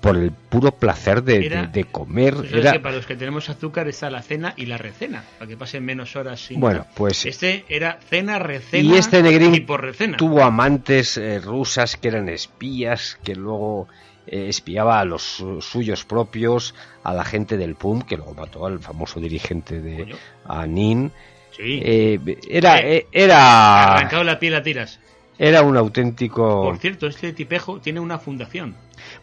por 0.00 0.16
el 0.16 0.32
puro 0.32 0.72
placer 0.72 1.22
de, 1.22 1.86
comer. 1.90 2.34
Era... 2.52 2.72
que 2.72 2.80
para 2.80 2.96
los 2.96 3.06
que 3.06 3.16
tenemos 3.16 3.48
azúcar 3.48 3.88
está 3.88 4.10
la 4.10 4.22
cena 4.22 4.54
y 4.56 4.66
la 4.66 4.78
recena, 4.78 5.24
para 5.38 5.48
que 5.48 5.56
pasen 5.56 5.84
menos 5.84 6.16
horas 6.16 6.40
sin. 6.40 6.60
Bueno, 6.60 6.86
pues. 6.94 7.26
Este 7.26 7.64
era 7.68 7.98
cena, 8.08 8.38
recena 8.38 8.94
y, 8.94 8.96
este 8.96 9.22
negrín 9.22 9.66
por 9.66 9.82
recena. 9.82 10.16
Tuvo 10.16 10.42
amantes 10.42 11.16
eh, 11.16 11.40
rusas 11.40 11.96
que 11.96 12.08
eran 12.08 12.28
espías, 12.28 13.18
que 13.22 13.34
luego 13.34 13.88
eh, 14.26 14.46
espiaba 14.48 15.00
a 15.00 15.04
los 15.04 15.44
suyos 15.60 16.04
propios, 16.04 16.74
a 17.04 17.12
la 17.12 17.24
gente 17.24 17.56
del 17.56 17.74
PUM, 17.74 18.02
que 18.02 18.16
luego 18.16 18.34
mató 18.34 18.66
al 18.66 18.80
famoso 18.80 19.20
dirigente 19.20 19.80
de 19.80 20.14
Anin. 20.46 21.12
Sí. 21.50 21.80
Eh, 21.84 22.38
era, 22.48 22.78
era. 22.78 23.94
Arrancado 23.94 24.24
la 24.24 24.38
piel 24.38 24.54
a 24.54 24.62
tiras. 24.62 24.98
Era 25.38 25.62
un 25.62 25.76
auténtico. 25.76 26.62
Por 26.62 26.78
cierto, 26.78 27.06
este 27.06 27.32
tipejo 27.32 27.80
tiene 27.80 27.98
una 27.98 28.18
fundación. 28.18 28.76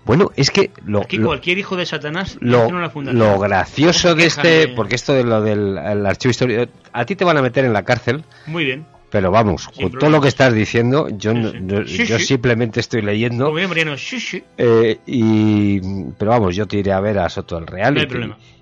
Bueno, 0.05 0.32
es 0.36 0.51
que 0.51 0.71
lo, 0.86 1.01
Aquí 1.01 1.17
cualquier 1.17 1.57
hijo 1.57 1.75
de 1.75 1.86
Satanás 1.86 2.38
lo, 2.39 2.67
una. 2.67 3.13
Lo 3.13 3.39
gracioso 3.39 4.15
de 4.15 4.25
este, 4.25 4.69
porque 4.69 4.95
esto 4.95 5.13
de 5.13 5.23
lo 5.23 5.41
del 5.41 5.78
archivo 5.78 6.32
histórico, 6.32 6.71
a 6.93 7.05
ti 7.05 7.15
te 7.15 7.25
van 7.25 7.38
a 7.38 7.41
meter 7.41 7.65
en 7.65 7.73
la 7.73 7.84
cárcel. 7.84 8.23
Muy 8.45 8.65
bien. 8.65 8.86
Pero 9.09 9.32
vamos, 9.32 9.69
con 9.69 9.91
todo 9.91 10.09
lo 10.09 10.19
que 10.19 10.28
estás 10.28 10.53
diciendo, 10.53 11.07
yo, 11.09 11.34
yo 11.34 12.19
simplemente 12.19 12.82
estoy 12.82 13.01
leyendo. 13.01 13.51
eh, 14.57 14.97
y, 15.05 15.80
pero 16.17 16.32
vamos, 16.32 16.55
yo 16.57 16.67
te 16.67 16.78
iré 16.78 16.91
a 16.91 16.99
ver 16.99 17.17
a 17.19 17.30
Soto 17.30 17.55
del 17.55 17.67
Real 17.67 17.97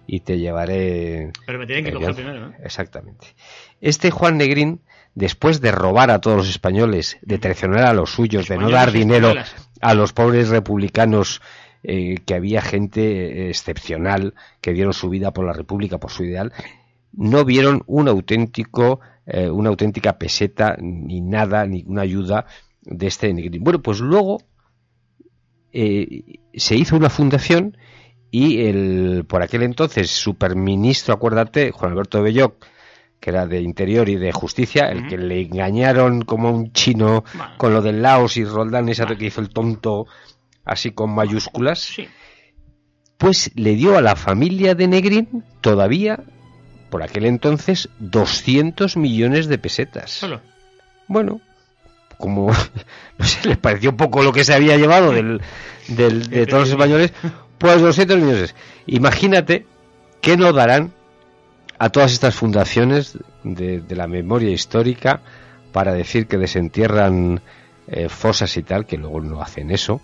y, 0.06 0.20
te, 0.20 0.38
llevaré. 0.38 1.32
Pero 1.48 1.58
me 1.58 1.66
tienen 1.66 1.86
que 1.86 1.94
coger 1.94 2.14
primero, 2.14 2.54
Exactamente. 2.64 3.26
Este 3.82 4.12
Juan 4.12 4.38
Negrín 4.38 4.82
después 5.16 5.62
de 5.62 5.72
robar 5.72 6.12
a 6.12 6.22
todos 6.22 6.38
los 6.38 6.50
españoles, 6.50 7.18
de 7.22 7.40
traicionar 7.40 7.86
a 7.86 7.94
los 7.94 8.12
suyos, 8.12 8.48
de 8.48 8.58
no 8.58 8.70
dar 8.70 8.92
dinero 8.92 9.34
a 9.82 9.94
los 9.94 10.14
pobres 10.14 10.50
republicanos, 10.50 11.42
eh, 11.84 12.18
que 12.26 12.34
había 12.34 12.62
gente 12.62 13.50
excepcional 13.50 14.34
que 14.62 14.74
dieron 14.74 14.94
su 14.94 15.10
vida 15.10 15.32
por 15.32 15.46
la 15.46 15.54
República, 15.54 16.00
por 16.00 16.12
su 16.12 16.24
ideal, 16.24 16.52
no 17.14 17.46
vieron 17.46 17.84
un 17.88 18.08
auténtico, 18.08 19.00
eh, 19.26 19.50
una 19.50 19.70
auténtica 19.70 20.18
peseta, 20.18 20.78
ni 20.80 21.22
nada, 21.22 21.66
ni 21.66 21.84
una 21.86 22.02
ayuda 22.02 22.46
de 22.82 23.08
este 23.08 23.34
Negrín. 23.34 23.64
Bueno, 23.64 23.82
pues 23.82 24.00
luego 24.00 24.42
eh, 25.72 26.40
se 26.54 26.76
hizo 26.76 26.96
una 26.96 27.10
fundación 27.10 27.78
y 28.32 28.66
el, 28.66 29.26
por 29.28 29.42
aquel 29.42 29.64
entonces, 29.64 30.10
superministro, 30.10 31.14
acuérdate, 31.14 31.72
Juan 31.72 31.92
Alberto 31.92 32.22
Belloc, 32.22 32.66
que 33.26 33.32
era 33.32 33.48
de 33.48 33.60
Interior 33.60 34.08
y 34.08 34.18
de 34.18 34.32
Justicia, 34.32 34.92
el 34.92 35.08
que 35.08 35.18
le 35.18 35.42
engañaron 35.42 36.22
como 36.22 36.52
un 36.52 36.72
chino 36.74 37.24
con 37.58 37.74
lo 37.74 37.82
del 37.82 38.04
Laos 38.04 38.38
y 38.38 38.46
Roldán, 38.46 38.88
esa 38.88 39.08
que 39.08 39.26
hizo 39.26 39.42
el 39.42 39.50
tonto 39.50 40.06
así 40.64 40.92
con 40.92 41.10
mayúsculas, 41.10 41.92
pues 43.18 43.50
le 43.56 43.74
dio 43.74 43.98
a 43.98 44.04
la 44.04 44.16
familia 44.16 44.76
de 44.76 44.88
Negrín 44.88 45.44
todavía, 45.62 46.20
por 46.92 47.02
aquel 47.02 47.26
entonces, 47.26 47.90
200 47.98 48.96
millones 48.96 49.48
de 49.48 49.58
pesetas. 49.58 50.12
Solo. 50.12 50.42
Bueno, 51.08 51.42
como 52.20 52.52
no 53.18 53.26
sé, 53.26 53.50
les 53.50 53.58
pareció 53.58 53.98
poco 53.98 54.22
lo 54.22 54.34
que 54.34 54.44
se 54.44 54.54
había 54.54 54.78
llevado 54.78 55.12
del, 55.12 55.42
del 55.88 56.30
de 56.30 56.46
todos 56.46 56.66
los 56.66 56.70
españoles, 56.74 57.12
pues 57.58 57.82
200 57.82 58.18
millones. 58.20 58.56
Imagínate 58.86 59.66
que 60.22 60.38
no 60.38 60.54
darán 60.54 60.94
a 61.78 61.90
todas 61.90 62.14
estas 62.14 62.36
fundaciones 62.36 63.18
de, 63.44 63.84
la 63.90 64.08
memoria 64.08 64.52
histórica 64.52 65.22
para 65.72 65.94
decir 65.94 66.28
que 66.28 66.38
desentierran 66.38 67.42
eh, 67.88 68.10
fosas 68.10 68.56
y 68.58 68.64
tal, 68.64 68.86
que 68.86 68.98
luego 68.98 69.22
no 69.22 69.42
hacen 69.42 69.70
eso, 69.70 70.02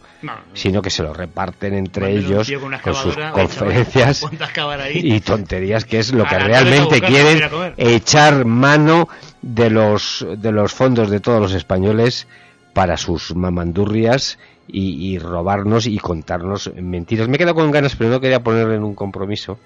sino 0.54 0.82
que 0.82 0.90
se 0.90 1.02
lo 1.02 1.14
reparten 1.14 1.74
entre 1.74 2.12
ellos 2.12 2.52
con 2.84 2.94
sus 2.94 3.16
conferencias 3.34 4.26
y 4.94 5.20
tonterías, 5.22 5.86
que 5.86 6.00
es 6.00 6.12
lo 6.14 6.26
que 6.26 6.38
realmente 6.38 7.02
quieren 7.02 7.74
echar 7.78 8.46
mano 8.46 9.08
de 9.42 9.70
los, 9.70 10.26
de 10.38 10.52
los 10.52 10.74
fondos 10.74 11.10
de 11.10 11.20
todos 11.20 11.42
los 11.42 11.54
españoles 11.54 12.28
para 12.74 12.98
sus 12.98 13.36
mamandurrias 13.36 14.38
y, 14.74 15.20
robarnos 15.20 15.86
y 15.88 15.98
contarnos 15.98 16.72
mentiras. 16.76 17.28
Me 17.28 17.36
he 17.36 17.38
quedado 17.38 17.56
con 17.56 17.72
ganas, 17.72 17.96
pero 17.96 18.10
no 18.10 18.22
quería 18.22 18.42
ponerle 18.42 18.76
en 18.76 18.84
un 18.84 18.96
compromiso. 18.96 19.60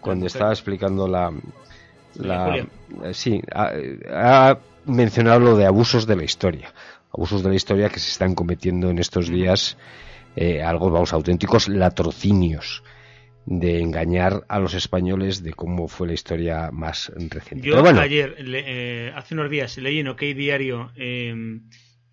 cuando 0.00 0.26
estaba 0.26 0.52
explicando 0.52 1.06
la. 1.06 1.32
la 2.14 2.56
eh, 2.56 2.66
sí, 3.12 3.42
ha, 3.52 4.58
mencionado 4.86 5.40
lo 5.40 5.56
de 5.56 5.66
abusos 5.66 6.06
de 6.06 6.16
la 6.16 6.24
historia. 6.24 6.72
Abusos 7.12 7.42
de 7.42 7.50
la 7.50 7.56
historia 7.56 7.88
que 7.88 7.98
se 7.98 8.10
están 8.10 8.34
cometiendo 8.34 8.90
en 8.90 8.98
estos 8.98 9.28
días, 9.28 9.76
eh, 10.36 10.62
algo, 10.62 10.90
vamos, 10.90 11.12
auténticos 11.12 11.68
latrocinios 11.68 12.82
de 13.44 13.80
engañar 13.80 14.44
a 14.48 14.58
los 14.58 14.74
españoles 14.74 15.42
de 15.42 15.54
cómo 15.54 15.88
fue 15.88 16.06
la 16.06 16.12
historia 16.12 16.70
más 16.70 17.10
reciente. 17.16 17.66
Yo 17.66 17.82
ayer, 17.82 18.36
eh, 18.38 19.10
hace 19.14 19.34
unos 19.34 19.50
días, 19.50 19.78
leí 19.78 20.00
en 20.00 20.08
OK 20.08 20.20
Diario 20.20 20.90
em, 20.96 21.62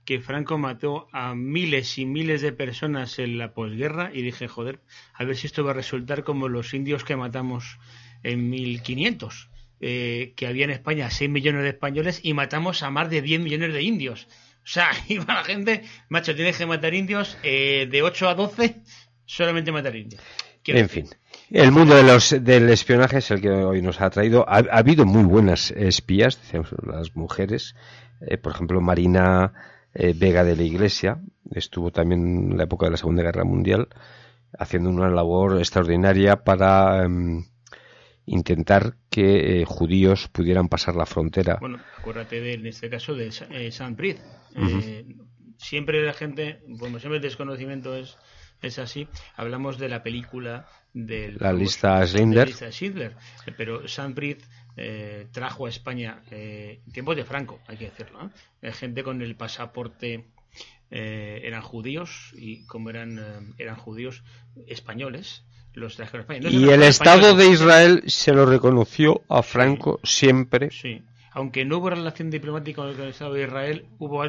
que 0.06 0.22
Franco 0.22 0.58
mató 0.58 1.08
a 1.12 1.34
miles 1.36 1.98
y 1.98 2.06
miles 2.06 2.42
de 2.42 2.52
personas 2.52 3.20
en 3.20 3.38
la 3.38 3.54
posguerra 3.54 4.12
y 4.14 4.22
dije, 4.22 4.48
joder, 4.48 4.80
a 5.14 5.24
ver 5.24 5.36
si 5.36 5.48
esto 5.48 5.64
va 5.64 5.72
a 5.72 5.74
resultar 5.76 6.24
como 6.24 6.48
los 6.48 6.74
indios 6.74 7.04
que 7.04 7.16
matamos 7.16 7.80
en 8.24 8.50
1500. 8.50 9.50
Eh, 9.82 10.34
que 10.38 10.48
había 10.48 10.64
en 10.64 10.72
España 10.72 11.10
6 11.10 11.30
millones 11.30 11.64
de 11.64 11.70
españoles 11.70 12.22
y 12.24 12.34
matamos 12.34 12.82
a 12.82 12.90
más 12.90 13.10
de 13.10 13.22
10 13.22 13.42
millones 13.42 13.74
de 13.74 13.82
indios. 13.82 14.28
O 14.64 14.68
sea, 14.68 14.90
iba 15.10 15.26
la 15.34 15.44
gente, 15.44 15.84
macho, 16.08 16.34
tienes 16.34 16.58
que 16.58 16.66
matar 16.66 16.94
indios 16.94 17.38
eh, 17.44 17.88
de 17.92 18.02
8 18.02 18.30
a 18.30 18.36
12, 18.36 18.82
solamente 19.26 19.72
matar 19.72 19.96
indios. 19.96 20.22
en 20.66 20.90
fin. 20.90 21.10
El 21.52 21.72
mundo 21.72 21.94
de 21.96 22.04
los, 22.04 22.36
del 22.44 22.70
espionaje 22.70 23.18
es 23.18 23.30
el 23.30 23.42
que 23.42 23.50
hoy 23.50 23.82
nos 23.82 24.02
ha 24.02 24.10
traído. 24.10 24.46
Ha, 24.48 24.60
habido 24.72 25.06
muy 25.06 25.24
buenas 25.24 25.72
espías, 25.72 26.42
decíamos, 26.42 26.74
las 26.84 27.16
mujeres. 27.16 27.76
Eh, 28.22 28.38
por 28.38 28.54
ejemplo, 28.54 28.82
Marina 28.82 29.54
eh, 29.96 30.14
Vega 30.16 30.44
de 30.44 30.56
la 30.56 30.64
Iglesia 30.64 31.20
estuvo 31.52 31.92
también 31.92 32.52
en 32.52 32.58
la 32.58 32.66
época 32.66 32.86
de 32.86 32.92
la 32.92 32.98
Segunda 32.98 33.24
Guerra 33.24 33.44
Mundial 33.44 33.88
haciendo 34.58 34.90
una 34.90 35.10
labor 35.10 35.58
extraordinaria 35.58 36.44
para 36.44 37.04
em, 37.04 37.44
intentar 38.26 38.96
que 39.10 39.62
eh, 39.62 39.66
judíos 39.66 40.28
pudieran 40.28 40.70
pasar 40.70 40.96
la 40.96 41.06
frontera. 41.06 41.58
Bueno, 41.60 41.80
acuérdate 41.98 42.40
de, 42.40 42.54
en 42.54 42.68
este 42.68 42.90
caso 42.90 43.16
de 43.16 43.32
San 43.72 43.96
Prit. 43.96 44.20
siempre 45.58 46.06
la 46.06 46.14
gente, 46.14 46.62
como 46.80 47.00
siempre 47.00 47.18
el 47.18 47.24
desconocimiento 47.24 47.96
es 47.96 48.18
es 48.62 48.80
así. 48.80 49.08
Hablamos 49.36 49.78
de 49.78 49.90
la 49.90 50.04
película 50.04 50.68
de 50.94 51.36
la 51.40 51.54
lista 51.54 52.06
Schindler. 52.06 53.16
pero 53.58 53.88
Sandbridge 53.88 54.44
eh, 54.78 55.28
trajo 55.32 55.66
a 55.66 55.70
España 55.70 56.22
eh, 56.32 56.82
tiempos 56.92 57.16
de 57.16 57.26
Franco, 57.26 57.60
hay 57.68 57.78
que 57.78 57.86
decirlo. 57.86 58.30
¿eh? 58.62 58.72
Gente 58.72 59.04
con 59.04 59.22
el 59.22 59.36
pasaporte 59.36 60.26
eh, 60.92 61.42
eran 61.44 61.62
judíos 61.62 62.34
y 62.38 62.66
como 62.66 62.90
eran 62.90 63.54
eran 63.58 63.76
judíos 63.76 64.24
españoles. 64.68 65.44
Los 65.74 65.98
trajeron 65.98 66.22
a 66.30 66.34
España. 66.34 66.50
y 66.50 66.70
el 66.70 66.84
Estado 66.84 67.36
de 67.36 67.48
Israel 67.48 68.04
se 68.08 68.32
lo 68.32 68.46
reconoció 68.46 69.24
a 69.28 69.44
Franco 69.44 70.00
siempre. 70.04 70.72
Sí, 70.72 71.04
aunque 71.32 71.66
no 71.66 71.80
hubo 71.80 71.90
relación 71.90 72.30
diplomática 72.30 72.82
con 72.82 72.92
el 72.92 73.10
Estado 73.10 73.34
de 73.34 73.44
Israel, 73.44 73.86
hubo 73.98 74.24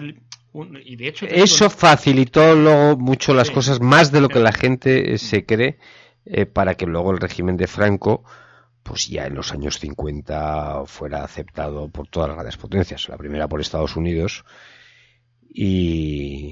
y 0.85 0.97
de 0.97 1.09
hecho 1.09 1.27
eso 1.27 1.69
facilitó 1.69 2.55
luego 2.55 2.97
mucho 2.97 3.35
las 3.35 3.51
cosas 3.51 3.81
más 3.81 4.11
de 4.11 4.21
lo 4.21 4.29
que 4.29 4.41
la 4.41 4.53
gente 4.53 5.13
eh, 5.13 5.19
se 5.19 5.45
cree 5.45 5.79
eh, 6.25 6.47
para 6.47 6.75
que 6.75 6.87
luego 6.87 7.13
el 7.13 7.21
régimen 7.21 7.57
de 7.57 7.67
Franco 7.67 8.25
pues 8.87 9.09
ya 9.09 9.27
en 9.27 9.35
los 9.35 9.53
años 9.53 9.81
50 9.81 10.85
fuera 10.87 11.25
aceptado 11.25 11.89
por 11.89 12.07
todas 12.07 12.29
las 12.29 12.37
grandes 12.37 12.57
potencias. 12.57 13.09
La 13.09 13.19
primera 13.19 13.49
por 13.49 13.61
Estados 13.61 13.97
Unidos 13.97 14.45
y, 15.49 16.46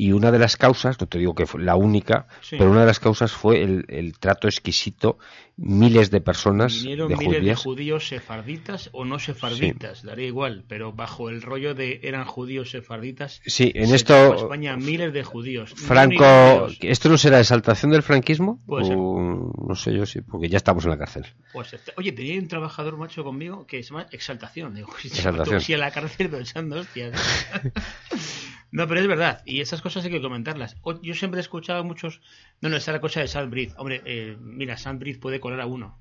y 0.00 0.12
una 0.12 0.30
de 0.30 0.38
las 0.38 0.56
causas, 0.56 0.98
no 0.98 1.06
te 1.06 1.18
digo 1.18 1.34
que 1.34 1.44
fue 1.44 1.62
la 1.62 1.76
única, 1.76 2.26
pero 2.52 2.70
una 2.70 2.80
de 2.80 2.86
las 2.86 3.00
causas 3.00 3.32
fue 3.32 3.62
el, 3.62 4.14
trato 4.18 4.48
exquisito, 4.48 5.18
miles 5.58 6.10
de 6.10 6.22
personas 6.22 6.82
de 6.82 6.96
miles 7.18 7.44
de 7.44 7.54
judíos 7.54 8.08
sefarditas 8.08 8.88
o 8.94 9.04
no 9.04 9.18
sefarditas, 9.18 10.02
daría 10.02 10.26
igual, 10.26 10.64
pero 10.66 10.94
bajo 10.94 11.28
el 11.28 11.42
rollo 11.42 11.74
de 11.74 12.00
eran 12.02 12.24
judíos 12.24 12.70
sefarditas. 12.70 13.42
Sí, 13.44 13.72
en 13.74 13.94
esto 13.94 14.36
España 14.36 14.74
miles 14.78 15.12
de 15.12 15.22
judíos. 15.22 15.74
Franco, 15.76 16.68
¿esto 16.80 17.10
no 17.10 17.18
será 17.18 17.38
exaltación 17.38 17.92
del 17.92 18.02
franquismo? 18.02 18.58
No 18.66 19.74
sé 19.74 19.92
yo 19.92 20.06
sí, 20.06 20.22
porque 20.22 20.48
ya 20.48 20.56
estamos 20.56 20.82
en 20.84 20.92
la 20.92 20.96
cárcel. 20.96 21.26
Pues 21.52 21.76
oye, 21.98 22.12
tenía 22.12 22.40
un 22.40 22.48
trabajador 22.48 22.96
macho 22.96 23.22
conmigo 23.22 23.66
que 23.66 23.82
se 23.82 23.90
llama 23.90 24.06
exaltación, 24.12 24.74
digo, 24.74 24.88
exaltación. 25.04 25.60
si 25.60 25.74
en 25.74 25.80
la 25.80 25.90
cárcel 25.90 26.30
pensando, 26.30 26.76
hostias. 26.76 27.20
No, 28.72 28.86
pero 28.86 29.00
es 29.00 29.08
verdad, 29.08 29.42
y 29.44 29.60
esas 29.60 29.82
cosas 29.82 30.04
hay 30.04 30.12
que 30.12 30.20
comentarlas. 30.20 30.76
Yo 31.02 31.14
siempre 31.14 31.40
he 31.40 31.42
escuchado 31.42 31.80
a 31.80 31.82
muchos. 31.82 32.20
No, 32.60 32.68
no, 32.68 32.76
esa 32.76 32.92
es 32.92 32.94
la 32.94 33.00
cosa 33.00 33.20
de 33.20 33.28
Sandbridge. 33.28 33.74
Hombre, 33.76 34.02
eh, 34.04 34.36
mira, 34.40 34.76
Sandbridge 34.76 35.18
puede 35.18 35.40
colar 35.40 35.60
a 35.60 35.66
uno, 35.66 35.98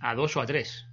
a 0.00 0.14
dos 0.14 0.36
o 0.36 0.40
a 0.40 0.46
tres. 0.46 0.86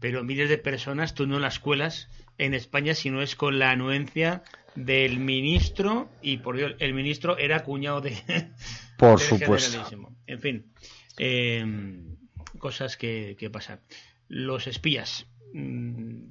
Pero 0.00 0.24
miles 0.24 0.48
de 0.48 0.58
personas 0.58 1.14
tú 1.14 1.26
no 1.26 1.38
las 1.38 1.58
cuelas 1.58 2.08
en 2.38 2.54
España 2.54 2.94
si 2.94 3.10
no 3.10 3.20
es 3.20 3.36
con 3.36 3.58
la 3.58 3.70
anuencia 3.70 4.42
del 4.74 5.18
ministro. 5.18 6.08
Y 6.22 6.38
por 6.38 6.56
Dios, 6.56 6.74
el 6.78 6.94
ministro 6.94 7.36
era 7.36 7.62
cuñado 7.62 8.00
de. 8.00 8.14
Por 8.96 9.20
supuesto. 9.20 9.86
En 10.26 10.40
fin, 10.40 10.72
em, 11.18 12.16
cosas 12.58 12.96
que, 12.96 13.36
que 13.38 13.50
pasan. 13.50 13.80
Los 14.28 14.66
espías. 14.66 15.26
Mm, 15.52 16.22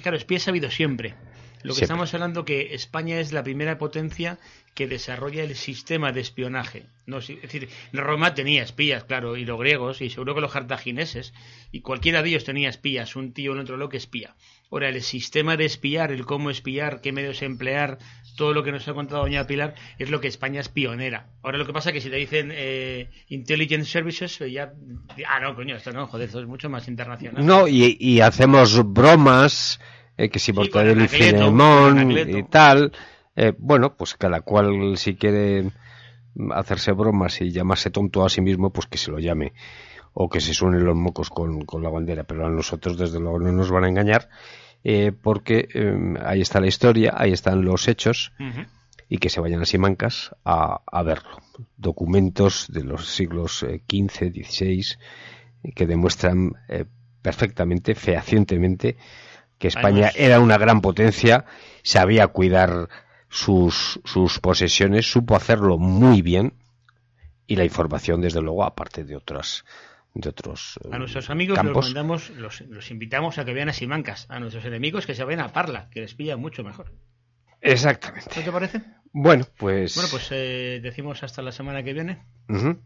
claro, 0.00 0.16
espías 0.16 0.48
ha 0.48 0.52
habido 0.52 0.70
siempre 0.70 1.16
lo 1.62 1.74
que 1.74 1.82
estamos 1.82 2.12
hablando 2.14 2.44
que 2.44 2.74
España 2.74 3.20
es 3.20 3.32
la 3.32 3.42
primera 3.42 3.78
potencia 3.78 4.38
que 4.74 4.88
desarrolla 4.88 5.42
el 5.42 5.54
sistema 5.54 6.12
de 6.12 6.20
espionaje. 6.20 6.84
No, 7.06 7.18
es 7.18 7.28
decir, 7.28 7.68
Roma 7.92 8.34
tenía 8.34 8.62
espías, 8.62 9.04
claro, 9.04 9.36
y 9.36 9.44
los 9.44 9.58
griegos, 9.58 10.00
y 10.00 10.08
seguro 10.08 10.34
que 10.34 10.40
los 10.40 10.52
cartagineses, 10.52 11.34
y 11.72 11.80
cualquiera 11.80 12.22
de 12.22 12.30
ellos 12.30 12.44
tenía 12.44 12.70
espías, 12.70 13.16
un 13.16 13.32
tío, 13.32 13.52
un 13.52 13.58
otro 13.58 13.76
lo 13.76 13.88
que 13.88 13.98
espía. 13.98 14.34
Ahora, 14.70 14.88
el 14.88 15.02
sistema 15.02 15.58
de 15.58 15.66
espiar, 15.66 16.10
el 16.12 16.24
cómo 16.24 16.48
espiar, 16.48 17.02
qué 17.02 17.12
medios 17.12 17.42
emplear, 17.42 17.98
todo 18.36 18.54
lo 18.54 18.62
que 18.62 18.72
nos 18.72 18.88
ha 18.88 18.94
contado 18.94 19.22
doña 19.22 19.46
Pilar, 19.46 19.74
es 19.98 20.08
lo 20.08 20.20
que 20.20 20.28
España 20.28 20.60
es 20.60 20.70
pionera. 20.70 21.26
Ahora 21.42 21.58
lo 21.58 21.66
que 21.66 21.74
pasa 21.74 21.90
es 21.90 21.94
que 21.94 22.00
si 22.00 22.08
te 22.08 22.16
dicen 22.16 22.50
eh, 22.54 23.10
Intelligence 23.28 23.90
Services, 23.90 24.38
pues 24.38 24.52
ya... 24.52 24.72
Ah, 25.28 25.40
no, 25.40 25.54
coño, 25.54 25.76
esto 25.76 25.92
no, 25.92 26.06
joder, 26.06 26.26
esto 26.26 26.40
es 26.40 26.46
mucho 26.46 26.70
más 26.70 26.88
internacional. 26.88 27.44
No, 27.44 27.68
y, 27.68 27.98
y 28.00 28.20
hacemos 28.20 28.82
bromas 28.94 29.78
eh, 30.16 30.28
que 30.28 30.38
si 30.38 30.52
Mortadelo 30.52 31.04
y 31.04 31.08
Filemón 31.08 32.10
y 32.12 32.42
tal. 32.44 32.92
Eh, 33.34 33.54
bueno, 33.58 33.96
pues 33.96 34.14
cada 34.14 34.42
cual 34.42 34.96
si 34.96 35.16
quiere 35.16 35.70
hacerse 36.54 36.92
bromas 36.92 37.40
y 37.40 37.50
llamarse 37.50 37.90
tonto 37.90 38.24
a 38.24 38.28
sí 38.28 38.40
mismo, 38.40 38.70
pues 38.70 38.86
que 38.86 38.98
se 38.98 39.10
lo 39.10 39.18
llame. 39.18 39.52
O 40.14 40.28
que 40.28 40.40
se 40.40 40.52
suenen 40.52 40.84
los 40.84 40.94
mocos 40.94 41.30
con, 41.30 41.64
la 41.82 41.88
bandera. 41.88 42.24
Pero 42.24 42.46
a 42.46 42.50
nosotros, 42.50 42.98
desde 42.98 43.18
luego, 43.18 43.38
no 43.38 43.52
nos 43.52 43.70
van 43.70 43.84
a 43.84 43.88
engañar. 43.88 44.28
Eh, 44.84 45.12
porque 45.12 45.68
ahí 46.22 46.40
está 46.40 46.60
la 46.60 46.66
historia, 46.66 47.14
ahí 47.16 47.32
están 47.32 47.64
los 47.64 47.88
hechos. 47.88 48.32
Y 49.08 49.18
que 49.18 49.30
se 49.30 49.40
vayan 49.40 49.62
a 49.62 49.64
Simancas 49.64 50.34
a, 50.44 50.82
a 50.86 51.02
verlo. 51.02 51.38
Documentos 51.78 52.66
de 52.70 52.84
los 52.84 53.08
siglos 53.08 53.60
XV, 53.60 54.32
XVI, 54.32 54.84
que 55.74 55.86
demuestran 55.86 56.52
perfectamente, 57.22 57.94
fehacientemente, 57.94 58.96
que 59.62 59.68
España 59.68 60.10
era 60.16 60.40
una 60.40 60.58
gran 60.58 60.80
potencia, 60.80 61.44
sabía 61.84 62.26
cuidar 62.26 62.88
sus, 63.28 64.00
sus 64.04 64.40
posesiones, 64.40 65.08
supo 65.08 65.36
hacerlo 65.36 65.78
muy 65.78 66.20
bien 66.20 66.54
y 67.46 67.54
la 67.54 67.62
información, 67.62 68.20
desde 68.20 68.42
luego, 68.42 68.64
aparte 68.64 69.04
de 69.04 69.14
otras 69.14 69.64
de 70.14 70.28
otros 70.28 70.78
a 70.90 70.98
nuestros 70.98 71.30
amigos 71.30 71.58
los, 71.94 72.60
los, 72.60 72.90
invitamos 72.90 73.38
a 73.38 73.46
que 73.46 73.54
vean 73.54 73.70
a 73.70 73.72
Simancas 73.72 74.26
a 74.28 74.40
nuestros 74.40 74.62
enemigos 74.66 75.06
que 75.06 75.14
se 75.14 75.24
vayan 75.24 75.40
a 75.40 75.52
Parla 75.54 75.88
que 75.90 76.00
les 76.00 76.12
pilla 76.12 76.36
mucho 76.36 76.62
mejor. 76.62 76.92
Exactamente. 77.62 78.28
¿qué 78.34 78.42
te 78.42 78.52
parece? 78.52 78.82
Bueno, 79.14 79.44
pues. 79.58 79.94
Bueno, 79.94 80.08
pues 80.10 80.28
eh, 80.30 80.80
decimos 80.82 81.22
hasta 81.22 81.42
la 81.42 81.52
semana 81.52 81.82
que 81.82 81.92
viene. 81.92 82.22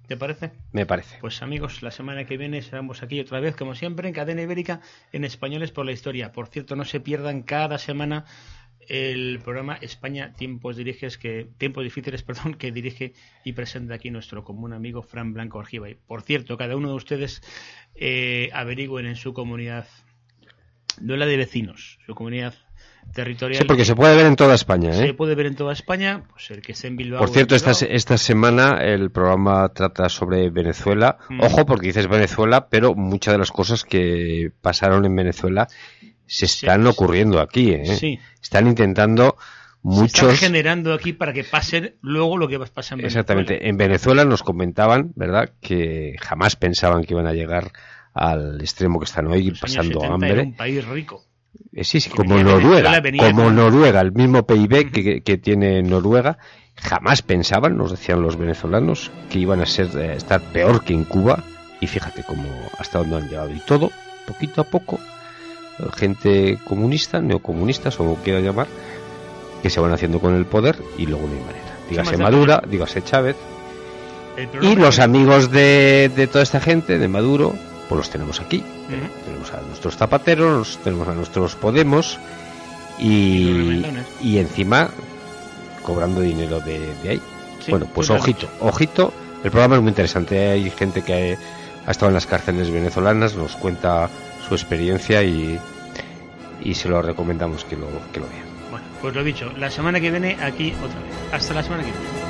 ¿Te 0.07 0.17
parece? 0.17 0.53
Me 0.73 0.85
parece. 0.85 1.19
Pues 1.21 1.43
amigos, 1.43 1.83
la 1.83 1.91
semana 1.91 2.25
que 2.25 2.37
viene 2.37 2.59
estaremos 2.59 3.03
aquí 3.03 3.21
otra 3.21 3.41
vez, 3.41 3.57
como 3.57 3.75
siempre, 3.75 4.09
en 4.09 4.15
Cadena 4.15 4.43
Ibérica, 4.43 4.81
en 5.13 5.25
Españoles 5.25 5.71
por 5.71 5.87
la 5.87 5.93
Historia. 5.93 6.33
Por 6.33 6.49
cierto, 6.49 6.75
no 6.77 6.85
se 6.85 7.01
pierdan 7.01 7.43
cada 7.43 7.79
semana 7.79 8.25
el 8.89 9.41
programa 9.43 9.79
España 9.81 10.33
Tiempos 10.35 10.77
Diriges 10.77 11.19
que 11.19 11.49
Tiempos 11.59 11.85
Difíciles, 11.85 12.23
perdón, 12.25 12.55
que 12.55 12.73
dirige 12.73 13.15
y 13.45 13.53
presenta 13.53 13.95
aquí 13.95 14.11
nuestro 14.11 14.43
común 14.43 14.73
amigo 14.73 15.03
Fran 15.03 15.33
Blanco 15.33 15.59
Orgiva. 15.59 15.89
Por 16.07 16.23
cierto, 16.23 16.57
cada 16.57 16.77
uno 16.77 16.89
de 16.89 16.95
ustedes 16.95 17.41
eh, 17.95 18.51
averigüen 18.53 19.07
en 19.07 19.17
su 19.17 19.33
comunidad, 19.33 19.87
no 21.01 21.17
la 21.17 21.27
de 21.27 21.37
vecinos, 21.37 21.99
su 22.05 22.15
comunidad 22.15 22.55
territorial. 23.13 23.63
Sí, 23.63 23.67
porque 23.67 23.85
se 23.85 23.95
puede 23.95 24.17
ver 24.17 24.27
en 24.27 24.37
toda 24.37 24.55
España. 24.55 24.91
¿eh? 24.91 25.07
Se 25.09 25.15
puede 25.15 25.35
ver 25.35 25.47
en 25.47 25.57
toda 25.57 25.73
España, 25.73 26.25
pues 26.31 26.51
el 26.51 26.63
que 26.63 26.73
esté 26.73 26.89
en 26.89 26.97
Bilbao. 26.97 27.21
Por 27.21 27.31
cierto, 27.31 27.55
esta, 27.55 27.73
esta 27.73 28.19
semana 28.19 28.79
el 28.83 29.11
programa 29.11 29.69
trata 29.71 30.09
sobre 30.09 30.51
Venezuela. 30.51 31.19
Mm. 31.29 31.41
Ojo, 31.41 31.67
porque 31.67 31.89
dices 31.89 32.09
Venezuela, 32.09 32.69
pero 32.69 32.95
muchas 32.95 33.35
de 33.35 33.39
las 33.39 33.51
cosas 33.51 33.85
que 33.85 34.51
pasaron 34.61 35.05
en 35.05 35.17
Venezuela 35.17 35.69
se 36.27 36.45
están 36.45 36.87
ocurriendo 36.87 37.41
aquí. 37.41 37.73
¿eh? 37.73 37.97
Sí. 37.97 38.19
Están 38.43 38.67
intentando 38.67 39.37
muchos. 39.83 40.29
Se 40.29 40.35
están 40.35 40.37
generando 40.37 40.93
aquí 40.93 41.13
para 41.13 41.33
que 41.33 41.45
pasen 41.45 41.95
luego 42.03 42.37
lo 42.37 42.49
que 42.49 42.59
pasa 42.59 42.95
en 42.95 42.99
Venezuela. 42.99 43.07
Exactamente. 43.07 43.69
En 43.69 43.77
Venezuela 43.77 44.25
nos 44.25 44.43
comentaban, 44.43 45.13
¿verdad?, 45.15 45.53
que 45.61 46.17
jamás 46.21 46.57
pensaban 46.57 47.05
que 47.05 47.15
iban 47.15 47.27
a 47.27 47.33
llegar 47.33 47.73
al 48.13 48.61
extremo 48.61 48.99
que 48.99 49.05
están 49.05 49.27
hoy, 49.27 49.51
pasando 49.51 50.03
hambre. 50.03 50.41
un 50.41 50.57
país 50.57 50.85
rico. 50.87 51.26
Eh, 51.73 51.85
sí, 51.85 52.01
sí, 52.01 52.11
como 52.11 52.37
Noruega, 52.39 53.03
como 53.19 53.51
Noruega, 53.51 54.01
el 54.01 54.13
mismo 54.13 54.47
PIB 54.47 55.23
que, 55.23 55.39
tiene 55.39 55.83
Noruega, 55.83 56.39
jamás 56.75 57.23
pensaban, 57.23 57.77
nos 57.77 57.91
decían 57.91 58.23
los 58.23 58.37
venezolanos, 58.37 59.11
que 59.31 59.39
iban 59.39 59.61
a 59.61 59.67
ser, 59.67 59.89
eh, 59.97 60.15
estar 60.17 60.41
peor 60.41 60.85
que 60.85 60.95
en 60.95 61.05
Cuba 61.05 61.43
y 61.81 61.87
fíjate 61.87 62.23
cómo 62.23 62.49
hasta 62.79 62.99
dónde 62.99 63.17
han 63.17 63.29
llegado 63.29 63.51
y 63.51 63.61
todo, 63.61 63.91
poquito 64.27 64.63
a 64.63 64.65
poco, 64.65 64.99
gente 65.95 66.59
comunista, 66.65 67.21
neocomunistas 67.21 67.95
o 67.97 67.99
como 67.99 68.17
quiera 68.17 68.41
llamar, 68.41 68.67
que 69.63 69.71
se 69.71 69.81
van 69.81 69.93
haciendo 69.93 70.21
con 70.21 70.35
el 70.35 70.47
poder 70.47 70.77
y 70.97 71.07
luego 71.07 71.27
no 71.27 71.35
hay 71.35 71.41
manera. 71.41 71.77
Dígase 71.91 72.17
Madura, 72.17 72.63
dígase 72.69 73.03
Chávez. 73.03 73.37
Y 74.61 74.77
los 74.77 74.99
amigos 74.99 75.51
de, 75.51 76.11
de, 76.15 76.27
toda 76.27 76.43
esta 76.43 76.61
gente, 76.61 76.99
de 76.99 77.09
Maduro, 77.09 77.55
pues 77.89 77.99
los 77.99 78.11
tenemos 78.11 78.41
aquí. 78.41 78.63
Tenemos 79.25 79.53
a 79.53 79.61
nuestros 79.63 79.97
zapateros, 79.97 80.79
tenemos 80.83 81.09
a 81.09 81.15
nuestros 81.15 81.55
Podemos 81.55 82.19
y, 82.99 83.85
y 84.23 84.39
encima 84.39 84.91
cobrando 85.83 86.21
dinero 86.21 86.61
de, 86.61 86.93
ahí. 87.09 87.23
bueno, 87.69 87.87
pues 87.95 88.11
ojito, 88.11 88.49
ojito. 88.61 89.13
El 89.45 89.51
programa 89.51 89.77
es 89.77 89.83
muy 89.83 89.91
interesante. 89.91 90.49
Hay 90.51 90.71
gente 90.71 91.03
que 91.03 91.39
ha 91.87 91.91
estado 91.91 92.09
en 92.09 92.15
las 92.15 92.27
cárceles 92.27 92.71
venezolanas, 92.71 93.37
nos 93.37 93.55
cuenta 93.55 94.11
su 94.49 94.55
experiencia 94.55 95.23
y, 95.23 95.59
y 96.63 96.75
se 96.75 96.89
lo 96.89 97.01
recomendamos 97.03 97.65
que 97.65 97.77
lo, 97.77 97.87
que 98.13 98.21
lo 98.21 98.27
vean. 98.29 98.47
Bueno, 98.71 98.87
pues 99.01 99.15
lo 99.15 99.23
dicho, 99.23 99.53
la 99.57 99.71
semana 99.71 100.01
que 100.01 100.11
viene 100.11 100.37
aquí 100.43 100.73
otra 100.73 101.01
vez. 101.01 101.13
Hasta 101.33 101.55
la 101.55 101.63
semana 101.63 101.85
que 101.85 101.91
viene. 101.93 102.26